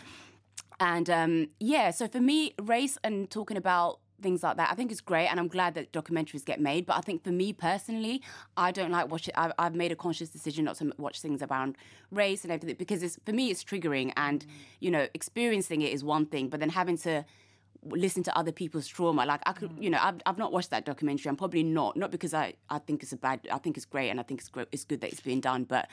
And 0.79 1.09
um, 1.09 1.49
yeah, 1.59 1.91
so 1.91 2.07
for 2.07 2.19
me, 2.19 2.53
race 2.61 2.97
and 3.03 3.29
talking 3.29 3.57
about 3.57 3.99
things 4.21 4.41
like 4.43 4.57
that, 4.57 4.71
I 4.71 4.75
think 4.75 4.91
it's 4.91 5.01
great, 5.01 5.27
and 5.27 5.39
I'm 5.39 5.47
glad 5.47 5.73
that 5.75 5.91
documentaries 5.91 6.45
get 6.45 6.59
made. 6.59 6.85
But 6.85 6.97
I 6.97 7.01
think 7.01 7.23
for 7.23 7.31
me 7.31 7.53
personally, 7.53 8.21
I 8.55 8.71
don't 8.71 8.91
like 8.91 9.11
watching. 9.11 9.33
I've, 9.35 9.53
I've 9.57 9.75
made 9.75 9.91
a 9.91 9.95
conscious 9.95 10.29
decision 10.29 10.65
not 10.65 10.75
to 10.77 10.91
watch 10.97 11.19
things 11.21 11.41
around 11.41 11.77
race 12.11 12.43
and 12.43 12.51
everything 12.51 12.75
because 12.77 13.01
it's 13.01 13.17
for 13.25 13.31
me 13.33 13.49
it's 13.49 13.63
triggering, 13.63 14.11
and 14.17 14.45
you 14.79 14.91
know, 14.91 15.07
experiencing 15.13 15.81
it 15.81 15.91
is 15.93 16.03
one 16.03 16.25
thing, 16.27 16.49
but 16.49 16.59
then 16.59 16.69
having 16.69 16.97
to 16.99 17.25
listen 17.91 18.23
to 18.23 18.37
other 18.37 18.51
people's 18.51 18.87
trauma. 18.87 19.25
Like 19.25 19.41
I 19.45 19.53
could, 19.53 19.71
you 19.79 19.89
know, 19.89 19.99
I've, 20.01 20.15
I've 20.25 20.37
not 20.37 20.51
watched 20.51 20.69
that 20.71 20.85
documentary. 20.85 21.29
I'm 21.29 21.35
probably 21.35 21.63
not, 21.63 21.95
not 21.97 22.11
because 22.11 22.33
I, 22.33 22.53
I 22.69 22.79
think 22.79 23.03
it's 23.03 23.13
a 23.13 23.17
bad, 23.17 23.47
I 23.51 23.57
think 23.57 23.77
it's 23.77 23.85
great 23.85 24.09
and 24.09 24.19
I 24.19 24.23
think 24.23 24.39
it's 24.39 24.49
great, 24.49 24.67
it's 24.71 24.83
good 24.83 25.01
that 25.01 25.11
it's 25.11 25.21
being 25.21 25.39
done, 25.41 25.63
but 25.63 25.87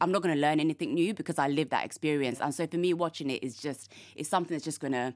I'm 0.00 0.10
not 0.10 0.22
going 0.22 0.34
to 0.34 0.40
learn 0.40 0.58
anything 0.60 0.94
new 0.94 1.14
because 1.14 1.38
I 1.38 1.48
lived 1.48 1.70
that 1.70 1.84
experience. 1.84 2.40
And 2.40 2.54
so 2.54 2.66
for 2.66 2.76
me, 2.78 2.94
watching 2.94 3.30
it 3.30 3.42
is 3.44 3.56
just, 3.56 3.92
it's 4.16 4.28
something 4.28 4.54
that's 4.54 4.64
just 4.64 4.80
going 4.80 4.92
to 4.94 5.14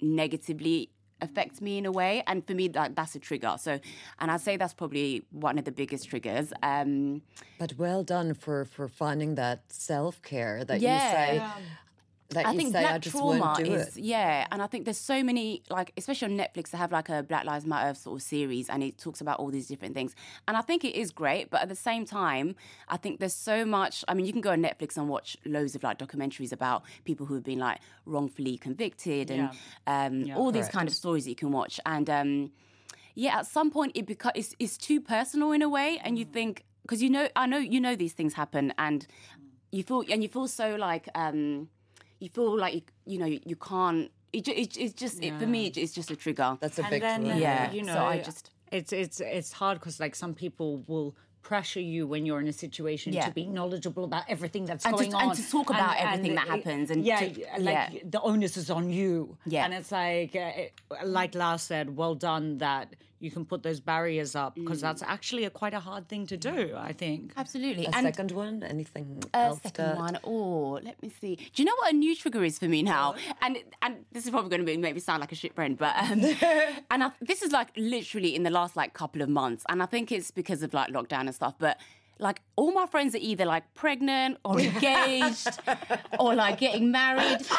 negatively 0.00 0.90
affect 1.20 1.60
me 1.60 1.78
in 1.78 1.86
a 1.86 1.92
way. 1.92 2.22
And 2.26 2.44
for 2.46 2.54
me, 2.54 2.68
that, 2.68 2.96
that's 2.96 3.14
a 3.14 3.18
trigger. 3.18 3.54
So, 3.58 3.78
and 4.18 4.30
I'd 4.30 4.40
say 4.40 4.56
that's 4.56 4.74
probably 4.74 5.24
one 5.30 5.58
of 5.58 5.64
the 5.64 5.72
biggest 5.72 6.08
triggers. 6.08 6.52
Um, 6.62 7.22
But 7.58 7.74
well 7.78 8.02
done 8.02 8.34
for 8.34 8.64
for 8.64 8.88
finding 8.88 9.36
that 9.36 9.60
self 9.72 10.20
care 10.22 10.64
that 10.64 10.80
Yeah. 10.80 10.94
you 10.94 11.00
say. 11.00 11.46
That 12.34 12.46
I 12.46 12.52
you 12.52 12.58
think 12.58 12.72
say, 12.72 12.80
black 12.80 12.94
I 12.94 12.98
just 12.98 13.16
trauma 13.16 13.40
won't 13.40 13.64
do 13.64 13.72
is 13.72 13.96
it. 13.96 14.02
yeah, 14.02 14.46
and 14.50 14.62
I 14.62 14.66
think 14.66 14.84
there's 14.84 14.98
so 14.98 15.22
many 15.22 15.62
like 15.70 15.92
especially 15.96 16.32
on 16.32 16.38
Netflix 16.38 16.70
they 16.70 16.78
have 16.78 16.92
like 16.92 17.08
a 17.08 17.22
Black 17.22 17.44
Lives 17.44 17.66
Matter 17.66 17.94
sort 17.94 18.18
of 18.20 18.22
series 18.22 18.68
and 18.68 18.82
it 18.82 18.98
talks 18.98 19.20
about 19.20 19.38
all 19.38 19.50
these 19.50 19.66
different 19.68 19.94
things. 19.94 20.14
And 20.46 20.56
I 20.56 20.60
think 20.60 20.84
it 20.84 20.94
is 20.94 21.10
great, 21.10 21.50
but 21.50 21.62
at 21.62 21.68
the 21.68 21.76
same 21.76 22.04
time, 22.04 22.54
I 22.88 22.96
think 22.96 23.20
there's 23.20 23.34
so 23.34 23.64
much 23.64 24.04
I 24.08 24.14
mean 24.14 24.26
you 24.26 24.32
can 24.32 24.42
go 24.42 24.50
on 24.50 24.62
Netflix 24.62 24.96
and 24.96 25.08
watch 25.08 25.36
loads 25.44 25.74
of 25.74 25.82
like 25.82 25.98
documentaries 25.98 26.52
about 26.52 26.82
people 27.04 27.26
who 27.26 27.34
have 27.34 27.44
been 27.44 27.58
like 27.58 27.78
wrongfully 28.06 28.58
convicted 28.58 29.30
and 29.30 29.50
um, 29.86 30.30
all 30.36 30.52
these 30.52 30.68
kind 30.68 30.88
of 30.88 30.94
stories 30.94 31.24
that 31.24 31.30
you 31.30 31.36
can 31.36 31.52
watch. 31.52 31.80
And 31.86 32.08
um, 32.08 32.52
yeah, 33.14 33.38
at 33.38 33.46
some 33.46 33.70
point 33.70 33.92
it 33.94 34.06
becomes 34.06 34.32
it's, 34.36 34.54
it's 34.58 34.76
too 34.76 35.00
personal 35.00 35.52
in 35.52 35.62
a 35.62 35.68
way, 35.68 36.00
and 36.02 36.18
you 36.18 36.24
think 36.24 36.64
because 36.82 37.02
you 37.02 37.10
know 37.10 37.28
I 37.36 37.46
know 37.46 37.58
you 37.58 37.80
know 37.80 37.96
these 37.96 38.12
things 38.12 38.34
happen, 38.34 38.72
and 38.78 39.06
you 39.70 39.82
feel 39.82 40.04
and 40.10 40.22
you 40.22 40.28
feel 40.28 40.48
so 40.48 40.76
like 40.76 41.08
um, 41.14 41.68
you 42.22 42.28
feel 42.36 42.56
like 42.64 42.74
you, 42.74 42.82
you 43.12 43.18
know 43.18 43.26
you, 43.52 43.56
can't. 43.56 44.10
It, 44.32 44.48
it, 44.48 44.76
it's 44.84 44.94
just 44.94 45.22
it, 45.22 45.32
for 45.40 45.46
me 45.46 45.60
it's 45.66 45.92
just 45.92 46.10
a 46.10 46.16
trigger. 46.24 46.56
That's 46.60 46.78
a 46.78 46.82
and 46.82 46.90
big 46.90 47.02
then 47.02 47.24
one. 47.24 47.38
Yeah. 47.38 47.70
you 47.72 47.82
know, 47.82 47.94
So 47.94 48.04
I 48.04 48.18
just- 48.30 48.50
it's 48.78 48.92
it's 48.92 49.20
it's 49.20 49.52
hard 49.52 49.78
because 49.80 50.00
like 50.04 50.14
some 50.14 50.32
people 50.34 50.70
will 50.86 51.14
pressure 51.42 51.80
you 51.94 52.06
when 52.12 52.24
you're 52.24 52.40
in 52.40 52.46
a 52.48 52.52
situation 52.66 53.12
Yeah. 53.12 53.26
to 53.26 53.32
be 53.40 53.46
knowledgeable 53.46 54.04
about 54.04 54.24
everything 54.34 54.64
that's 54.64 54.86
And 54.86 54.96
to- 54.96 55.04
going 55.04 55.14
and 55.30 55.34
to 55.34 55.50
talk 55.50 55.68
about 55.70 55.96
everything 55.98 56.34
that 56.36 56.46
it- 56.46 56.50
happens 56.50 56.90
and 56.92 57.04
yeah, 57.04 57.18
to- 57.20 57.46
like 57.68 57.74
yeah. 57.74 57.88
the 58.14 58.20
onus 58.22 58.56
is 58.56 58.70
on 58.70 58.84
you. 58.90 59.36
Yeah. 59.44 59.64
and 59.64 59.74
it's 59.74 59.90
like 59.92 60.34
uh, 60.36 60.60
it- 60.62 60.72
like 61.18 61.34
Lars 61.34 61.62
said, 61.62 61.96
well 61.96 62.14
done 62.14 62.58
that 62.58 62.94
you 63.22 63.30
can 63.30 63.44
put 63.44 63.62
those 63.62 63.80
barriers 63.80 64.34
up 64.34 64.54
because 64.54 64.78
Mm. 64.78 64.82
that's 64.88 65.02
actually 65.02 65.44
a 65.44 65.50
quite 65.50 65.74
a 65.74 65.80
hard 65.80 66.08
thing 66.08 66.26
to 66.26 66.36
do. 66.36 66.74
I 66.76 66.92
think. 66.92 67.32
Absolutely. 67.36 67.84
A 67.86 67.90
and 67.96 68.04
second 68.06 68.30
one? 68.32 68.62
Anything 68.62 69.22
a 69.32 69.36
else? 69.36 69.60
second 69.62 69.90
to- 69.92 69.96
one. 70.06 70.18
Oh, 70.24 70.80
let 70.88 71.00
me 71.02 71.10
see. 71.20 71.36
Do 71.36 71.62
you 71.62 71.64
know 71.64 71.76
what 71.80 71.92
a 71.92 71.96
new 71.96 72.14
trigger 72.16 72.42
is 72.44 72.58
for 72.58 72.66
me 72.76 72.82
now? 72.82 73.14
And 73.40 73.58
and 73.80 74.04
this 74.12 74.24
is 74.24 74.30
probably 74.30 74.50
going 74.50 74.60
to 74.66 74.66
be, 74.66 74.76
make 74.76 74.94
me 74.94 75.00
sound 75.00 75.20
like 75.20 75.32
a 75.32 75.36
shit 75.42 75.54
friend, 75.54 75.78
but 75.78 75.94
um, 75.96 76.20
and 76.90 77.04
I, 77.04 77.10
this 77.20 77.42
is 77.42 77.52
like 77.52 77.68
literally 77.76 78.34
in 78.34 78.42
the 78.42 78.50
last 78.50 78.76
like 78.76 78.92
couple 78.92 79.22
of 79.22 79.28
months, 79.28 79.64
and 79.68 79.82
I 79.82 79.86
think 79.86 80.10
it's 80.12 80.30
because 80.30 80.62
of 80.62 80.74
like 80.74 80.90
lockdown 80.92 81.20
and 81.28 81.34
stuff, 81.34 81.54
but. 81.58 81.78
Like 82.18 82.40
all 82.56 82.72
my 82.72 82.86
friends 82.86 83.14
are 83.14 83.20
either 83.20 83.44
like 83.44 83.64
pregnant 83.74 84.38
or 84.44 84.60
engaged 84.60 85.48
or 86.20 86.34
like 86.34 86.58
getting 86.58 86.90
married. 86.90 87.38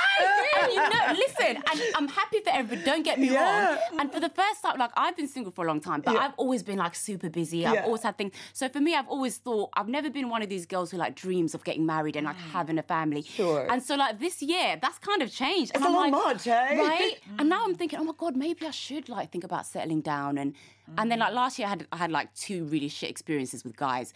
And, 0.56 0.72
you 0.72 0.78
know, 0.80 1.14
listen, 1.14 1.58
and 1.58 1.82
I'm 1.96 2.08
happy 2.08 2.40
for 2.40 2.52
everybody. 2.52 2.86
Don't 2.86 3.04
get 3.04 3.20
me 3.20 3.36
wrong. 3.36 3.78
And 4.00 4.14
for 4.14 4.20
the 4.20 4.30
first 4.30 4.62
time, 4.62 4.78
like 4.78 4.92
I've 4.96 5.18
been 5.18 5.28
single 5.28 5.52
for 5.52 5.66
a 5.66 5.68
long 5.68 5.82
time, 5.82 6.02
but 6.02 6.16
I've 6.16 6.34
always 6.38 6.62
been 6.64 6.78
like 6.78 6.94
super 6.96 7.28
busy. 7.30 7.66
I've 7.66 7.74
Yeah. 7.74 7.84
always 7.86 8.04
had 8.04 8.18
things. 8.18 8.34
So 8.54 8.70
for 8.70 8.80
me, 8.80 8.94
I've 8.96 9.08
always 9.08 9.38
thought 9.38 9.72
I've 9.76 9.90
never 9.90 10.10
been 10.12 10.30
one 10.30 10.42
of 10.44 10.50
these 10.50 10.66
girls 10.68 10.92
who 10.92 10.98
like 10.98 11.16
dreams 11.16 11.54
of 11.56 11.64
getting 11.66 11.86
married 11.88 12.16
and 12.16 12.26
like 12.26 12.38
having 12.38 12.78
a 12.78 12.84
family. 12.84 13.24
Sure. 13.24 13.66
And 13.70 13.82
so 13.84 13.96
like 13.96 14.20
this 14.20 14.42
year, 14.44 14.78
that's 14.82 15.00
kind 15.00 15.22
of 15.24 15.32
changed. 15.32 15.72
And 15.74 15.84
It's 15.84 15.86
a 15.86 15.88
I'm 15.88 15.96
lot 15.96 16.02
like, 16.02 16.12
much, 16.12 16.48
eh? 16.48 16.78
Right. 16.78 17.18
And 17.40 17.50
now 17.50 17.66
I'm 17.66 17.74
thinking, 17.76 18.00
oh 18.00 18.04
my 18.06 18.14
god, 18.16 18.38
maybe 18.38 18.66
I 18.66 18.72
should 18.72 19.10
like 19.10 19.32
think 19.32 19.44
about 19.44 19.66
settling 19.66 20.02
down. 20.02 20.38
And 20.38 20.54
and 20.98 21.12
then 21.12 21.20
like 21.20 21.34
last 21.34 21.58
year, 21.60 21.68
I 21.68 21.70
had 21.70 21.88
I 21.92 21.98
had 21.98 22.12
like 22.12 22.34
two 22.34 22.66
really 22.66 22.88
shit 22.90 23.10
experiences 23.10 23.64
with 23.64 23.76
guys. 23.78 24.14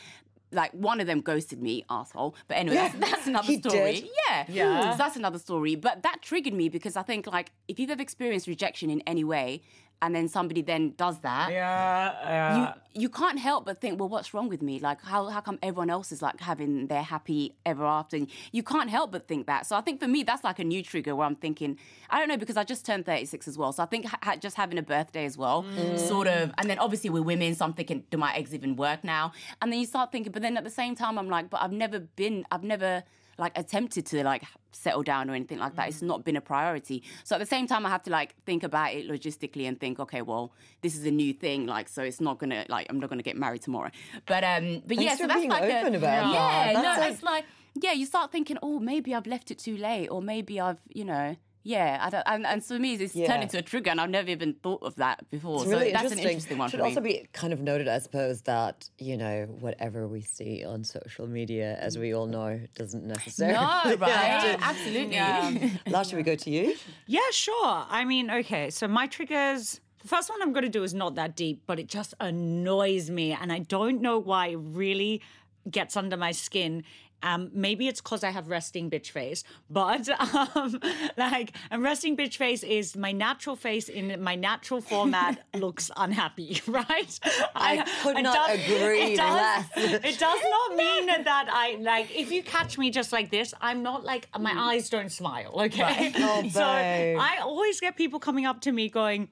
Like 0.51 0.71
one 0.71 1.01
of 1.01 1.08
them 1.08 1.19
ghosted 1.19 1.62
me, 1.62 1.84
asshole. 1.89 2.34
But 2.47 2.56
anyway, 2.58 2.75
that's, 2.75 2.95
that's 3.12 3.27
another 3.34 3.47
He 3.47 3.60
story. 3.60 3.93
did? 3.95 4.10
Yeah, 4.30 4.45
yeah. 4.47 4.91
So 4.91 4.97
that's 4.97 5.17
another 5.17 5.39
story. 5.39 5.75
But 5.75 6.03
that 6.03 6.21
triggered 6.21 6.53
me 6.53 6.69
because 6.69 6.95
I 6.95 7.01
think 7.03 7.27
like 7.27 7.51
if 7.67 7.80
you've 7.80 7.89
ever 7.89 8.01
experienced 8.01 8.47
rejection 8.47 8.89
in 8.89 9.01
any 9.06 9.25
way, 9.25 9.62
and 10.01 10.15
then 10.15 10.27
somebody 10.27 10.62
then 10.62 10.93
does 10.97 11.19
that, 11.19 11.51
Yeah, 11.51 12.57
you 12.57 12.81
you 12.97 13.10
can't 13.10 13.38
help 13.38 13.65
but 13.65 13.79
think, 13.79 13.99
well, 13.99 14.10
what's 14.10 14.33
wrong 14.33 14.49
with 14.49 14.62
me? 14.62 14.79
Like, 14.79 15.01
how, 15.03 15.27
how 15.27 15.39
come 15.39 15.60
everyone 15.62 15.91
else 15.91 16.12
is 16.12 16.21
like 16.21 16.39
having 16.39 16.88
their 16.88 17.03
happy 17.03 17.55
ever 17.63 17.86
after? 17.86 18.17
And 18.17 18.27
you 18.51 18.63
can't 18.63 18.89
help 18.89 19.12
but 19.12 19.27
think 19.27 19.45
that. 19.45 19.67
So 19.67 19.75
I 19.75 19.81
think 19.81 19.99
for 19.99 20.07
me, 20.07 20.23
that's 20.23 20.43
like 20.43 20.57
a 20.57 20.63
new 20.63 20.81
trigger 20.81 21.15
where 21.15 21.27
I'm 21.27 21.36
thinking, 21.36 21.77
I 22.10 22.17
don't 22.17 22.27
know, 22.27 22.38
because 22.38 22.57
I 22.57 22.63
just 22.63 22.86
turned 22.86 23.05
36 23.05 23.47
as 23.47 23.57
well. 23.57 23.71
So 23.71 23.83
I 23.83 23.86
think 23.86 24.07
ha- 24.07 24.36
just 24.38 24.55
having 24.55 24.79
a 24.79 24.81
birthday 24.81 25.25
as 25.25 25.38
well, 25.38 25.63
mm. 25.63 25.99
sort 25.99 26.27
of, 26.27 26.51
and 26.57 26.67
then 26.67 26.79
obviously 26.79 27.12
we're 27.12 27.21
women, 27.21 27.53
so 27.53 27.65
I'm 27.65 27.73
thinking, 27.73 28.03
do 28.10 28.17
my 28.17 28.33
eggs 28.33 28.53
even 28.55 28.75
work 28.75 29.03
now? 29.03 29.31
And 29.62 29.71
then 29.71 29.79
you 29.79 29.86
start 29.86 30.12
thinking, 30.12 30.31
but 30.31 30.41
then 30.41 30.57
at 30.57 30.63
the 30.63 30.71
same 30.71 30.95
time, 30.95 31.19
I'm 31.19 31.29
like, 31.29 31.51
but 31.51 31.62
I've 31.62 31.71
never 31.71 31.99
been, 31.99 32.45
I've 32.51 32.63
never 32.63 33.03
like 33.38 33.58
attempted 33.58 34.06
to 34.08 34.23
like 34.23 34.43
settle 34.71 35.04
down 35.04 35.30
or 35.30 35.34
anything 35.34 35.60
like 35.60 35.76
that. 35.76 35.86
Mm. 35.86 35.89
It's 35.89 36.02
not 36.02 36.23
been 36.26 36.36
a 36.36 36.41
priority. 36.41 37.04
So 37.23 37.36
at 37.36 37.39
the 37.39 37.45
same 37.45 37.67
time, 37.67 37.86
I 37.86 37.89
have 37.89 38.04
to 38.04 38.12
like 38.12 38.36
think 38.45 38.63
about 38.63 38.93
it 38.93 39.08
logistically 39.08 39.67
and 39.67 39.80
think, 39.80 40.00
okay, 40.00 40.21
well, 40.21 40.52
this 40.82 40.95
is 40.95 41.06
a 41.06 41.12
new 41.12 41.34
thing, 41.34 41.65
like 41.65 41.89
so 41.89 42.04
it's 42.04 42.21
not 42.21 42.39
gonna 42.39 42.65
like 42.69 42.88
I'm 42.89 43.00
not 43.00 43.10
gonna 43.10 43.23
get 43.23 43.38
married 43.38 43.62
tomorrow. 43.62 43.91
But 44.26 44.43
um, 44.43 44.82
but 44.86 44.97
Thanks 44.97 45.04
yeah, 45.04 45.15
so 45.15 45.28
that's 45.28 45.45
like 45.45 45.63
open 45.63 45.95
a, 45.95 45.97
about 45.97 46.34
yeah, 46.34 46.73
that. 46.73 46.76
no, 46.76 46.82
That's 46.82 47.13
it's 47.15 47.23
like 47.23 47.45
yeah, 47.80 47.91
you 47.91 48.06
start 48.06 48.32
thinking, 48.32 48.58
oh, 48.63 48.80
maybe 48.80 49.13
I've 49.13 49.28
left 49.28 49.52
it 49.52 49.60
too 49.60 49.78
late, 49.78 50.08
or 50.08 50.21
maybe 50.21 50.60
I've 50.60 50.80
you 50.89 51.06
know 51.06 51.36
yeah, 51.67 51.99
I 52.01 52.10
don't, 52.10 52.23
and, 52.25 52.45
and 52.45 52.63
for 52.63 52.80
me, 52.80 52.95
this 52.95 53.13
yeah. 53.13 53.27
turned 53.27 53.43
into 53.43 53.58
a 53.58 53.62
trigger, 53.62 53.91
and 53.91 53.99
I've 53.99 54.10
never 54.10 54.30
even 54.30 54.53
thought 54.53 54.84
of 54.84 54.95
that 54.95 55.30
before. 55.30 55.63
It's 55.63 55.69
really 55.69 55.91
so 55.91 55.97
that's 55.97 56.13
an 56.13 56.19
interesting 56.19 56.58
one. 56.58 56.69
Should 56.69 56.80
also 56.80 57.01
be 57.01 57.27
kind 57.34 57.51
of 57.51 57.60
noted, 57.60 57.89
I 57.89 57.99
suppose, 57.99 58.41
that 58.43 58.89
you 58.99 59.17
know 59.17 59.47
whatever 59.60 60.08
we 60.08 60.21
see 60.21 60.63
on 60.63 60.86
social 60.86 61.27
media, 61.27 61.77
as 61.82 61.97
we 61.97 62.15
all 62.15 62.25
know, 62.25 62.58
doesn't 62.75 63.06
necessarily. 63.06 63.56
No, 63.56 63.95
right? 63.99 64.58
Absolutely. 64.62 65.15
Yeah. 65.15 65.69
Last, 65.88 66.12
should 66.12 66.15
we 66.15 66.23
go 66.23 66.36
to 66.36 66.49
you? 66.49 66.73
Yeah, 67.06 67.19
sure. 67.32 67.86
I 67.89 68.06
mean, 68.06 68.32
okay. 68.32 68.69
So 68.69 68.88
my 68.88 69.08
triggers. 69.08 69.82
The 70.03 70.08
first 70.08 70.30
one 70.30 70.41
I'm 70.41 70.53
going 70.53 70.63
to 70.63 70.69
do 70.69 70.84
is 70.84 70.93
not 70.93 71.15
that 71.15 71.36
deep, 71.36 71.63
but 71.65 71.80
it 71.80 71.88
just 71.88 72.13
annoys 72.21 73.10
me, 73.10 73.34
and 73.34 73.51
I 73.51 73.60
don't 73.60 74.01
know 74.01 74.19
why. 74.19 74.47
It 74.49 74.60
really 74.62 75.21
gets 75.69 75.97
under 75.97 76.15
my 76.15 76.32
skin 76.32 76.84
um, 77.23 77.49
maybe 77.53 77.88
it's 77.88 78.01
because 78.01 78.23
I 78.23 78.30
have 78.30 78.49
resting 78.49 78.89
bitch 78.89 79.12
face, 79.12 79.43
but 79.69 80.08
um, 80.56 80.80
like, 81.17 81.56
and 81.71 81.82
resting 81.82 82.15
bitch 82.15 82.38
face 82.38 82.63
is 82.63 82.95
my 82.95 83.12
natural 83.12 83.56
face 83.56 83.89
in 83.89 84.21
my 84.21 84.36
natural 84.36 84.82
format 84.82 85.43
looks 85.56 85.89
unhappy, 85.97 86.62
right? 86.67 87.19
I, 87.56 87.80
I 87.80 87.86
could 88.03 88.23
not 88.23 88.49
does, 88.49 88.60
agree 88.60 89.13
it 89.13 89.17
does, 89.17 89.65
less. 89.75 89.93
it 90.03 90.19
does 90.19 90.39
not 90.43 90.75
mean 90.75 91.08
that 91.08 91.49
I 91.51 91.77
like. 91.80 92.15
If 92.15 92.32
you 92.32 92.43
catch 92.43 92.77
me 92.77 92.91
just 92.91 93.12
like 93.12 93.32
this, 93.32 93.53
I'm 93.62 93.84
not 93.84 94.03
like 94.03 94.27
my 94.39 94.53
mm. 94.53 94.58
eyes 94.58 94.89
don't 94.89 95.12
smile. 95.12 95.51
Okay, 95.62 95.82
right. 95.82 96.13
oh, 96.17 96.47
so 96.49 96.63
I 96.63 97.39
always 97.41 97.80
get 97.80 97.95
people 97.95 98.19
coming 98.19 98.45
up 98.45 98.62
to 98.62 98.71
me 98.71 98.89
going 98.89 99.30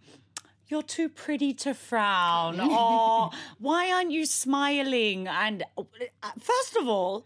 you're 0.68 0.82
too 0.82 1.08
pretty 1.10 1.54
to 1.54 1.74
frown 1.74 2.60
or 2.60 3.30
why 3.60 3.92
aren't 3.92 4.12
you 4.12 4.26
smiling 4.26 5.28
and 5.28 5.64
uh, 5.78 5.84
first 6.40 6.76
of 6.76 6.88
all 6.88 7.26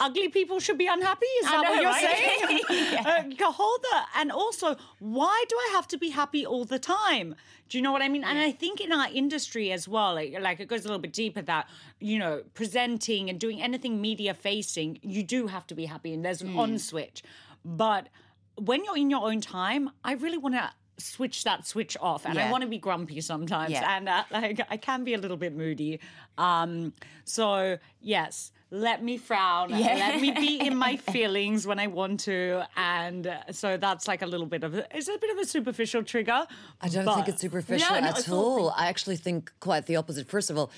ugly 0.00 0.28
people 0.28 0.60
should 0.60 0.78
be 0.78 0.86
unhappy? 0.86 1.26
Is 1.40 1.46
that 1.46 1.62
know, 1.62 1.70
what 1.70 1.80
you're 1.80 1.90
right? 1.90 2.38
saying? 2.38 2.60
yeah. 2.92 3.24
uh, 3.46 3.52
hold 3.52 3.80
that. 3.90 4.08
And 4.16 4.30
also, 4.30 4.76
why 4.98 5.44
do 5.48 5.56
I 5.56 5.70
have 5.72 5.88
to 5.88 5.98
be 5.98 6.10
happy 6.10 6.44
all 6.44 6.64
the 6.64 6.78
time? 6.78 7.34
Do 7.68 7.78
you 7.78 7.82
know 7.82 7.92
what 7.92 8.02
I 8.02 8.08
mean? 8.08 8.22
And 8.22 8.38
I 8.38 8.52
think 8.52 8.80
in 8.80 8.92
our 8.92 9.08
industry 9.12 9.72
as 9.72 9.88
well, 9.88 10.14
like, 10.14 10.36
like 10.40 10.60
it 10.60 10.68
goes 10.68 10.84
a 10.84 10.88
little 10.88 11.00
bit 11.00 11.12
deeper 11.12 11.42
that, 11.42 11.68
you 12.00 12.18
know, 12.18 12.42
presenting 12.54 13.28
and 13.28 13.40
doing 13.40 13.60
anything 13.60 14.00
media 14.00 14.34
facing, 14.34 14.98
you 15.02 15.22
do 15.22 15.48
have 15.48 15.66
to 15.68 15.74
be 15.74 15.86
happy 15.86 16.12
and 16.12 16.24
there's 16.24 16.42
an 16.42 16.54
mm. 16.54 16.58
on 16.58 16.78
switch. 16.78 17.22
But 17.64 18.08
when 18.56 18.84
you're 18.84 18.96
in 18.96 19.10
your 19.10 19.26
own 19.26 19.40
time, 19.40 19.90
I 20.04 20.14
really 20.14 20.38
want 20.38 20.54
to 20.54 20.70
switch 20.98 21.44
that 21.44 21.66
switch 21.66 21.94
off 22.00 22.24
and 22.24 22.36
yeah. 22.36 22.48
i 22.48 22.50
want 22.50 22.62
to 22.62 22.68
be 22.68 22.78
grumpy 22.78 23.20
sometimes 23.20 23.70
yeah. 23.70 23.96
and 23.96 24.08
uh, 24.08 24.24
like 24.30 24.60
i 24.70 24.78
can 24.78 25.04
be 25.04 25.12
a 25.12 25.18
little 25.18 25.36
bit 25.36 25.54
moody 25.54 26.00
um 26.38 26.90
so 27.24 27.76
yes 28.00 28.50
let 28.70 29.02
me 29.02 29.16
frown, 29.16 29.70
yeah. 29.70 29.94
let 29.94 30.20
me 30.20 30.32
be 30.32 30.58
in 30.58 30.76
my 30.76 30.96
feelings 31.12 31.66
when 31.66 31.78
I 31.78 31.86
want 31.86 32.20
to. 32.20 32.64
And 32.76 33.26
uh, 33.26 33.52
so 33.52 33.76
that's 33.76 34.08
like 34.08 34.22
a 34.22 34.26
little 34.26 34.46
bit 34.46 34.64
of 34.64 34.74
a, 34.74 34.86
it's 34.96 35.08
a 35.08 35.18
bit 35.18 35.30
of 35.30 35.38
a 35.38 35.46
superficial 35.46 36.02
trigger. 36.02 36.46
I 36.80 36.88
don't 36.88 37.14
think 37.14 37.28
it's 37.28 37.40
superficial 37.40 38.00
no, 38.00 38.08
at 38.08 38.28
all. 38.28 38.70
I 38.70 38.88
actually 38.88 39.16
think 39.16 39.52
quite 39.60 39.86
the 39.86 39.96
opposite. 39.96 40.28
First 40.28 40.50
of 40.50 40.58
all, 40.58 40.70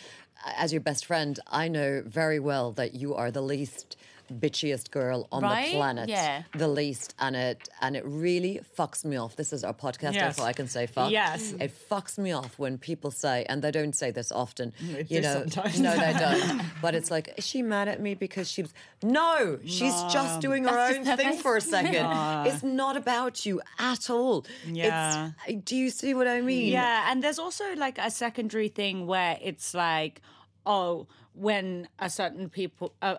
as 0.57 0.73
your 0.73 0.81
best 0.81 1.07
friend, 1.07 1.39
I 1.49 1.69
know 1.69 2.03
very 2.05 2.39
well 2.39 2.73
that 2.73 2.95
you 2.95 3.15
are 3.15 3.31
the 3.31 3.43
least 3.43 3.97
bitchiest 4.33 4.91
girl 4.91 5.29
on 5.33 5.43
right? 5.43 5.67
the 5.67 5.77
planet. 5.77 6.09
Yeah. 6.09 6.43
The 6.55 6.69
least. 6.69 7.15
And 7.19 7.37
it 7.37 7.69
and 7.81 7.97
it 7.97 8.05
really 8.07 8.61
fucks 8.77 9.05
me 9.05 9.17
off. 9.17 9.37
This 9.37 9.53
is 9.53 9.65
our 9.65 9.75
podcast, 9.75 10.15
yes. 10.15 10.37
so 10.37 10.45
I 10.45 10.53
can 10.53 10.69
say 10.69 10.87
fuck. 10.87 11.11
Yes. 11.11 11.53
Mm. 11.53 11.63
It 11.63 11.89
fucks 11.91 12.19
me 12.19 12.33
off 12.33 12.59
when 12.59 12.79
people 12.79 13.11
say, 13.11 13.45
and 13.49 13.63
they 13.63 13.71
don't 13.71 13.95
say 13.95 14.11
this 14.11 14.33
often. 14.33 14.73
You 15.09 15.21
know, 15.21 15.45
sometimes. 15.47 15.81
no, 15.81 15.97
they 15.97 16.13
don't. 16.19 16.63
but 16.83 16.95
it's 16.95 17.11
like, 17.11 17.35
is 17.37 17.47
she 17.47 17.63
mad 17.63 17.89
at 17.89 18.01
me 18.01 18.15
because 18.15 18.51
she's 18.51 18.73
no, 19.03 19.59
she's 19.65 19.95
just 20.13 20.41
doing 20.41 20.65
her 20.65 20.71
That's 20.71 21.09
own 21.09 21.17
thing 21.17 21.39
for 21.39 21.57
a 21.57 21.61
second. 21.77 22.07
It's 22.47 22.63
not 22.63 22.97
about 22.97 23.47
you 23.47 23.61
at 23.79 24.11
all. 24.11 24.47
Yeah. 24.67 25.31
It's, 25.47 25.63
do 25.65 25.77
you 25.77 25.91
see 25.91 26.15
what 26.15 26.29
I 26.29 26.41
mean? 26.41 26.73
Yeah. 26.73 27.11
And 27.11 27.23
there's 27.23 27.39
also 27.39 27.65
like 27.77 27.99
a 27.99 28.11
secondary 28.11 28.69
thing 28.69 29.07
where 29.07 29.39
it's 29.41 29.75
like, 29.75 30.21
oh, 30.67 31.07
when 31.39 31.89
a 32.01 32.11
certain 32.11 32.49
people 32.49 32.93
uh, 33.01 33.17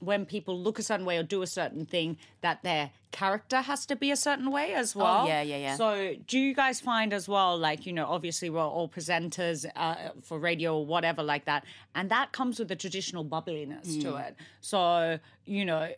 when 0.00 0.24
people 0.24 0.58
look 0.58 0.78
a 0.78 0.82
certain 0.82 1.04
way 1.04 1.18
or 1.18 1.22
do 1.22 1.42
a 1.42 1.46
certain 1.46 1.84
thing 1.84 2.16
that 2.40 2.62
their 2.62 2.90
character 3.10 3.60
has 3.60 3.84
to 3.86 3.94
be 3.94 4.10
a 4.10 4.16
certain 4.16 4.50
way 4.50 4.72
as 4.72 4.96
oh, 4.96 5.00
well. 5.00 5.22
oh, 5.22 5.26
yeah 5.26 5.42
yeah 5.42 5.56
yeah. 5.58 5.76
So 5.76 6.14
do 6.26 6.38
you 6.38 6.54
guys 6.54 6.80
find 6.80 7.12
as 7.12 7.28
well 7.28 7.58
like 7.58 7.84
you 7.84 7.92
know 7.92 8.06
obviously 8.06 8.48
we're 8.48 8.62
all 8.62 8.88
presenters 8.88 9.66
uh, 9.76 10.10
for 10.22 10.38
radio 10.38 10.78
or 10.78 10.86
whatever 10.86 11.22
like 11.22 11.44
that 11.44 11.64
and 11.94 12.10
that 12.10 12.32
comes 12.32 12.58
with 12.58 12.70
a 12.70 12.76
traditional 12.76 13.24
bubbliness 13.24 13.96
mm. 13.96 14.02
to 14.02 14.16
it. 14.16 14.36
So 14.60 15.18
you 15.44 15.64
know 15.64 15.90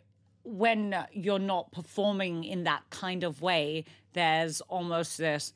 when 0.43 0.95
you're 1.11 1.39
not 1.39 1.71
performing 1.71 2.43
in 2.43 2.65
that 2.65 2.83
kind 2.89 3.23
of 3.23 3.41
way 3.41 3.85
there's 4.13 4.59
almost 4.61 5.17
this 5.17 5.53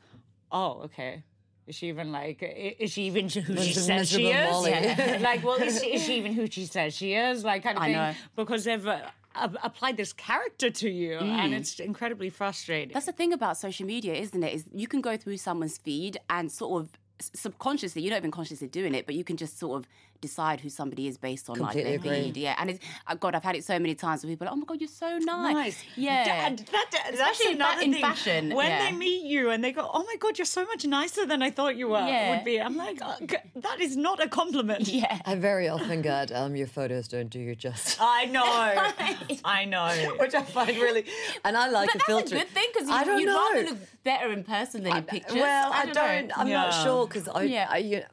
oh 0.51 0.81
okay 0.83 1.23
is 1.71 1.77
she 1.77 1.87
even 1.87 2.11
like? 2.11 2.43
Is 2.79 2.91
she 2.91 3.03
even 3.03 3.29
who 3.29 3.55
she 3.55 3.71
says 3.71 4.09
she 4.09 4.27
is? 4.27 4.67
Yeah. 4.67 5.19
like, 5.21 5.41
well, 5.41 5.55
is 5.55 5.79
she, 5.81 5.93
is 5.93 6.03
she, 6.03 6.17
even 6.17 6.33
who 6.33 6.47
she 6.47 6.65
says 6.65 6.93
she 6.93 7.13
is? 7.13 7.45
Like, 7.45 7.63
kind 7.63 7.77
of 7.77 7.83
I 7.83 7.85
thing. 7.85 7.95
Know. 7.95 8.13
Because 8.35 8.65
they've 8.65 8.85
uh, 8.85 8.99
applied 9.63 9.95
this 9.95 10.11
character 10.11 10.69
to 10.69 10.89
you, 10.89 11.11
mm. 11.11 11.29
and 11.29 11.53
it's 11.53 11.79
incredibly 11.79 12.29
frustrating. 12.29 12.93
That's 12.93 13.05
the 13.05 13.13
thing 13.13 13.31
about 13.31 13.55
social 13.55 13.85
media, 13.85 14.15
isn't 14.15 14.43
it? 14.43 14.53
Is 14.53 14.65
you 14.73 14.89
can 14.89 14.99
go 14.99 15.15
through 15.15 15.37
someone's 15.37 15.77
feed 15.77 16.17
and 16.29 16.51
sort 16.51 16.83
of 16.83 16.89
subconsciously, 17.33 18.01
you're 18.01 18.11
not 18.11 18.17
even 18.17 18.31
consciously 18.31 18.67
doing 18.67 18.93
it, 18.93 19.05
but 19.05 19.15
you 19.15 19.23
can 19.23 19.37
just 19.37 19.57
sort 19.57 19.79
of 19.79 19.87
decide 20.21 20.61
who 20.61 20.69
somebody 20.69 21.07
is 21.07 21.17
based 21.17 21.49
on 21.49 21.55
Completely 21.55 21.91
like 21.91 22.03
their 22.03 22.13
agree. 22.13 22.25
feed. 22.27 22.37
Yeah, 22.37 22.55
and 22.57 22.69
it's 22.69 22.85
oh 23.09 23.15
God, 23.15 23.35
I've 23.35 23.43
had 23.43 23.55
it 23.55 23.63
so 23.63 23.77
many 23.79 23.95
times 23.95 24.23
where 24.23 24.31
people 24.31 24.47
are 24.47 24.51
like, 24.51 24.53
oh 24.53 24.59
my 24.59 24.65
God, 24.65 24.79
you're 24.79 24.87
so 24.87 25.17
nice. 25.17 25.53
Nice. 25.53 25.83
Yeah. 25.95 26.49
That, 26.49 26.65
that, 26.71 27.09
Especially 27.13 27.53
in, 27.53 27.61
in 27.61 27.93
thing. 27.93 28.01
fashion. 28.01 28.55
When 28.55 28.69
yeah. 28.69 28.85
they 28.85 28.95
meet 28.95 29.25
you 29.25 29.49
and 29.49 29.63
they 29.63 29.71
go, 29.71 29.89
oh 29.91 30.03
my 30.03 30.15
God, 30.17 30.37
you're 30.37 30.45
so 30.45 30.65
much 30.65 30.85
nicer 30.85 31.25
than 31.25 31.41
I 31.41 31.49
thought 31.49 31.75
you 31.75 31.89
were. 31.89 31.99
Yeah. 31.99 32.35
Would 32.35 32.45
be. 32.45 32.61
I'm 32.61 32.77
like, 32.77 32.99
oh, 33.01 33.17
that 33.55 33.81
is 33.81 33.97
not 33.97 34.23
a 34.23 34.29
compliment. 34.29 34.87
Yeah. 34.87 35.19
I 35.25 35.35
very 35.35 35.67
often 35.67 36.01
get 36.01 36.31
um, 36.31 36.55
your 36.55 36.67
photos 36.67 37.07
don't 37.07 37.29
do 37.29 37.39
you 37.39 37.55
justice. 37.55 37.97
I 37.99 38.25
know. 38.25 38.43
I 39.45 39.65
know. 39.65 40.15
Which 40.19 40.35
I 40.35 40.43
find 40.43 40.69
really, 40.77 41.05
and 41.43 41.57
I 41.57 41.69
like 41.69 41.87
but 41.87 41.93
the 41.93 41.97
that's 41.99 42.07
filter. 42.07 42.35
a 42.35 42.39
good 42.39 42.49
thing 42.49 42.67
because 42.73 42.87
you, 42.87 42.93
I 42.93 43.03
don't 43.03 43.19
you'd 43.19 43.25
know. 43.27 43.53
rather 43.53 43.69
look 43.69 43.79
better 44.03 44.31
in 44.31 44.43
person 44.43 44.83
than 44.83 44.97
in 44.97 45.03
pictures. 45.03 45.35
Well, 45.35 45.71
I 45.73 45.85
don't. 45.85 45.97
I 45.97 46.21
don't 46.21 46.39
I'm 46.39 46.47
yeah. 46.47 46.61
not 46.63 46.83
sure 46.83 47.07
because 47.07 47.27
I, 47.27 47.43
yeah. 47.43 47.67
I, 47.69 47.77
you, 47.77 48.03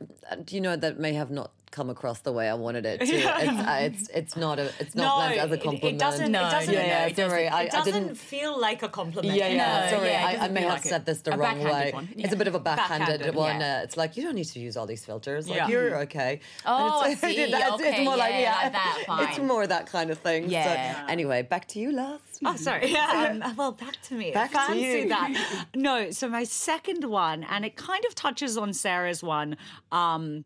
you 0.51 0.61
know, 0.61 0.77
that 0.77 0.99
may 0.99 1.12
have 1.14 1.31
not 1.31 1.51
come 1.70 1.90
across 1.90 2.20
the 2.20 2.33
way 2.33 2.48
I 2.48 2.54
wanted 2.54 2.87
it 2.87 3.00
to. 3.00 3.07
It's, 3.38 3.61
uh, 3.61 3.78
it's 3.81 4.09
it's 4.09 4.37
not 4.37 4.59
a 4.59 4.72
it's 4.81 4.94
not 4.94 5.04
no, 5.04 5.28
meant 5.28 5.40
as 5.40 5.52
a 5.52 5.59
compliment. 5.59 5.94
It, 5.94 5.98
doesn't. 5.98 6.33
No, 6.33 6.48
it 6.48 6.50
doesn't. 6.50 6.74
Yeah, 6.74 6.87
yeah, 6.87 7.07
it 7.07 7.16
doesn't, 7.16 7.31
sorry, 7.31 7.48
I, 7.48 7.62
it 7.62 7.70
doesn't 7.70 7.94
I 7.94 7.98
didn't 7.98 8.14
feel 8.16 8.59
like 8.59 8.83
a 8.83 8.88
compliment. 8.88 9.37
Yeah, 9.37 9.48
yeah. 9.48 9.90
No, 9.90 9.96
sorry, 9.96 10.11
yeah, 10.11 10.26
I, 10.26 10.44
I, 10.44 10.48
may 10.48 10.62
have 10.62 10.70
like 10.70 10.85
said 10.85 11.07
this 11.07 11.20
the 11.20 11.35
a 11.35 11.38
wrong 11.38 11.62
way. 11.62 11.92
Yeah. 11.94 12.24
It's 12.24 12.33
a 12.33 12.37
bit 12.37 12.48
of 12.48 12.54
a 12.54 12.61
backhanded, 12.61 13.20
backhanded 13.20 13.35
one. 13.35 13.62
Uh, 13.62 13.81
it's 13.85 13.96
like 13.96 14.16
you 14.16 14.22
don't 14.22 14.35
need 14.35 14.46
to 14.46 14.61
use 14.61 14.76
all 14.76 14.87
these 14.87 15.04
filters. 15.04 15.48
Like 15.48 15.59
yeah. 15.59 15.68
you're 15.68 15.96
okay. 16.02 16.40
Oh, 16.66 17.04
it's, 17.11 17.20
see, 17.20 17.37
it's, 17.37 17.54
okay, 17.54 17.96
it's 17.96 18.04
more 18.04 18.16
like 18.16 18.35
yeah, 18.35 18.57
like 18.62 18.72
that, 18.72 19.04
fine. 19.07 19.28
it's 19.28 19.38
more 19.38 19.66
that 19.66 19.87
kind 19.87 20.11
of 20.11 20.18
thing. 20.18 20.50
Yeah. 20.50 21.07
So, 21.07 21.12
anyway, 21.12 21.42
back 21.42 21.68
to 21.68 21.78
you, 21.78 21.92
last. 21.92 22.40
Oh, 22.44 22.57
sorry. 22.57 22.92
Yeah. 22.92 23.40
Um, 23.44 23.57
well, 23.57 23.72
back 23.72 24.00
to 24.04 24.14
me. 24.14 24.31
Back 24.33 24.52
Fancy 24.52 24.81
to 24.81 24.98
you. 24.98 25.09
that. 25.09 25.66
No. 25.74 26.11
So 26.11 26.28
my 26.28 26.44
second 26.44 27.04
one, 27.04 27.44
and 27.44 27.64
it 27.64 27.76
kind 27.76 28.04
of 28.07 28.14
touches 28.14 28.57
on 28.57 28.72
Sarah's 28.72 29.22
one. 29.22 29.57
Um, 29.92 30.44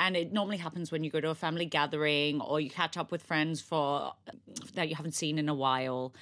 and 0.00 0.16
it 0.16 0.32
normally 0.32 0.56
happens 0.56 0.90
when 0.90 1.04
you 1.04 1.10
go 1.10 1.20
to 1.20 1.28
a 1.28 1.34
family 1.34 1.66
gathering 1.66 2.40
or 2.40 2.58
you 2.58 2.70
catch 2.70 2.96
up 2.96 3.12
with 3.12 3.22
friends 3.22 3.60
for 3.60 4.14
that 4.74 4.88
you 4.88 4.96
haven't 4.96 5.14
seen 5.14 5.38
in 5.38 5.48
a 5.48 5.54
while. 5.54 6.14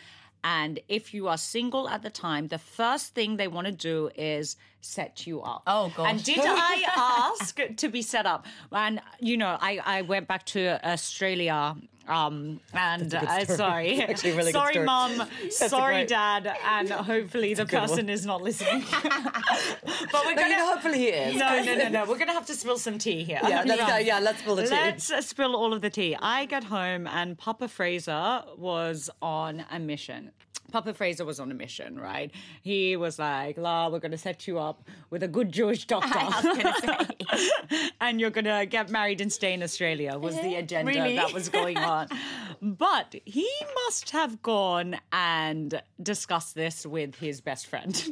And 0.43 0.81
if 0.89 1.15
you 1.15 1.29
are 1.29 1.39
single 1.39 1.89
at 1.89 2.03
the 2.03 2.11
time, 2.11 2.49
the 2.49 2.59
first 2.59 3.15
thing 3.15 3.37
they 3.37 3.47
want 3.47 3.67
to 3.67 3.73
do 3.73 4.11
is 4.17 4.57
set 4.81 5.27
you 5.27 5.43
up. 5.43 5.63
Oh, 5.67 5.93
gosh. 5.97 6.11
And 6.11 6.25
did 6.25 6.41
I 6.43 7.31
ask 7.33 7.59
to 7.77 7.89
be 7.89 8.03
set 8.03 8.27
up? 8.27 8.47
And 8.73 9.01
you 9.21 9.37
know, 9.37 9.57
I 9.61 9.81
I 9.85 10.03
went 10.03 10.29
back 10.29 10.45
to 10.47 10.79
Australia. 10.89 11.77
Um, 12.09 12.61
and 12.73 13.15
uh, 13.15 13.45
sorry, 13.45 14.03
really 14.25 14.51
sorry, 14.51 14.79
mom, 14.79 15.29
sorry, 15.51 16.07
dad, 16.07 16.57
and 16.65 16.89
hopefully 16.89 17.53
the 17.53 17.67
good 17.67 17.81
one. 17.81 17.89
person 17.89 18.09
is 18.09 18.25
not 18.25 18.41
listening. 18.41 18.83
but 19.03 20.25
we're 20.25 20.35
No, 20.35 20.47
you 20.47 20.57
know, 20.57 20.73
hopefully 20.73 20.99
he 20.99 21.09
is. 21.09 21.37
no, 21.37 21.63
no, 21.63 21.75
no, 21.75 21.89
no. 21.91 22.05
We're 22.07 22.17
gonna 22.17 22.33
have 22.33 22.47
to 22.47 22.55
spill 22.55 22.79
some 22.79 22.97
tea 22.97 23.25
here. 23.25 23.41
Yeah, 23.43 23.63
let's 23.67 23.87
go. 23.87 23.97
Yeah, 23.99 24.21
let's 24.21 24.39
spill 24.39 24.57
the 24.57 24.63
tea. 24.63 24.71
Let's 24.71 25.11
uh, 25.11 25.21
spill 25.21 25.55
all 25.55 25.75
of 25.75 25.83
the 25.83 25.91
tea. 25.91 26.17
I 26.19 26.47
get 26.47 26.65
home 26.65 27.07
and 27.07 27.37
Papa 27.37 27.69
Fraser 27.69 28.43
was 28.57 29.11
on 29.21 29.67
a 29.71 29.79
mission. 29.79 30.33
Papa 30.71 30.93
Fraser 30.93 31.25
was 31.25 31.41
on 31.41 31.51
a 31.51 31.55
mission, 31.55 31.99
right? 31.99 32.31
He 32.63 32.95
was 32.97 33.19
like, 33.19 33.57
La, 33.57 33.89
we're 33.89 34.01
going 34.01 34.13
to 34.13 34.19
set 34.19 34.47
you 34.47 34.59
up 34.59 34.83
with 35.11 35.23
a 35.23 35.29
good 35.29 35.51
Jewish 35.53 35.87
doctor. 35.95 36.19
I 36.19 36.27
was 36.27 36.43
going 36.43 36.61
to 36.61 37.37
say. 37.39 37.91
and 38.01 38.21
you're 38.21 38.31
going 38.31 38.45
to 38.45 38.67
get 38.67 38.91
married 38.91 39.21
and 39.21 39.33
stay 39.33 39.55
in 39.55 39.63
Australia, 39.63 40.19
was 40.19 40.35
the 40.41 40.57
agenda 40.57 40.93
Really? 40.93 41.17
that 41.17 41.33
was 41.33 41.49
going 41.49 41.79
on. 41.79 42.09
but 42.63 43.15
he 43.25 43.49
must 43.87 44.11
have 44.11 44.43
gone 44.43 44.97
and 45.13 45.81
discussed 46.03 46.55
this 46.55 46.85
with 46.85 47.15
his 47.17 47.41
best 47.41 47.67
friend, 47.67 48.05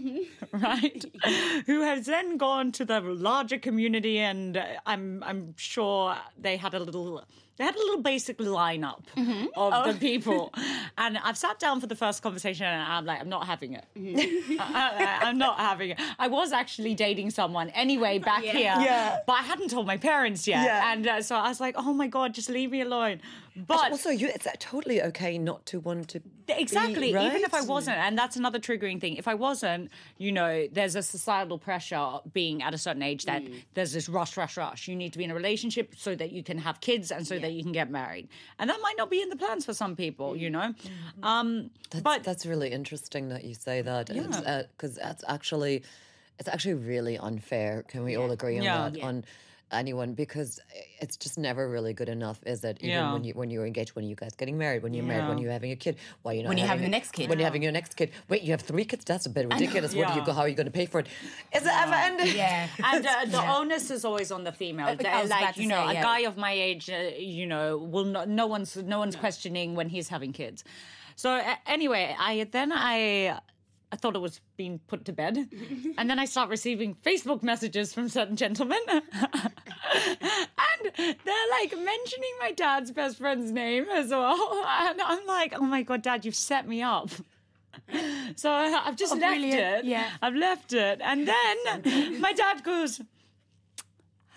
right? 0.52 1.04
Who 1.66 1.82
has 1.82 2.06
then 2.06 2.36
gone 2.38 2.72
to 2.72 2.84
the 2.84 3.00
larger 3.00 3.58
community, 3.58 4.18
and 4.18 4.56
uh, 4.56 4.64
I'm, 4.86 5.22
I'm 5.24 5.54
sure 5.56 6.16
they 6.38 6.56
had 6.56 6.74
a 6.74 6.80
little. 6.80 7.24
They 7.56 7.64
had 7.64 7.74
a 7.74 7.78
little 7.78 8.02
basic 8.02 8.36
lineup 8.38 9.00
of 9.56 9.86
the 9.86 9.98
people, 9.98 10.52
and 10.98 11.16
I've 11.18 11.38
sat 11.38 11.58
down 11.58 11.80
for 11.80 11.86
the 11.86 11.96
first 11.96 12.22
conversation, 12.22 12.66
and 12.66 12.82
I'm 12.82 13.06
like, 13.06 13.20
I'm 13.20 13.28
not 13.30 13.46
having 13.46 13.72
it. 13.72 13.84
I, 14.60 15.20
am 15.22 15.38
not 15.38 15.58
having 15.58 15.90
it. 15.90 16.00
I 16.18 16.28
was 16.28 16.52
actually 16.52 16.94
dating 16.94 17.30
someone 17.30 17.70
anyway 17.70 18.18
back 18.18 18.42
here, 18.42 18.74
Yeah. 18.78 19.18
but 19.26 19.34
I 19.34 19.42
hadn't 19.42 19.70
told 19.70 19.86
my 19.86 19.96
parents 19.96 20.46
yet, 20.46 20.64
Yeah. 20.64 20.92
and 20.92 21.06
uh, 21.06 21.22
so 21.22 21.34
I 21.36 21.48
was 21.48 21.60
like, 21.60 21.74
oh 21.78 21.92
my 21.94 22.08
god, 22.08 22.34
just 22.34 22.50
leave 22.50 22.70
me 22.72 22.82
alone. 22.82 23.20
But 23.66 23.90
also, 23.90 24.10
you, 24.10 24.28
it's 24.28 24.46
totally 24.58 25.00
okay 25.02 25.38
not 25.38 25.64
to 25.66 25.80
want 25.80 26.08
to. 26.08 26.20
Exactly. 26.48 27.12
be, 27.12 27.18
Even 27.18 27.42
if 27.42 27.54
I 27.54 27.62
wasn't, 27.62 27.96
and 27.96 28.16
that's 28.18 28.36
another 28.36 28.58
triggering 28.58 29.00
thing. 29.00 29.16
If 29.16 29.26
I 29.26 29.34
wasn't, 29.34 29.90
you 30.18 30.30
know, 30.30 30.66
there's 30.70 30.94
a 30.94 31.02
societal 31.02 31.58
pressure 31.58 32.18
being 32.32 32.62
at 32.62 32.74
a 32.74 32.78
certain 32.78 33.02
age 33.02 33.24
that 33.24 33.42
Mm. 33.42 33.62
there's 33.74 33.92
this 33.92 34.08
rush, 34.08 34.36
rush, 34.36 34.56
rush. 34.56 34.88
You 34.88 34.94
need 34.94 35.12
to 35.12 35.18
be 35.18 35.24
in 35.24 35.30
a 35.30 35.34
relationship 35.34 35.94
so 35.96 36.14
that 36.14 36.32
you 36.32 36.42
can 36.42 36.58
have 36.58 36.80
kids 36.80 37.10
and 37.10 37.26
so 37.26 37.38
that 37.38 37.52
you 37.52 37.62
can 37.62 37.72
get 37.72 37.90
married. 37.90 38.28
And 38.58 38.68
that 38.70 38.78
might 38.82 38.96
not 38.98 39.10
be 39.10 39.22
in 39.22 39.28
the 39.30 39.36
plans 39.36 39.64
for 39.64 39.72
some 39.74 39.96
people, 39.96 40.36
you 40.36 40.50
know. 40.50 40.74
Um, 41.22 41.70
That's, 41.90 42.02
but 42.02 42.24
that's 42.24 42.44
really 42.46 42.70
interesting 42.70 43.28
that 43.30 43.44
you 43.44 43.54
say 43.54 43.80
that 43.82 44.06
because 44.08 44.96
Yeah. 44.98 45.04
that's 45.08 45.24
actually 45.26 45.82
it's 46.38 46.48
actually 46.48 46.74
really 46.74 47.16
unfair. 47.16 47.82
Can 47.88 48.04
we 48.04 48.14
all 48.16 48.30
agree 48.30 48.58
on 48.58 48.64
Yeah. 48.64 48.90
that? 48.90 49.02
On 49.02 49.24
anyone 49.72 50.14
because 50.14 50.60
it's 51.00 51.16
just 51.16 51.38
never 51.38 51.68
really 51.68 51.92
good 51.92 52.08
enough, 52.08 52.40
is 52.46 52.62
it? 52.64 52.78
Even 52.80 52.90
Yeah. 52.90 53.12
when 53.12 53.24
you 53.24 53.34
when 53.34 53.50
you're 53.50 53.66
engaged, 53.66 53.96
when 53.96 54.04
you 54.04 54.14
guys 54.14 54.34
getting 54.36 54.56
married, 54.56 54.82
when 54.82 54.94
you're 54.94 55.04
married, 55.04 55.28
when 55.28 55.38
Yeah. 55.38 55.44
you're 55.44 55.52
having 55.52 55.72
a 55.72 55.76
kid, 55.76 55.96
why 56.22 56.32
you 56.32 56.42
not 56.42 56.50
When 56.50 56.58
you're 56.58 56.66
having 56.66 56.84
the 56.84 56.90
next 56.90 57.12
kid. 57.12 57.28
When 57.28 57.38
you're 57.38 57.46
having 57.46 57.62
your 57.62 57.72
next 57.72 57.94
kid, 57.94 58.12
wait, 58.28 58.42
you 58.42 58.52
have 58.52 58.62
three 58.62 58.84
kids? 58.84 59.04
That's 59.04 59.26
a 59.26 59.30
bit 59.30 59.52
ridiculous. 59.52 59.94
What 59.94 60.08
do 60.08 60.20
you 60.20 60.24
go? 60.24 60.32
How 60.32 60.42
are 60.42 60.48
you 60.48 60.54
going 60.54 60.66
to 60.66 60.72
pay 60.72 60.86
for 60.86 61.00
it? 61.00 61.08
Is 61.54 61.64
it 61.64 61.72
ever 61.72 61.94
ending? 61.94 62.36
Yeah. 62.36 62.68
and 62.84 63.06
uh, 63.06 63.24
the 63.26 63.42
onus 63.56 63.90
is 63.90 64.04
always 64.04 64.30
on 64.30 64.44
the 64.44 64.52
female. 64.52 64.94
Was 64.96 65.30
like 65.30 65.56
you 65.56 65.68
know, 65.68 65.84
say, 65.86 65.90
a 65.90 65.94
yeah. 65.94 66.02
guy 66.02 66.20
of 66.20 66.36
my 66.36 66.52
age, 66.52 66.88
uh, 66.90 67.10
you 67.18 67.46
know, 67.46 67.78
will 67.78 68.04
not. 68.04 68.28
No 68.28 68.46
one's 68.46 68.76
no 68.76 68.98
one's 68.98 69.16
questioning 69.16 69.74
when 69.74 69.88
he's 69.88 70.08
having 70.08 70.32
kids. 70.32 70.64
So 71.16 71.30
uh, 71.30 71.54
anyway, 71.66 72.14
I 72.18 72.46
then 72.50 72.72
I. 72.72 73.40
I 73.96 73.98
thought 73.98 74.14
it 74.14 74.20
was 74.20 74.42
being 74.58 74.78
put 74.88 75.06
to 75.06 75.12
bed. 75.14 75.48
and 75.98 76.10
then 76.10 76.18
I 76.18 76.26
start 76.26 76.50
receiving 76.50 76.94
Facebook 76.96 77.42
messages 77.42 77.94
from 77.94 78.10
certain 78.10 78.36
gentlemen. 78.36 78.78
and 78.90 79.00
they're 80.98 81.50
like 81.50 81.72
mentioning 81.72 82.34
my 82.38 82.52
dad's 82.54 82.90
best 82.90 83.16
friend's 83.16 83.50
name 83.50 83.86
as 83.90 84.10
well. 84.10 84.36
And 84.68 85.00
I'm 85.00 85.24
like, 85.24 85.54
oh 85.56 85.62
my 85.62 85.82
God, 85.82 86.02
dad, 86.02 86.26
you've 86.26 86.36
set 86.36 86.68
me 86.68 86.82
up. 86.82 87.08
So 88.36 88.50
I've 88.50 88.96
just 88.96 89.14
oh, 89.14 89.16
left 89.16 89.40
brilliant. 89.40 89.60
it. 89.60 89.84
Yeah. 89.86 90.10
I've 90.20 90.34
left 90.34 90.74
it. 90.74 91.00
And 91.02 91.26
then 91.26 92.20
my 92.20 92.34
dad 92.34 92.62
goes, 92.64 93.00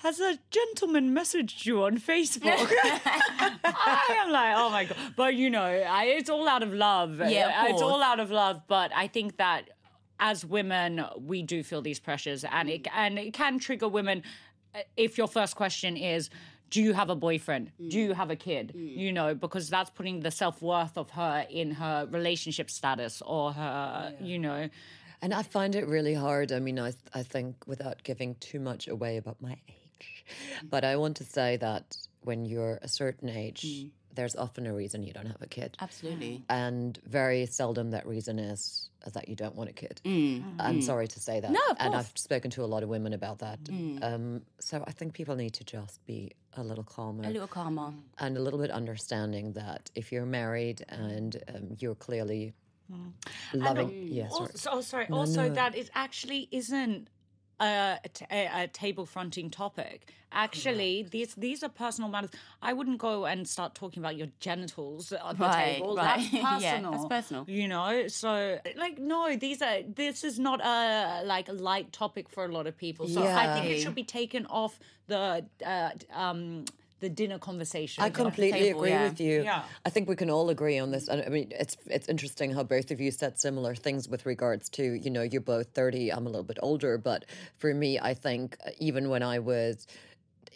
Has 0.01 0.19
a 0.21 0.39
gentleman 0.49 1.13
messaged 1.13 1.65
you 1.65 1.83
on 1.83 1.97
Facebook? 1.97 2.41
I 2.73 4.23
am 4.25 4.31
like, 4.31 4.55
oh 4.57 4.69
my 4.69 4.85
God. 4.85 4.97
But 5.17 5.35
you 5.35 5.49
know, 5.49 5.63
I, 5.63 6.05
it's 6.05 6.29
all 6.29 6.47
out 6.47 6.63
of 6.63 6.73
love. 6.73 7.19
Yeah, 7.19 7.65
of 7.65 7.71
It's 7.71 7.81
all 7.81 8.01
out 8.01 8.19
of 8.19 8.31
love. 8.31 8.61
But 8.67 8.91
I 8.95 9.07
think 9.07 9.37
that 9.37 9.71
as 10.19 10.45
women, 10.45 11.03
we 11.17 11.41
do 11.43 11.63
feel 11.63 11.81
these 11.81 11.99
pressures 11.99 12.45
and 12.45 12.69
it, 12.69 12.87
and 12.95 13.19
it 13.19 13.33
can 13.33 13.59
trigger 13.59 13.87
women 13.87 14.23
uh, 14.73 14.79
if 14.95 15.17
your 15.17 15.27
first 15.27 15.55
question 15.55 15.97
is, 15.97 16.29
do 16.69 16.81
you 16.81 16.93
have 16.93 17.09
a 17.09 17.15
boyfriend? 17.15 17.71
Do 17.89 17.99
you 17.99 18.13
have 18.13 18.29
a 18.29 18.35
kid? 18.35 18.73
You 18.75 19.11
know, 19.11 19.33
because 19.33 19.69
that's 19.69 19.89
putting 19.89 20.19
the 20.19 20.31
self 20.31 20.61
worth 20.61 20.97
of 20.97 21.09
her 21.11 21.45
in 21.49 21.71
her 21.71 22.07
relationship 22.11 22.69
status 22.69 23.21
or 23.25 23.51
her, 23.53 24.13
you 24.21 24.37
know. 24.37 24.69
And 25.21 25.33
I 25.33 25.43
find 25.43 25.75
it 25.75 25.87
really 25.87 26.13
hard. 26.13 26.51
I 26.51 26.59
mean, 26.59 26.79
I, 26.79 26.93
I 27.13 27.23
think 27.23 27.55
without 27.65 28.03
giving 28.03 28.35
too 28.35 28.59
much 28.59 28.87
away 28.87 29.17
about 29.17 29.41
my 29.41 29.53
age, 29.67 29.88
but 30.69 30.83
I 30.83 30.95
want 30.97 31.17
to 31.17 31.23
say 31.23 31.57
that 31.57 31.97
when 32.23 32.45
you're 32.45 32.79
a 32.81 32.87
certain 32.87 33.29
age, 33.29 33.63
Mm. 33.65 33.91
there's 34.15 34.35
often 34.35 34.65
a 34.67 34.73
reason 34.73 35.03
you 35.03 35.13
don't 35.13 35.27
have 35.27 35.41
a 35.41 35.47
kid. 35.47 35.77
Absolutely. 35.79 36.43
And 36.49 36.99
very 37.05 37.45
seldom 37.45 37.91
that 37.91 38.05
reason 38.05 38.37
is 38.39 38.89
that 39.13 39.29
you 39.29 39.35
don't 39.35 39.55
want 39.55 39.69
a 39.69 39.73
kid. 39.73 40.01
Mm. 40.03 40.55
I'm 40.59 40.81
sorry 40.81 41.07
to 41.07 41.19
say 41.21 41.39
that. 41.39 41.51
No, 41.51 41.59
of 41.69 41.77
and. 41.79 41.95
I've 41.95 42.11
spoken 42.15 42.51
to 42.51 42.63
a 42.63 42.65
lot 42.73 42.83
of 42.83 42.89
women 42.89 43.13
about 43.13 43.39
that. 43.39 43.63
Mm. 43.63 44.03
Um, 44.03 44.41
so 44.59 44.83
I 44.85 44.91
think 44.91 45.13
people 45.13 45.35
need 45.37 45.53
to 45.53 45.63
just 45.63 46.05
be 46.05 46.33
a 46.55 46.63
little 46.63 46.83
calmer 46.83 47.23
A 47.25 47.29
little 47.31 47.47
calmer. 47.47 47.93
and 48.19 48.35
a 48.35 48.41
little 48.41 48.59
bit 48.59 48.71
understanding 48.71 49.53
that 49.53 49.89
if 49.95 50.11
you're 50.11 50.25
married 50.25 50.83
and 50.89 51.37
um, 51.55 51.75
you're 51.79 51.95
clearly 51.95 52.53
loving, 53.53 54.07
yeah, 54.11 54.27
sorry. 54.29 54.49
Also, 54.49 54.69
oh, 54.71 54.81
sorry. 54.81 55.07
also, 55.11 55.49
that 55.49 55.75
it 55.75 55.89
actually 55.93 56.47
isn't 56.51 57.07
a, 57.59 57.99
a 58.03 58.09
t- 58.09 58.25
a- 58.31 58.63
a 58.63 58.67
table 58.67 59.05
fronting 59.05 59.49
topic. 59.49 60.11
Actually, 60.31 61.07
these 61.09 61.33
these 61.35 61.63
are 61.63 61.69
personal 61.69 62.09
matters. 62.09 62.29
I 62.61 62.71
wouldn't 62.73 62.99
go 62.99 63.25
and 63.25 63.47
start 63.47 63.73
talking 63.73 64.03
about 64.03 64.15
your 64.15 64.27
genitals 64.39 65.11
at 65.11 65.37
the 65.37 65.43
Right, 65.43 65.75
table. 65.77 65.95
right. 65.95 66.19
That's 66.31 66.33
Yeah, 66.63 66.73
personal. 66.73 66.91
that's 66.91 67.05
personal. 67.05 67.45
You 67.47 67.67
know, 67.67 68.07
so 68.07 68.59
like 68.77 68.99
no, 68.99 69.35
these 69.35 69.61
are 69.63 69.81
this 69.83 70.23
is 70.23 70.37
not 70.39 70.63
a 70.63 71.23
like 71.25 71.49
a 71.49 71.53
light 71.53 71.91
topic 71.91 72.29
for 72.29 72.45
a 72.45 72.51
lot 72.51 72.67
of 72.67 72.77
people. 72.77 73.07
So 73.07 73.23
I 73.25 73.53
think 73.53 73.65
it 73.65 73.81
should 73.81 73.95
be 73.95 74.03
taken 74.03 74.45
off 74.45 74.79
the 75.07 75.45
uh, 75.65 75.89
um 76.13 76.65
the 76.99 77.09
dinner 77.09 77.39
conversation. 77.39 78.03
I 78.03 78.09
completely 78.09 78.59
table, 78.59 78.79
agree 78.81 78.89
yeah. 78.91 79.03
with 79.03 79.19
you. 79.19 79.43
Yeah. 79.43 79.63
I 79.85 79.89
think 79.89 80.09
we 80.09 80.15
can 80.15 80.29
all 80.29 80.49
agree 80.49 80.77
on 80.77 80.91
this. 80.91 81.07
And 81.07 81.23
I 81.25 81.29
mean, 81.29 81.51
it's 81.51 81.77
it's 81.85 82.07
interesting 82.07 82.53
how 82.53 82.63
both 82.63 82.91
of 82.91 82.99
you 82.99 83.11
said 83.11 83.39
similar 83.39 83.75
things 83.75 84.07
with 84.07 84.25
regards 84.25 84.69
to 84.69 84.83
you 84.83 85.09
know 85.09 85.21
you're 85.21 85.41
both 85.41 85.67
thirty. 85.73 86.11
I'm 86.11 86.25
a 86.25 86.29
little 86.29 86.43
bit 86.43 86.59
older, 86.61 86.97
but 86.97 87.25
for 87.57 87.73
me, 87.73 87.99
I 87.99 88.13
think 88.13 88.57
uh, 88.65 88.71
even 88.79 89.09
when 89.09 89.23
I 89.23 89.39
was. 89.39 89.87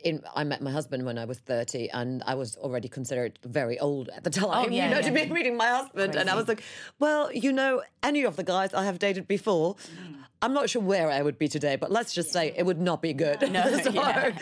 In, 0.03 0.21
I 0.35 0.43
met 0.43 0.61
my 0.61 0.71
husband 0.71 1.05
when 1.05 1.17
I 1.17 1.25
was 1.25 1.39
30 1.39 1.89
and 1.91 2.23
I 2.25 2.35
was 2.35 2.57
already 2.57 2.89
considered 2.89 3.39
very 3.45 3.79
old 3.79 4.09
at 4.09 4.23
the 4.23 4.29
oh, 4.43 4.51
time, 4.51 4.65
Oh, 4.65 4.69
yeah, 4.69 4.85
you 4.85 4.89
know, 4.91 4.99
yeah. 4.99 5.07
to 5.07 5.27
be 5.27 5.33
meeting 5.33 5.55
my 5.55 5.67
husband. 5.67 6.15
And 6.15 6.29
I 6.29 6.35
was 6.35 6.47
like, 6.47 6.61
well, 6.99 7.31
you 7.31 7.51
know, 7.53 7.81
any 8.01 8.23
of 8.23 8.35
the 8.35 8.43
guys 8.43 8.73
I 8.73 8.83
have 8.83 8.99
dated 8.99 9.27
before, 9.27 9.75
mm. 9.75 10.15
I'm 10.41 10.53
not 10.53 10.69
sure 10.69 10.81
where 10.81 11.09
I 11.09 11.21
would 11.21 11.37
be 11.37 11.47
today, 11.47 11.77
but 11.77 11.89
let's 11.89 12.13
just 12.13 12.33
say 12.33 12.53
it 12.55 12.65
would 12.65 12.81
not 12.81 13.01
be 13.01 13.13
good. 13.13 13.39
So, 13.83 13.91
yeah. 13.91 14.37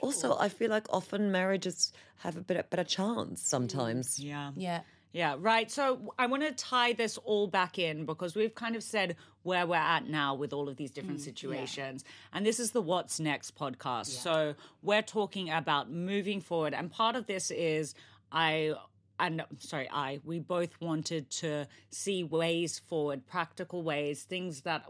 Also, 0.00 0.36
I 0.38 0.48
feel 0.48 0.70
like 0.70 0.86
often 0.90 1.32
marriages 1.32 1.92
have 2.18 2.36
a 2.36 2.40
bit 2.40 2.68
better 2.70 2.84
chance 2.84 3.42
sometimes. 3.42 4.18
Yeah. 4.18 4.50
Yeah. 4.56 4.80
Yeah, 5.16 5.36
right. 5.38 5.70
So 5.70 6.12
I 6.18 6.26
want 6.26 6.42
to 6.42 6.52
tie 6.52 6.92
this 6.92 7.16
all 7.16 7.46
back 7.46 7.78
in 7.78 8.04
because 8.04 8.34
we've 8.34 8.54
kind 8.54 8.76
of 8.76 8.82
said 8.82 9.16
where 9.44 9.66
we're 9.66 9.76
at 9.76 10.06
now 10.10 10.34
with 10.34 10.52
all 10.52 10.68
of 10.68 10.76
these 10.76 10.90
different 10.90 11.22
situations. 11.22 12.04
And 12.34 12.44
this 12.44 12.60
is 12.60 12.72
the 12.72 12.82
What's 12.82 13.18
Next 13.18 13.56
podcast. 13.56 14.08
So 14.08 14.54
we're 14.82 15.00
talking 15.00 15.48
about 15.48 15.90
moving 15.90 16.42
forward. 16.42 16.74
And 16.74 16.90
part 16.90 17.16
of 17.16 17.26
this 17.26 17.50
is 17.50 17.94
I. 18.30 18.74
And 19.18 19.42
sorry, 19.60 19.88
I, 19.90 20.20
we 20.22 20.38
both 20.38 20.78
wanted 20.82 21.30
to 21.30 21.66
see 21.88 22.22
ways 22.22 22.78
forward, 22.78 23.26
practical 23.26 23.82
ways, 23.82 24.24
things 24.24 24.60
that 24.62 24.84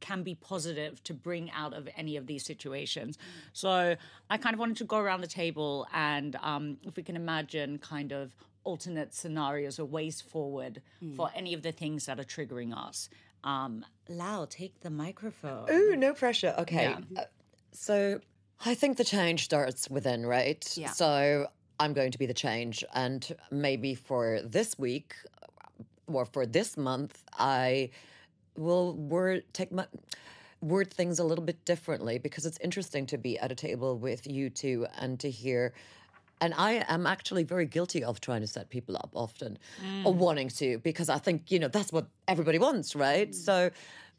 can 0.00 0.22
be 0.22 0.34
positive 0.34 1.02
to 1.04 1.14
bring 1.14 1.50
out 1.52 1.72
of 1.72 1.88
any 1.96 2.18
of 2.18 2.26
these 2.26 2.44
situations. 2.44 3.16
So 3.54 3.96
I 4.28 4.36
kind 4.36 4.52
of 4.52 4.60
wanted 4.60 4.76
to 4.76 4.84
go 4.84 4.98
around 4.98 5.22
the 5.22 5.26
table 5.26 5.86
and 5.94 6.36
um, 6.42 6.76
if 6.82 6.96
we 6.96 7.02
can 7.02 7.16
imagine 7.16 7.78
kind 7.78 8.12
of 8.12 8.36
alternate 8.64 9.14
scenarios 9.14 9.78
or 9.78 9.84
ways 9.84 10.20
forward 10.20 10.82
for 11.16 11.30
any 11.34 11.54
of 11.54 11.62
the 11.62 11.72
things 11.72 12.06
that 12.06 12.18
are 12.18 12.24
triggering 12.24 12.76
us. 12.76 13.08
Um, 13.44 13.84
Lau, 14.08 14.46
take 14.48 14.80
the 14.80 14.90
microphone. 14.90 15.70
Ooh, 15.70 15.96
no 15.96 16.14
pressure. 16.14 16.54
Okay. 16.58 16.94
Uh, 17.16 17.22
so 17.72 18.20
I 18.64 18.74
think 18.74 18.96
the 18.96 19.04
change 19.04 19.44
starts 19.44 19.88
within, 19.90 20.24
right? 20.24 20.66
Yeah. 20.76 20.90
So 20.90 21.48
I'm 21.78 21.92
going 21.92 22.12
to 22.12 22.18
be 22.18 22.26
the 22.26 22.34
change. 22.34 22.84
And 22.94 23.30
maybe 23.50 23.94
for 23.94 24.40
this 24.42 24.78
week 24.78 25.14
or 26.06 26.24
for 26.24 26.46
this 26.46 26.76
month, 26.76 27.22
I 27.38 27.90
will 28.56 28.94
word 28.94 29.44
take 29.52 29.72
my 29.72 29.86
word 30.60 30.92
things 30.92 31.18
a 31.18 31.24
little 31.24 31.44
bit 31.44 31.64
differently 31.66 32.18
because 32.18 32.46
it's 32.46 32.58
interesting 32.60 33.04
to 33.06 33.18
be 33.18 33.38
at 33.38 33.52
a 33.52 33.54
table 33.54 33.98
with 33.98 34.26
you 34.26 34.48
two 34.48 34.86
and 34.98 35.20
to 35.20 35.30
hear. 35.30 35.74
And 36.44 36.52
I 36.58 36.84
am 36.88 37.06
actually 37.06 37.42
very 37.42 37.64
guilty 37.64 38.04
of 38.04 38.20
trying 38.20 38.42
to 38.42 38.46
set 38.46 38.68
people 38.68 38.96
up 38.96 39.08
often 39.14 39.56
or 40.04 40.12
mm. 40.12 40.16
wanting 40.16 40.50
to 40.60 40.78
because 40.80 41.08
I 41.08 41.16
think, 41.16 41.50
you 41.50 41.58
know, 41.58 41.68
that's 41.68 41.90
what 41.90 42.06
everybody 42.28 42.58
wants, 42.58 42.94
right? 42.94 43.30
Mm. 43.30 43.34
So 43.34 43.70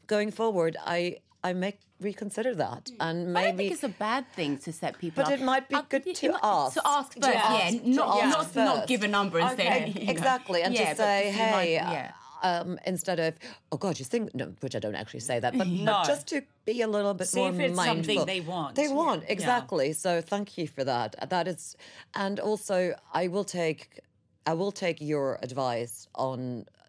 going 0.08 0.32
forward, 0.32 0.76
I 0.84 1.18
I 1.44 1.52
make 1.52 1.78
reconsider 2.00 2.52
that 2.56 2.86
mm. 2.86 2.96
and 2.98 3.32
maybe 3.32 3.38
I 3.38 3.50
don't 3.50 3.58
think 3.58 3.72
it's 3.74 3.84
a 3.84 3.88
bad 4.10 4.24
thing 4.32 4.58
to 4.58 4.72
set 4.72 4.98
people 4.98 5.22
But 5.22 5.26
up. 5.26 5.38
But 5.38 5.40
it 5.40 5.44
might 5.44 5.68
be 5.68 5.76
I- 5.76 5.84
good 5.88 6.04
to 6.22 6.32
might- 6.32 6.40
ask. 6.42 6.74
To 6.74 6.82
ask 6.84 7.12
first, 7.14 7.28
yeah. 7.28 7.70
to 7.70 7.88
not, 7.88 8.24
ask 8.24 8.56
not, 8.56 8.64
not 8.76 8.86
give 8.88 9.04
a 9.04 9.08
number 9.18 9.38
and 9.38 9.56
say, 9.56 9.66
Okay, 9.66 10.04
know. 10.04 10.10
exactly, 10.10 10.62
and 10.62 10.74
Yeah, 10.74 10.90
to 10.90 10.96
say, 10.96 11.30
you 11.30 11.38
might- 11.38 11.64
hey, 11.64 11.72
yeah. 11.74 12.10
Um, 12.46 12.78
instead 12.92 13.18
of, 13.26 13.32
oh 13.72 13.76
God, 13.84 13.94
you 14.00 14.04
think, 14.12 14.34
no, 14.40 14.46
which 14.60 14.74
I 14.78 14.80
don't 14.84 14.94
actually 15.02 15.20
say 15.30 15.36
that, 15.40 15.52
but, 15.60 15.66
No. 15.66 15.84
but 15.92 16.06
just 16.06 16.24
to 16.32 16.42
be 16.64 16.76
a 16.82 16.88
little 16.96 17.14
bit 17.20 17.28
See 17.28 17.40
more 17.40 17.50
if 17.50 17.60
it's 17.60 17.76
mindful. 17.76 18.14
something 18.14 18.26
they 18.34 18.40
want. 18.40 18.74
They 18.80 18.88
want, 18.88 19.22
Yeah. 19.22 19.32
exactly. 19.36 19.88
So 20.04 20.20
thank 20.32 20.46
you 20.58 20.66
for 20.76 20.84
that. 20.92 21.10
That 21.34 21.46
is, 21.48 21.76
and 22.14 22.36
also 22.40 22.76
I 23.12 23.28
will 23.28 23.44
take, 23.60 24.00
I 24.46 24.54
will 24.60 24.72
take 24.72 24.98
your 25.00 25.38
advice 25.42 26.06
on 26.14 26.40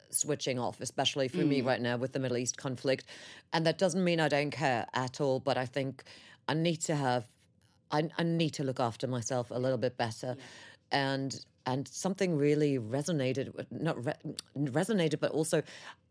switching 0.09 0.57
off, 0.65 0.79
especially 0.81 1.27
for 1.27 1.43
Mm. 1.43 1.47
me 1.53 1.61
right 1.61 1.81
now 1.89 1.95
with 1.97 2.11
the 2.13 2.19
Middle 2.19 2.37
East 2.37 2.55
conflict. 2.57 3.05
And 3.53 3.65
that 3.67 3.77
doesn't 3.77 4.03
mean 4.09 4.19
I 4.19 4.29
don't 4.29 4.51
care 4.51 4.85
at 4.93 5.19
all, 5.21 5.39
but 5.39 5.57
I 5.57 5.65
think 5.65 6.03
I 6.47 6.53
need 6.53 6.81
to 6.91 6.95
have 6.95 7.23
I, 7.89 8.09
I 8.17 8.23
need 8.23 8.53
to 8.59 8.63
look 8.65 8.79
after 8.81 9.07
myself 9.07 9.49
a 9.49 9.59
little 9.65 9.77
bit 9.77 9.95
better, 9.95 10.35
and 10.91 11.29
and 11.67 11.87
something 11.87 12.35
really 12.37 12.79
resonated 12.79 13.53
not 13.69 14.03
re, 14.03 14.13
resonated, 14.57 15.19
but 15.19 15.31
also 15.31 15.61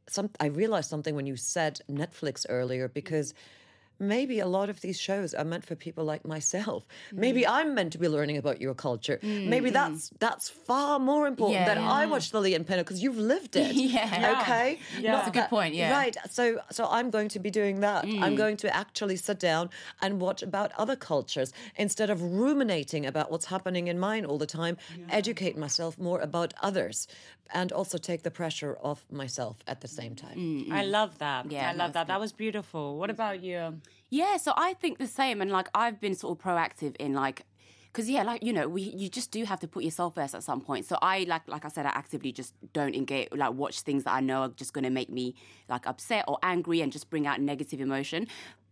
some. 0.09 0.31
I 0.39 0.47
realized 0.47 0.89
something 0.91 1.17
when 1.17 1.27
you 1.27 1.37
said 1.37 1.81
Netflix 1.91 2.47
earlier 2.49 2.89
because. 2.89 3.35
Maybe 3.99 4.41
a 4.41 4.47
lot 4.47 4.69
of 4.69 4.81
these 4.81 4.99
shows 4.99 5.33
are 5.35 5.45
meant 5.45 5.65
for 5.65 5.75
people 5.75 6.05
like 6.05 6.25
myself. 6.27 6.87
Maybe 7.13 7.43
mm. 7.43 7.51
I'm 7.51 7.75
meant 7.75 7.93
to 7.93 7.99
be 7.99 8.09
learning 8.09 8.37
about 8.37 8.61
your 8.61 8.75
culture. 8.75 9.19
Mm, 9.23 9.49
Maybe 9.49 9.71
mm. 9.71 9.75
that's 9.75 10.11
that's 10.19 10.49
far 10.49 10.99
more 10.99 11.27
important 11.27 11.61
Yeah, 11.61 11.75
than 11.75 11.83
yeah. 11.83 11.91
I 11.93 12.07
watch 12.07 12.33
Leigh-Anne 12.35 12.65
Pinnock 12.65 12.87
because 12.87 13.03
you've 13.03 13.19
lived 13.19 13.57
it. 13.65 13.75
Yeah. 13.75 14.41
Okay. 14.43 14.79
Yeah. 15.01 15.13
Not 15.13 15.17
That's 15.19 15.29
a 15.29 15.31
good 15.33 15.43
that- 15.43 15.51
point, 15.51 15.75
yeah. 15.75 15.93
Right. 15.93 16.17
So 16.31 16.61
so 16.71 16.87
I'm 16.91 17.11
going 17.11 17.29
to 17.31 17.39
be 17.39 17.51
doing 17.51 17.81
that. 17.81 18.05
Mm. 18.05 18.23
I'm 18.23 18.37
going 18.37 18.57
to 18.59 18.75
actually 18.77 19.17
sit 19.17 19.39
down 19.39 19.71
and 20.03 20.21
watch 20.21 20.43
about 20.43 20.73
other 20.77 20.97
cultures 20.97 21.53
instead 21.77 22.11
of 22.11 22.21
ruminating 22.23 23.07
about 23.07 23.31
what's 23.31 23.47
happening 23.47 23.89
in 23.89 23.99
mine 23.99 24.25
all 24.27 24.39
the 24.39 24.47
time. 24.47 24.77
Educate 25.11 25.57
myself 25.57 25.99
more 25.99 26.21
about 26.21 26.53
others, 26.63 27.09
and 27.53 27.73
also 27.73 27.99
take 27.99 28.23
the 28.23 28.31
pressure 28.31 28.77
off 28.83 29.05
myself 29.11 29.59
at 29.67 29.81
the 29.81 29.89
same 29.89 30.15
time. 30.15 30.37
Mm. 30.37 30.73
I 30.73 30.85
love 30.85 31.19
that. 31.19 31.51
Yeah, 31.51 31.71
I 31.71 31.73
love 31.73 31.91
it's 31.91 31.95
that. 31.95 32.07
That 32.09 32.21
was 32.21 32.33
beautiful. 32.33 32.99
What 32.99 33.11
about 33.11 33.43
you? 33.43 33.81
Yeah, 34.11 34.37
so 34.37 34.53
I 34.57 34.75
think 34.75 34.99
the 34.99 35.07
same, 35.07 35.41
and 35.41 35.51
like 35.51 35.69
I've 35.75 36.01
been 36.01 36.15
sort 36.15 36.39
of 36.39 36.45
proactive 36.45 36.97
in 36.97 37.15
like, 37.15 37.43
because 37.93 38.09
yeah, 38.11 38.23
like 38.23 38.43
you 38.43 38.53
know, 38.53 38.69
we 38.69 38.83
you 38.83 39.09
just 39.09 39.31
do 39.31 39.45
have 39.45 39.61
to 39.61 39.69
put 39.69 39.83
yourself 39.83 40.15
first 40.15 40.35
at 40.35 40.43
some 40.43 40.61
point. 40.61 40.85
So 40.85 40.99
I 41.01 41.25
like 41.29 41.43
like 41.49 41.65
I 41.65 41.69
said, 41.69 41.87
I 41.87 41.91
actively 41.91 42.33
just 42.33 42.55
don't 42.73 42.95
engage, 42.95 43.29
like 43.33 43.55
watch 43.55 43.81
things 43.81 44.05
that 44.05 44.13
I 44.13 44.21
know 44.21 44.43
are 44.43 44.49
just 44.49 44.73
going 44.73 44.85
to 44.85 44.91
make 44.91 45.11
me 45.11 45.35
like 45.69 45.87
upset 45.87 46.25
or 46.29 46.39
angry 46.43 46.81
and 46.83 46.93
just 46.93 47.11
bring 47.11 47.27
out 47.27 47.41
negative 47.41 47.81
emotion. 47.81 48.29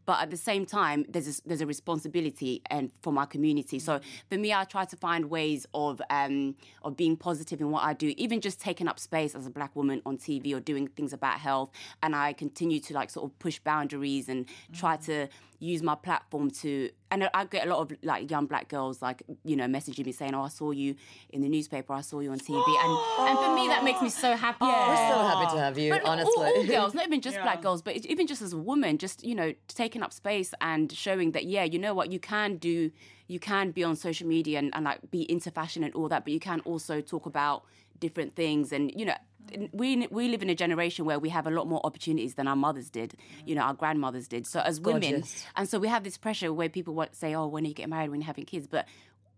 But 0.07 0.21
at 0.21 0.31
the 0.31 0.37
same 0.37 0.67
time, 0.67 1.05
there's 1.09 1.38
a, 1.38 1.49
there's 1.49 1.61
a 1.61 1.67
responsibility 1.67 2.62
and 2.67 2.90
for 3.03 3.12
my 3.12 3.27
community. 3.27 3.79
So 3.79 4.01
for 4.31 4.38
me, 4.38 4.53
I 4.53 4.64
try 4.64 4.85
to 4.85 4.97
find 4.97 5.31
ways 5.31 5.67
of 5.75 6.01
um, 6.11 6.57
of 6.83 6.97
being 6.97 7.17
positive 7.17 7.61
in 7.61 7.71
what 7.71 7.85
I 7.85 7.93
do, 7.93 8.12
even 8.17 8.40
just 8.40 8.61
taking 8.61 8.88
up 8.88 8.99
space 8.99 9.35
as 9.35 9.47
a 9.47 9.51
black 9.51 9.75
woman 9.75 10.03
on 10.05 10.19
TV 10.19 10.55
or 10.55 10.61
doing 10.61 10.88
things 10.88 11.12
about 11.12 11.38
health. 11.38 11.71
And 12.03 12.14
I 12.14 12.33
continue 12.33 12.81
to 12.81 12.95
like 12.95 13.11
sort 13.11 13.31
of 13.31 13.38
push 13.38 13.59
boundaries 13.59 14.29
and 14.29 14.47
try 14.73 14.97
to 14.97 15.29
use 15.64 15.83
my 15.83 15.94
platform 15.94 16.50
to 16.50 16.90
and 17.11 17.29
I 17.33 17.44
get 17.44 17.66
a 17.66 17.70
lot 17.70 17.79
of 17.81 17.96
like 18.03 18.31
young 18.31 18.46
black 18.46 18.68
girls 18.68 19.00
like 19.00 19.22
you 19.44 19.57
know 19.57 19.64
messaging 19.66 20.05
me 20.05 20.12
saying 20.12 20.35
oh 20.35 20.42
I 20.42 20.48
saw 20.48 20.70
you 20.72 20.94
in 21.31 21.40
the 21.40 21.48
newspaper 21.48 21.92
I 21.92 22.03
saw 22.03 22.20
you 22.20 22.31
on 22.33 22.38
TV 22.38 22.57
and 22.57 23.29
and 23.29 23.38
for 23.38 23.55
me 23.55 23.68
that 23.68 23.83
makes 23.83 24.03
me 24.03 24.11
so 24.11 24.37
happy 24.37 24.64
yeah. 24.64 24.88
We're 24.88 25.14
so 25.14 25.22
happy 25.22 25.55
to 25.55 25.59
have 25.61 25.79
you, 25.79 25.90
but 25.90 26.03
all- 26.03 26.11
honestly. 26.11 26.33
all, 26.35 26.66
girls 26.66 26.94
not 26.94 27.07
even 27.07 27.20
just 27.20 27.40
black 27.40 27.62
girls 27.62 27.83
but 27.83 27.96
even 27.96 28.27
just 28.27 28.42
as 28.42 28.53
a 28.53 28.59
woman 28.59 28.98
just 28.98 29.24
you 29.24 29.35
know 29.35 29.55
taking 29.68 30.03
up 30.03 30.12
space 30.12 30.53
and 30.61 30.92
showing 30.92 31.33
that 31.33 31.44
yeah 31.46 31.64
you 31.64 31.79
know 31.79 31.94
what 31.94 32.12
you 32.12 32.18
can 32.18 32.57
do 32.57 32.90
you 33.27 33.40
can 33.40 33.70
be 33.70 33.83
on 33.83 33.96
social 33.96 34.29
media 34.29 34.59
and, 34.59 34.70
and 34.74 34.85
like 34.85 35.11
be 35.11 35.31
into 35.31 35.50
fashion 35.50 35.83
and 35.83 35.94
all 35.94 36.09
that 36.09 36.24
but 36.24 36.33
you 36.33 36.40
can 36.40 36.61
also 36.61 37.00
talk 37.00 37.24
about 37.27 37.64
different 38.00 38.35
things 38.37 38.72
and 38.72 38.92
you 38.94 39.07
know 39.07 39.14
we 39.73 40.07
we 40.11 40.29
live 40.29 40.43
in 40.43 40.51
a 40.51 40.55
generation 40.55 41.05
where 41.05 41.19
we 41.19 41.29
have 41.29 41.47
a 41.47 41.51
lot 41.51 41.67
more 41.67 41.81
opportunities 41.85 42.35
than 42.35 42.49
our 42.49 42.57
mothers 42.57 42.91
did, 42.91 43.15
you 43.47 43.55
know, 43.55 43.63
our 43.63 43.75
grandmothers 43.75 44.29
did. 44.29 44.47
So 44.47 44.61
as 44.61 44.81
women, 44.81 45.11
Gorgeous. 45.13 45.47
and 45.57 45.69
so 45.69 45.79
we 45.79 45.89
have 45.89 46.05
this 46.05 46.17
pressure 46.19 46.53
where 46.53 46.69
people 46.69 46.95
say, 47.13 47.35
"Oh, 47.35 47.47
when 47.47 47.65
are 47.65 47.69
you 47.69 47.75
getting 47.75 47.91
married? 47.91 48.11
When 48.11 48.19
are 48.19 48.23
you 48.23 48.27
having 48.27 48.45
kids?" 48.45 48.67
But 48.67 48.87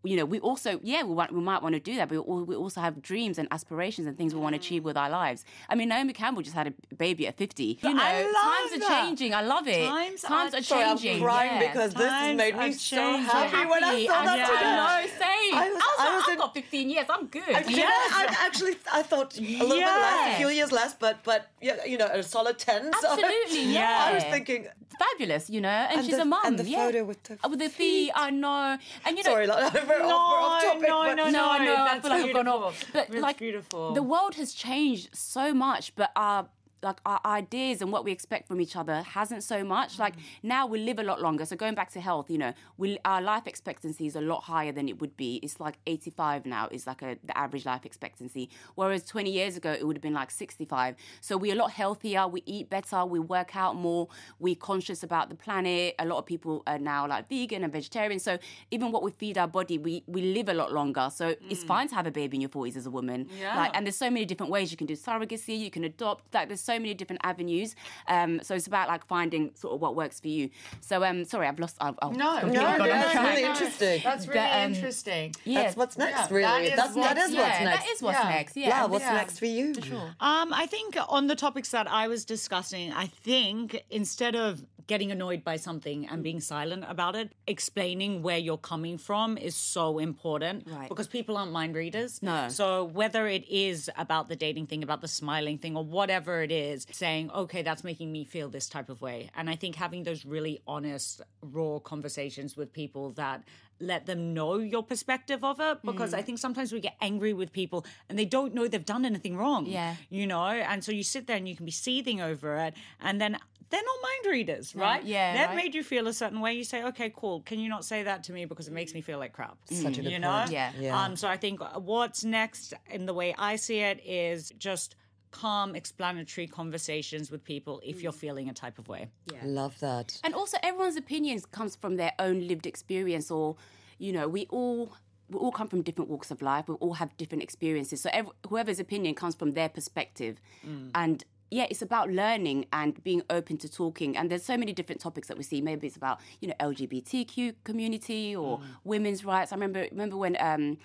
you 0.07 0.17
know, 0.17 0.25
we 0.25 0.39
also, 0.41 0.81
yeah, 0.83 1.03
we 1.03 1.13
want, 1.15 1.33
we 1.33 1.41
might 1.41 1.63
want 1.63 1.75
to 1.75 1.81
do 1.81 1.97
that, 1.97 2.09
but 2.09 2.23
we 2.27 2.55
also 2.55 2.81
have 2.81 3.03
dreams 3.03 3.39
and 3.39 3.49
aspirations 3.51 4.07
and 4.07 4.17
things 4.17 4.35
we 4.35 4.41
want 4.41 4.55
to 4.55 4.59
achieve 4.61 4.85
with 4.85 4.97
our 4.97 5.11
lives. 5.11 5.45
I 5.69 5.75
mean, 5.75 5.89
Naomi 5.89 6.13
Campbell 6.13 6.43
just 6.43 6.55
had 6.55 6.69
a 6.91 6.95
baby 6.95 7.27
at 7.27 7.37
fifty. 7.37 7.79
You 7.83 7.95
know, 7.95 8.03
I 8.03 8.23
love 8.23 8.71
times 8.71 8.83
are 8.83 8.89
changing. 9.05 9.35
I 9.35 9.43
love 9.43 9.67
it. 9.69 9.87
Times 9.87 10.23
times 10.23 10.55
are 10.55 10.59
are, 10.59 10.63
Sorry, 10.63 10.85
I'm 10.85 10.99
changing. 10.99 11.23
crying 11.25 11.61
yeah. 11.61 11.73
because 11.73 11.95
this 11.95 12.07
has 12.11 12.37
made 12.37 12.57
me 12.57 12.73
so 12.73 12.97
changing. 12.97 13.25
happy 13.25 13.69
when 13.69 13.85
I 13.85 14.07
saw 14.07 14.25
that 14.25 14.39
yeah, 14.39 14.47
today. 14.47 14.65
I 14.65 15.01
know, 15.03 15.07
same. 15.09 15.55
I 15.55 15.65
I 15.67 15.71
was- 15.71 15.83
I 15.99 16.15
was 16.17 16.25
I've 16.27 16.33
in- 16.33 16.39
got 16.39 16.55
15 16.55 16.91
years. 16.91 17.07
I'm 17.09 17.27
good. 17.27 17.43
I, 17.49 17.65
yeah. 17.69 17.85
I 17.89 18.37
actually 18.47 18.77
I 18.93 19.03
thought 19.03 19.37
a 19.39 19.41
little 19.41 19.69
bit 19.69 19.81
less, 19.81 20.35
a 20.35 20.37
few 20.39 20.49
years 20.49 20.73
less, 20.73 20.95
but 20.95 21.23
but 21.25 21.51
yeah, 21.61 21.85
you 21.85 21.99
know, 21.99 22.07
a 22.07 22.23
solid 22.23 22.59
ten. 22.59 22.93
so- 23.01 23.13
Absolutely, 23.13 23.73
yeah. 23.73 24.05
I 24.11 24.15
was 24.15 24.25
thinking, 24.25 24.67
fabulous, 24.99 25.51
you 25.51 25.61
know, 25.61 25.69
and, 25.69 25.99
And 25.99 26.07
she's 26.07 26.17
the- 26.17 26.23
a 26.23 26.25
mum. 26.25 26.41
and 26.45 26.59
the 26.59 26.65
yeah. 26.65 26.87
photo 26.87 27.05
with 27.05 27.23
the 27.25 27.39
with 27.49 27.59
the 27.59 27.69
feet. 27.69 28.13
I 28.15 28.31
know, 28.31 28.79
and 29.05 29.17
you 29.17 29.23
know, 29.25 29.31
sorry, 29.31 29.47
like, 29.47 29.73
we're 30.03 30.09
No, 30.09 30.17
off, 30.17 30.33
we're 30.33 30.49
off 30.49 30.63
topic, 30.63 30.89
no, 30.89 31.03
but- 31.05 31.15
no, 31.15 31.31
no, 31.31 31.51
I 31.51 31.65
know. 31.65 31.75
I 31.75 31.85
that's 31.95 32.01
feel 32.03 32.11
like 32.11 32.25
I've 32.25 32.33
gone 32.35 32.45
beautiful. 32.45 32.65
off. 32.65 32.85
But 32.93 33.09
That's 33.09 33.21
like, 33.23 33.39
beautiful. 33.39 33.93
the 33.95 34.03
world 34.03 34.35
has 34.37 34.53
changed 34.53 35.11
so 35.17 35.53
much, 35.55 35.95
but 35.95 36.11
our 36.17 36.49
like 36.87 37.01
our 37.05 37.21
ideas 37.27 37.83
and 37.83 37.91
what 37.93 38.05
we 38.05 38.13
expect 38.13 38.47
from 38.47 38.61
each 38.61 38.77
other 38.77 39.03
hasn't 39.03 39.43
so 39.43 39.65
much. 39.65 39.99
Like 39.99 40.17
mm. 40.17 40.23
now 40.43 40.67
we 40.67 40.79
live 40.79 40.99
a 40.99 41.03
lot 41.03 41.21
longer. 41.21 41.45
So 41.45 41.57
going 41.57 41.75
back 41.75 41.91
to 41.93 42.01
health, 42.01 42.31
you 42.31 42.39
know, 42.39 42.55
we 42.79 42.99
our 43.05 43.21
life 43.21 43.47
expectancy 43.47 44.07
is 44.07 44.17
a 44.17 44.21
lot 44.21 44.45
higher 44.45 44.73
than 44.73 44.89
it 44.89 45.01
would 45.01 45.17
be. 45.17 45.41
It's 45.43 45.59
like 45.61 45.79
85 45.87 46.47
now 46.47 46.69
is 46.71 46.87
like 46.87 47.03
a 47.03 47.19
the 47.25 47.37
average 47.37 47.67
life 47.67 47.85
expectancy, 47.85 48.49
whereas 48.77 49.05
20 49.05 49.31
years 49.31 49.57
ago 49.57 49.73
it 49.73 49.85
would 49.87 49.97
have 49.97 50.03
been 50.03 50.15
like 50.15 50.31
65. 50.31 50.95
So 51.21 51.37
we're 51.37 51.55
a 51.55 51.59
lot 51.59 51.73
healthier. 51.73 52.29
We 52.29 52.43
eat 52.47 52.71
better. 52.71 53.05
We 53.05 53.19
work 53.19 53.57
out 53.57 53.75
more. 53.75 54.09
We're 54.39 54.55
conscious 54.55 55.03
about 55.03 55.29
the 55.29 55.35
planet. 55.35 55.97
A 55.99 56.07
lot 56.07 56.19
of 56.19 56.27
people 56.27 56.63
are 56.67 56.79
now 56.79 57.07
like 57.09 57.29
vegan 57.29 57.65
and 57.65 57.73
vegetarian. 57.73 58.21
So 58.21 58.39
even 58.71 58.93
what 58.93 59.03
we 59.03 59.11
feed 59.11 59.37
our 59.39 59.49
body, 59.49 59.77
we 59.79 60.05
we 60.07 60.23
live 60.23 60.49
a 60.49 60.55
lot 60.55 60.73
longer. 60.73 61.11
So 61.13 61.35
it's 61.51 61.65
mm. 61.65 61.67
fine 61.67 61.89
to 61.89 61.95
have 61.97 62.07
a 62.07 62.13
baby 62.13 62.37
in 62.37 62.41
your 62.43 62.51
40s 62.51 62.77
as 62.77 62.87
a 62.87 62.91
woman. 62.91 63.29
Yeah. 63.41 63.57
Like, 63.57 63.73
and 63.75 63.85
there's 63.85 63.97
so 63.97 64.11
many 64.11 64.25
different 64.25 64.53
ways 64.53 64.71
you 64.71 64.77
can 64.77 64.87
do 64.87 64.95
surrogacy. 64.95 65.59
You 65.59 65.71
can 65.71 65.85
adopt. 65.85 66.33
Like 66.33 66.49
there's 66.49 66.61
so 66.61 66.76
many 66.79 66.95
different 66.95 67.21
avenues. 67.25 67.75
Um, 68.09 68.41
so 68.43 68.55
it's 68.55 68.67
about 68.67 68.89
like 68.89 69.07
finding 69.07 69.51
sort 69.55 69.75
of 69.75 69.81
what 69.81 69.95
works 69.97 70.21
for 70.21 70.29
you. 70.29 70.51
So 70.81 71.03
um, 71.05 71.25
sorry, 71.25 71.47
I've 71.49 71.59
lost. 71.59 71.77
I've, 71.81 71.95
I've 72.03 72.17
no, 72.17 72.39
completely 72.41 72.59
no, 72.65 72.79
gone 72.79 72.89
no, 72.89 72.95
off 72.95 73.13
that's 73.13 73.29
really 73.31 73.43
interesting. 73.45 74.01
That's 74.05 74.27
really 74.29 74.41
But, 74.41 74.53
um, 74.65 74.73
interesting. 74.75 75.35
Yeah. 75.45 75.63
That's 75.63 75.77
what's 75.77 75.99
next, 75.99 76.31
Yeah, 76.31 76.37
really. 76.37 76.43
that 76.43 76.63
is 76.65 76.77
That's, 76.77 76.95
that 76.95 77.01
what's- 77.01 77.29
is 77.31 77.35
what's 77.37 77.49
yeah, 77.59 77.65
next. 77.65 77.85
that 77.85 77.91
is 77.93 78.03
what's 78.03 78.19
Yeah. 78.19 78.29
next. 78.29 78.57
Yeah, 78.57 78.69
yeah, 78.69 78.85
what's 78.87 79.05
Yeah. 79.05 79.13
next 79.15 79.39
for 79.39 79.47
you? 79.47 79.75
Um, 80.21 80.53
I 80.53 80.67
think 80.67 80.97
on 81.09 81.27
the 81.27 81.37
topics 81.37 81.71
that 81.71 81.91
I 81.91 82.09
was 82.09 82.25
discussing, 82.25 82.93
I 82.93 83.07
think 83.07 83.83
instead 83.91 84.35
of 84.37 84.65
getting 84.87 85.11
annoyed 85.11 85.43
by 85.43 85.57
something 85.57 86.07
and 86.09 86.23
being 86.23 86.41
silent 86.41 86.85
about 86.89 87.17
it, 87.17 87.33
explaining 87.47 88.23
where 88.23 88.39
you're 88.39 88.57
coming 88.59 88.99
from 88.99 89.37
is 89.37 89.57
so 89.57 89.99
important. 89.99 90.65
Right. 90.71 90.89
Because 90.89 91.09
people 91.09 91.37
aren't 91.37 91.53
mind 91.53 91.75
readers. 91.75 92.23
No. 92.23 92.49
So 92.49 92.85
whether 92.85 93.27
it 93.27 93.45
is 93.49 93.91
about 93.97 94.29
the 94.29 94.37
dating 94.37 94.67
thing, 94.69 94.83
about 94.85 95.01
the 95.01 95.09
smiling 95.09 95.59
thing, 95.59 95.77
or 95.77 95.85
whatever 95.85 96.43
it 96.43 96.53
is, 96.53 96.87
saying, 96.93 97.31
okay, 97.33 97.63
that's 97.63 97.83
making 97.83 98.13
me 98.13 98.25
feel 98.25 98.49
this 98.49 98.69
type 98.69 98.89
of 98.89 99.01
way. 99.03 99.31
And 99.37 99.51
I 99.51 99.57
think 99.57 99.75
having 99.75 100.05
those 100.05 100.25
really 100.25 100.61
honest, 100.67 101.21
raw 101.43 101.79
conversations 101.81 102.57
with 102.57 102.73
people 102.73 103.11
that 103.13 103.43
let 103.79 104.07
them 104.07 104.33
know 104.33 104.57
your 104.59 104.83
perspective 104.83 105.45
of 105.45 105.61
it 105.61 105.83
because 105.85 106.13
Mm. 106.13 106.19
I 106.19 106.23
think 106.23 106.39
sometimes 106.39 106.73
we 106.73 106.81
get 106.81 106.97
angry 107.03 107.35
with 107.35 107.53
people 107.53 107.85
and 108.09 108.19
they 108.19 108.25
don't 108.25 108.55
know 108.55 108.67
they've 108.69 108.83
done 108.97 109.05
anything 109.05 109.37
wrong 109.37 109.67
Yeah. 109.67 109.97
you 110.09 110.27
know 110.27 110.47
and 110.47 110.83
so 110.83 110.93
you 110.93 111.03
sit 111.03 111.27
there 111.27 111.37
and 111.37 111.47
you 111.47 111.55
can 111.55 111.67
be 111.67 111.73
seething 111.73 112.19
over 112.23 112.57
it 112.57 112.73
and 113.03 113.21
then 113.21 113.37
they're 113.71 113.83
not 113.83 113.97
mind 114.03 114.33
readers 114.33 114.75
right 114.75 115.05
yeah, 115.05 115.33
they've 115.33 115.47
right. 115.49 115.57
made 115.57 115.75
you 115.75 115.83
feel 115.83 116.07
a 116.07 116.13
certain 116.13 116.41
way 116.41 116.53
you 116.55 116.65
say 116.65 116.85
okay 116.85 117.13
cool 117.15 117.41
can 117.43 117.59
you 117.59 117.69
not 117.69 117.85
say 117.85 118.03
that 118.03 118.23
to 118.25 118.33
me 118.33 118.45
because 118.45 118.69
it 118.69 118.73
makes 118.73 118.95
me 118.95 119.01
feel 119.01 119.19
like 119.19 119.33
crap 119.33 119.57
Such 119.65 119.79
a 119.79 120.01
mm. 120.01 120.05
good 120.05 120.13
you 120.13 120.19
know 120.19 120.39
point. 120.41 120.51
Yeah. 120.51 120.73
Yeah. 120.79 121.03
um 121.03 121.17
so 121.17 121.29
i 121.29 121.37
think 121.37 121.61
uh, 121.61 121.81
what's 121.81 122.25
next 122.25 122.75
in 122.91 123.07
the 123.07 123.15
way 123.15 123.35
i 123.39 123.57
see 123.57 123.81
it 123.81 124.01
is 124.05 124.53
just 124.59 124.97
calm 125.31 125.75
explanatory 125.75 126.47
conversations 126.47 127.31
with 127.31 127.45
people 127.45 127.81
if 127.85 128.03
you're 128.03 128.13
mm. 128.13 128.17
feeling 128.17 128.49
a 128.49 128.55
type 128.55 128.79
of 128.79 128.89
way 128.89 129.09
Yeah. 129.33 129.41
Love 129.45 129.79
that. 129.81 130.19
And 130.25 130.35
also, 130.35 130.57
everyone's 130.63 130.97
opinions 130.97 131.45
comes 131.47 131.77
from 131.77 131.97
their 131.97 132.13
own 132.19 132.47
lived 132.47 132.67
experience, 132.67 133.31
or 133.31 133.57
you 133.99 134.13
know, 134.13 134.29
we 134.29 134.47
all 134.51 134.93
we 135.29 135.39
all 135.39 135.53
come 135.53 135.69
from 135.69 135.83
different 135.83 136.09
walks 136.09 136.31
of 136.31 136.41
life. 136.41 136.69
We 136.69 136.77
all 136.77 136.95
have 136.95 137.17
different 137.17 137.43
experiences. 137.43 138.01
So 138.01 138.11
every, 138.13 138.33
whoever's 138.49 138.79
opinion 138.79 139.15
comes 139.15 139.35
from 139.35 139.53
their 139.53 139.69
perspective, 139.69 140.41
mm. 140.67 140.91
and 140.95 141.25
yeah, 141.51 141.67
it's 141.71 141.83
about 141.83 142.11
learning 142.11 142.67
and 142.73 143.03
being 143.05 143.23
open 143.31 143.57
to 143.59 143.69
talking. 143.69 144.17
And 144.17 144.31
there's 144.31 144.45
so 144.45 144.57
many 144.57 144.73
different 144.73 145.01
topics 145.01 145.29
that 145.29 145.37
we 145.37 145.45
see. 145.45 145.61
Maybe 145.61 145.87
it's 145.87 145.97
about 145.97 146.21
you 146.41 146.49
know 146.49 146.55
LGBTQ 146.61 147.55
community 147.65 148.35
or 148.35 148.59
mm. 148.59 148.63
women's 148.85 149.25
rights. 149.25 149.53
I 149.53 149.57
remember 149.57 149.87
remember 149.91 150.17
when 150.17 150.37
um, 150.41 150.79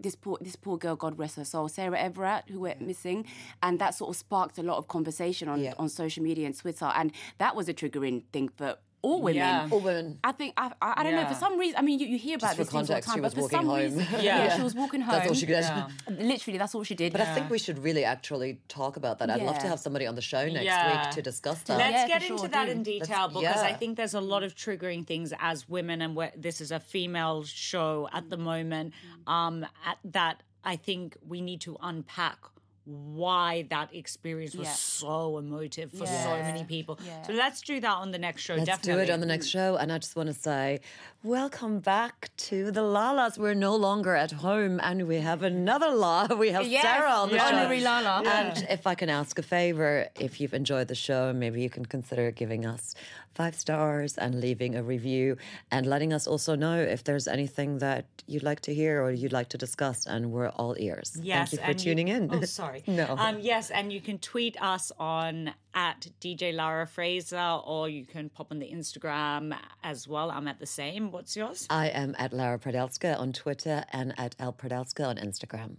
this 0.00 0.14
poor 0.14 0.38
this 0.40 0.56
poor 0.56 0.76
girl, 0.76 0.96
God 0.96 1.18
rest 1.18 1.36
her 1.36 1.44
soul, 1.44 1.68
Sarah 1.68 1.98
Everard, 1.98 2.44
who 2.48 2.60
went 2.60 2.80
yeah. 2.80 2.86
missing, 2.86 3.26
and 3.62 3.78
that 3.78 3.94
sort 3.94 4.10
of 4.10 4.16
sparked 4.16 4.58
a 4.58 4.62
lot 4.62 4.78
of 4.78 4.88
conversation 4.88 5.48
on 5.48 5.62
yeah. 5.62 5.74
on 5.78 5.88
social 5.88 6.22
media 6.22 6.46
and 6.46 6.56
Twitter, 6.56 6.90
and 6.94 7.12
that 7.38 7.54
was 7.54 7.68
a 7.68 7.74
triggering 7.74 8.24
thing 8.32 8.48
for 8.48 8.76
all 9.06 9.22
women. 9.22 9.36
Yeah. 9.36 9.68
All 9.70 9.80
women. 9.80 10.18
I 10.24 10.32
think 10.32 10.54
I, 10.56 10.72
I, 10.82 10.94
I 10.96 11.02
don't 11.04 11.12
yeah. 11.12 11.22
know 11.22 11.28
for 11.28 11.34
some 11.34 11.58
reason. 11.58 11.78
I 11.78 11.82
mean, 11.82 12.00
you, 12.00 12.06
you 12.08 12.18
hear 12.18 12.36
about 12.36 12.56
Just 12.56 12.58
this 12.58 12.68
things 12.70 12.90
all 12.90 12.96
the 12.96 13.02
time, 13.02 13.22
but 13.22 13.34
for 13.34 13.48
some 13.48 13.66
home. 13.66 13.78
reason, 13.78 14.00
yeah. 14.14 14.20
yeah. 14.20 14.56
she 14.56 14.62
was 14.62 14.74
walking 14.74 15.00
home. 15.00 15.14
That's 15.14 15.28
all 15.28 15.34
she 15.34 15.46
did. 15.46 15.64
Literally, 16.08 16.58
that's 16.58 16.74
all 16.74 16.82
she 16.82 16.94
did. 16.94 17.12
But 17.12 17.20
I 17.20 17.34
think 17.34 17.48
we 17.48 17.58
should 17.58 17.78
really 17.78 18.04
actually 18.04 18.60
talk 18.68 18.96
about 18.96 19.20
that. 19.20 19.30
I'd 19.30 19.42
love 19.42 19.58
to 19.60 19.68
have 19.68 19.78
somebody 19.78 20.06
on 20.06 20.14
the 20.16 20.20
show 20.20 20.48
next 20.48 21.06
week 21.06 21.14
to 21.14 21.22
discuss 21.22 21.62
that. 21.62 21.78
Let's 21.78 22.08
get 22.08 22.22
into 22.22 22.38
sure, 22.38 22.48
that 22.48 22.68
in 22.68 22.82
detail 22.82 23.28
because 23.28 23.62
I 23.62 23.72
think 23.72 23.96
there's 23.96 24.14
a 24.14 24.20
lot 24.20 24.42
of 24.42 24.54
triggering 24.54 25.06
things 25.06 25.32
as 25.38 25.68
women, 25.68 26.02
and 26.02 26.18
this 26.36 26.60
is 26.60 26.72
a 26.72 26.80
female 26.80 27.44
show 27.44 28.08
at 28.12 28.28
the 28.30 28.36
moment. 28.36 28.92
Um, 29.26 29.64
at 29.84 29.98
that 30.04 30.42
I 30.64 30.76
think 30.76 31.16
we 31.26 31.40
need 31.40 31.60
to 31.62 31.76
unpack 31.80 32.38
why 32.86 33.66
that 33.70 33.92
experience 33.94 34.54
was 34.54 34.68
yeah. 34.68 34.72
so 34.72 35.38
emotive 35.38 35.90
for 35.90 36.04
yeah. 36.04 36.22
so 36.22 36.30
many 36.42 36.64
people. 36.64 36.98
Yeah. 37.04 37.22
So 37.22 37.32
let's 37.32 37.60
do 37.60 37.80
that 37.80 37.96
on 37.96 38.12
the 38.12 38.18
next 38.18 38.42
show. 38.42 38.54
Let's 38.54 38.66
definitely. 38.66 39.06
do 39.06 39.10
it 39.10 39.14
on 39.14 39.20
the 39.20 39.26
next 39.26 39.48
show. 39.48 39.76
And 39.76 39.92
I 39.92 39.98
just 39.98 40.14
want 40.14 40.28
to 40.28 40.34
say, 40.34 40.80
welcome 41.26 41.80
back 41.80 42.30
to 42.36 42.70
the 42.70 42.82
Lalas. 42.82 43.36
We're 43.36 43.54
no 43.54 43.74
longer 43.74 44.14
at 44.14 44.30
home, 44.30 44.78
and 44.80 45.08
we 45.08 45.16
have 45.16 45.42
another 45.42 45.90
La. 45.90 46.28
We 46.36 46.50
have 46.50 46.66
yes. 46.66 46.82
Sarah 46.82 47.10
on 47.10 47.30
the 47.30 47.44
Honorary 47.44 47.80
show. 47.80 47.84
Lala. 47.86 48.22
And 48.24 48.66
if 48.70 48.86
I 48.86 48.94
can 48.94 49.08
ask 49.10 49.36
a 49.38 49.42
favor, 49.42 50.06
if 50.20 50.40
you've 50.40 50.54
enjoyed 50.54 50.86
the 50.86 50.94
show, 50.94 51.32
maybe 51.32 51.60
you 51.62 51.70
can 51.70 51.84
consider 51.84 52.30
giving 52.30 52.64
us 52.64 52.94
five 53.34 53.56
stars 53.56 54.16
and 54.16 54.40
leaving 54.40 54.76
a 54.76 54.82
review 54.82 55.36
and 55.70 55.84
letting 55.84 56.12
us 56.12 56.26
also 56.28 56.54
know 56.54 56.76
if 56.80 57.02
there's 57.02 57.26
anything 57.26 57.78
that 57.78 58.06
you'd 58.26 58.44
like 58.44 58.60
to 58.60 58.72
hear 58.72 59.02
or 59.02 59.10
you'd 59.10 59.32
like 59.32 59.48
to 59.48 59.58
discuss. 59.58 60.06
And 60.06 60.30
we're 60.30 60.50
all 60.50 60.76
ears. 60.78 61.18
Yes, 61.20 61.50
Thank 61.50 61.60
you 61.60 61.66
for 61.66 61.78
tuning 61.78 62.08
you, 62.08 62.14
in. 62.16 62.30
Oh, 62.32 62.40
sorry. 62.60 62.84
no. 62.86 63.16
Um, 63.18 63.40
yes, 63.40 63.70
and 63.70 63.92
you 63.92 64.00
can 64.00 64.18
tweet 64.18 64.56
us 64.62 64.92
on 64.98 65.52
at 65.76 66.08
DJ 66.20 66.52
Lara 66.54 66.86
Fraser 66.86 67.60
or 67.64 67.88
you 67.88 68.04
can 68.04 68.30
pop 68.30 68.50
on 68.50 68.58
the 68.58 68.70
Instagram 68.72 69.56
as 69.84 70.08
well. 70.08 70.30
I'm 70.30 70.48
at 70.48 70.58
the 70.58 70.66
same. 70.66 71.12
What's 71.12 71.36
yours? 71.36 71.66
I 71.70 71.88
am 71.88 72.16
at 72.18 72.32
Lara 72.32 72.58
Pradelska 72.58 73.16
on 73.20 73.32
Twitter 73.32 73.84
and 73.92 74.14
at 74.18 74.34
L 74.40 74.52
Pradelska 74.52 75.06
on 75.06 75.16
Instagram. 75.18 75.76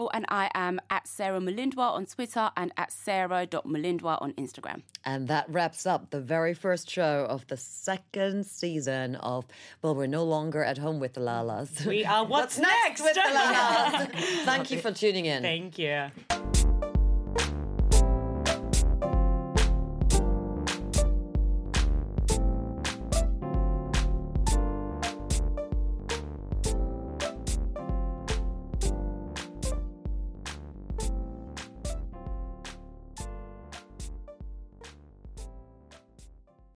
Oh, 0.00 0.08
and 0.14 0.24
I 0.28 0.48
am 0.54 0.80
at 0.90 1.08
Sarah 1.08 1.40
Mulindwa 1.40 1.90
on 1.90 2.06
Twitter 2.06 2.52
and 2.56 2.72
at 2.76 2.92
sarah.mulindwa 2.92 4.22
on 4.22 4.32
Instagram. 4.34 4.82
And 5.04 5.26
that 5.26 5.46
wraps 5.50 5.86
up 5.86 6.10
the 6.10 6.20
very 6.20 6.54
first 6.54 6.88
show 6.88 7.26
of 7.28 7.44
the 7.48 7.56
second 7.56 8.46
season 8.46 9.16
of, 9.16 9.44
well, 9.82 9.96
we're 9.96 10.06
no 10.06 10.22
longer 10.22 10.62
at 10.62 10.78
home 10.78 11.00
with 11.00 11.14
the 11.14 11.20
Lalas. 11.20 11.84
We 11.84 12.04
are 12.04 12.24
What's, 12.26 12.56
What's 12.56 12.58
next? 12.60 13.00
next 13.00 13.02
with 13.02 13.14
the 13.14 13.20
Lalas? 13.38 14.44
Thank 14.44 14.70
you 14.70 14.78
for 14.78 14.92
tuning 14.92 15.26
in. 15.26 15.42
Thank 15.42 15.78
you. 15.80 16.06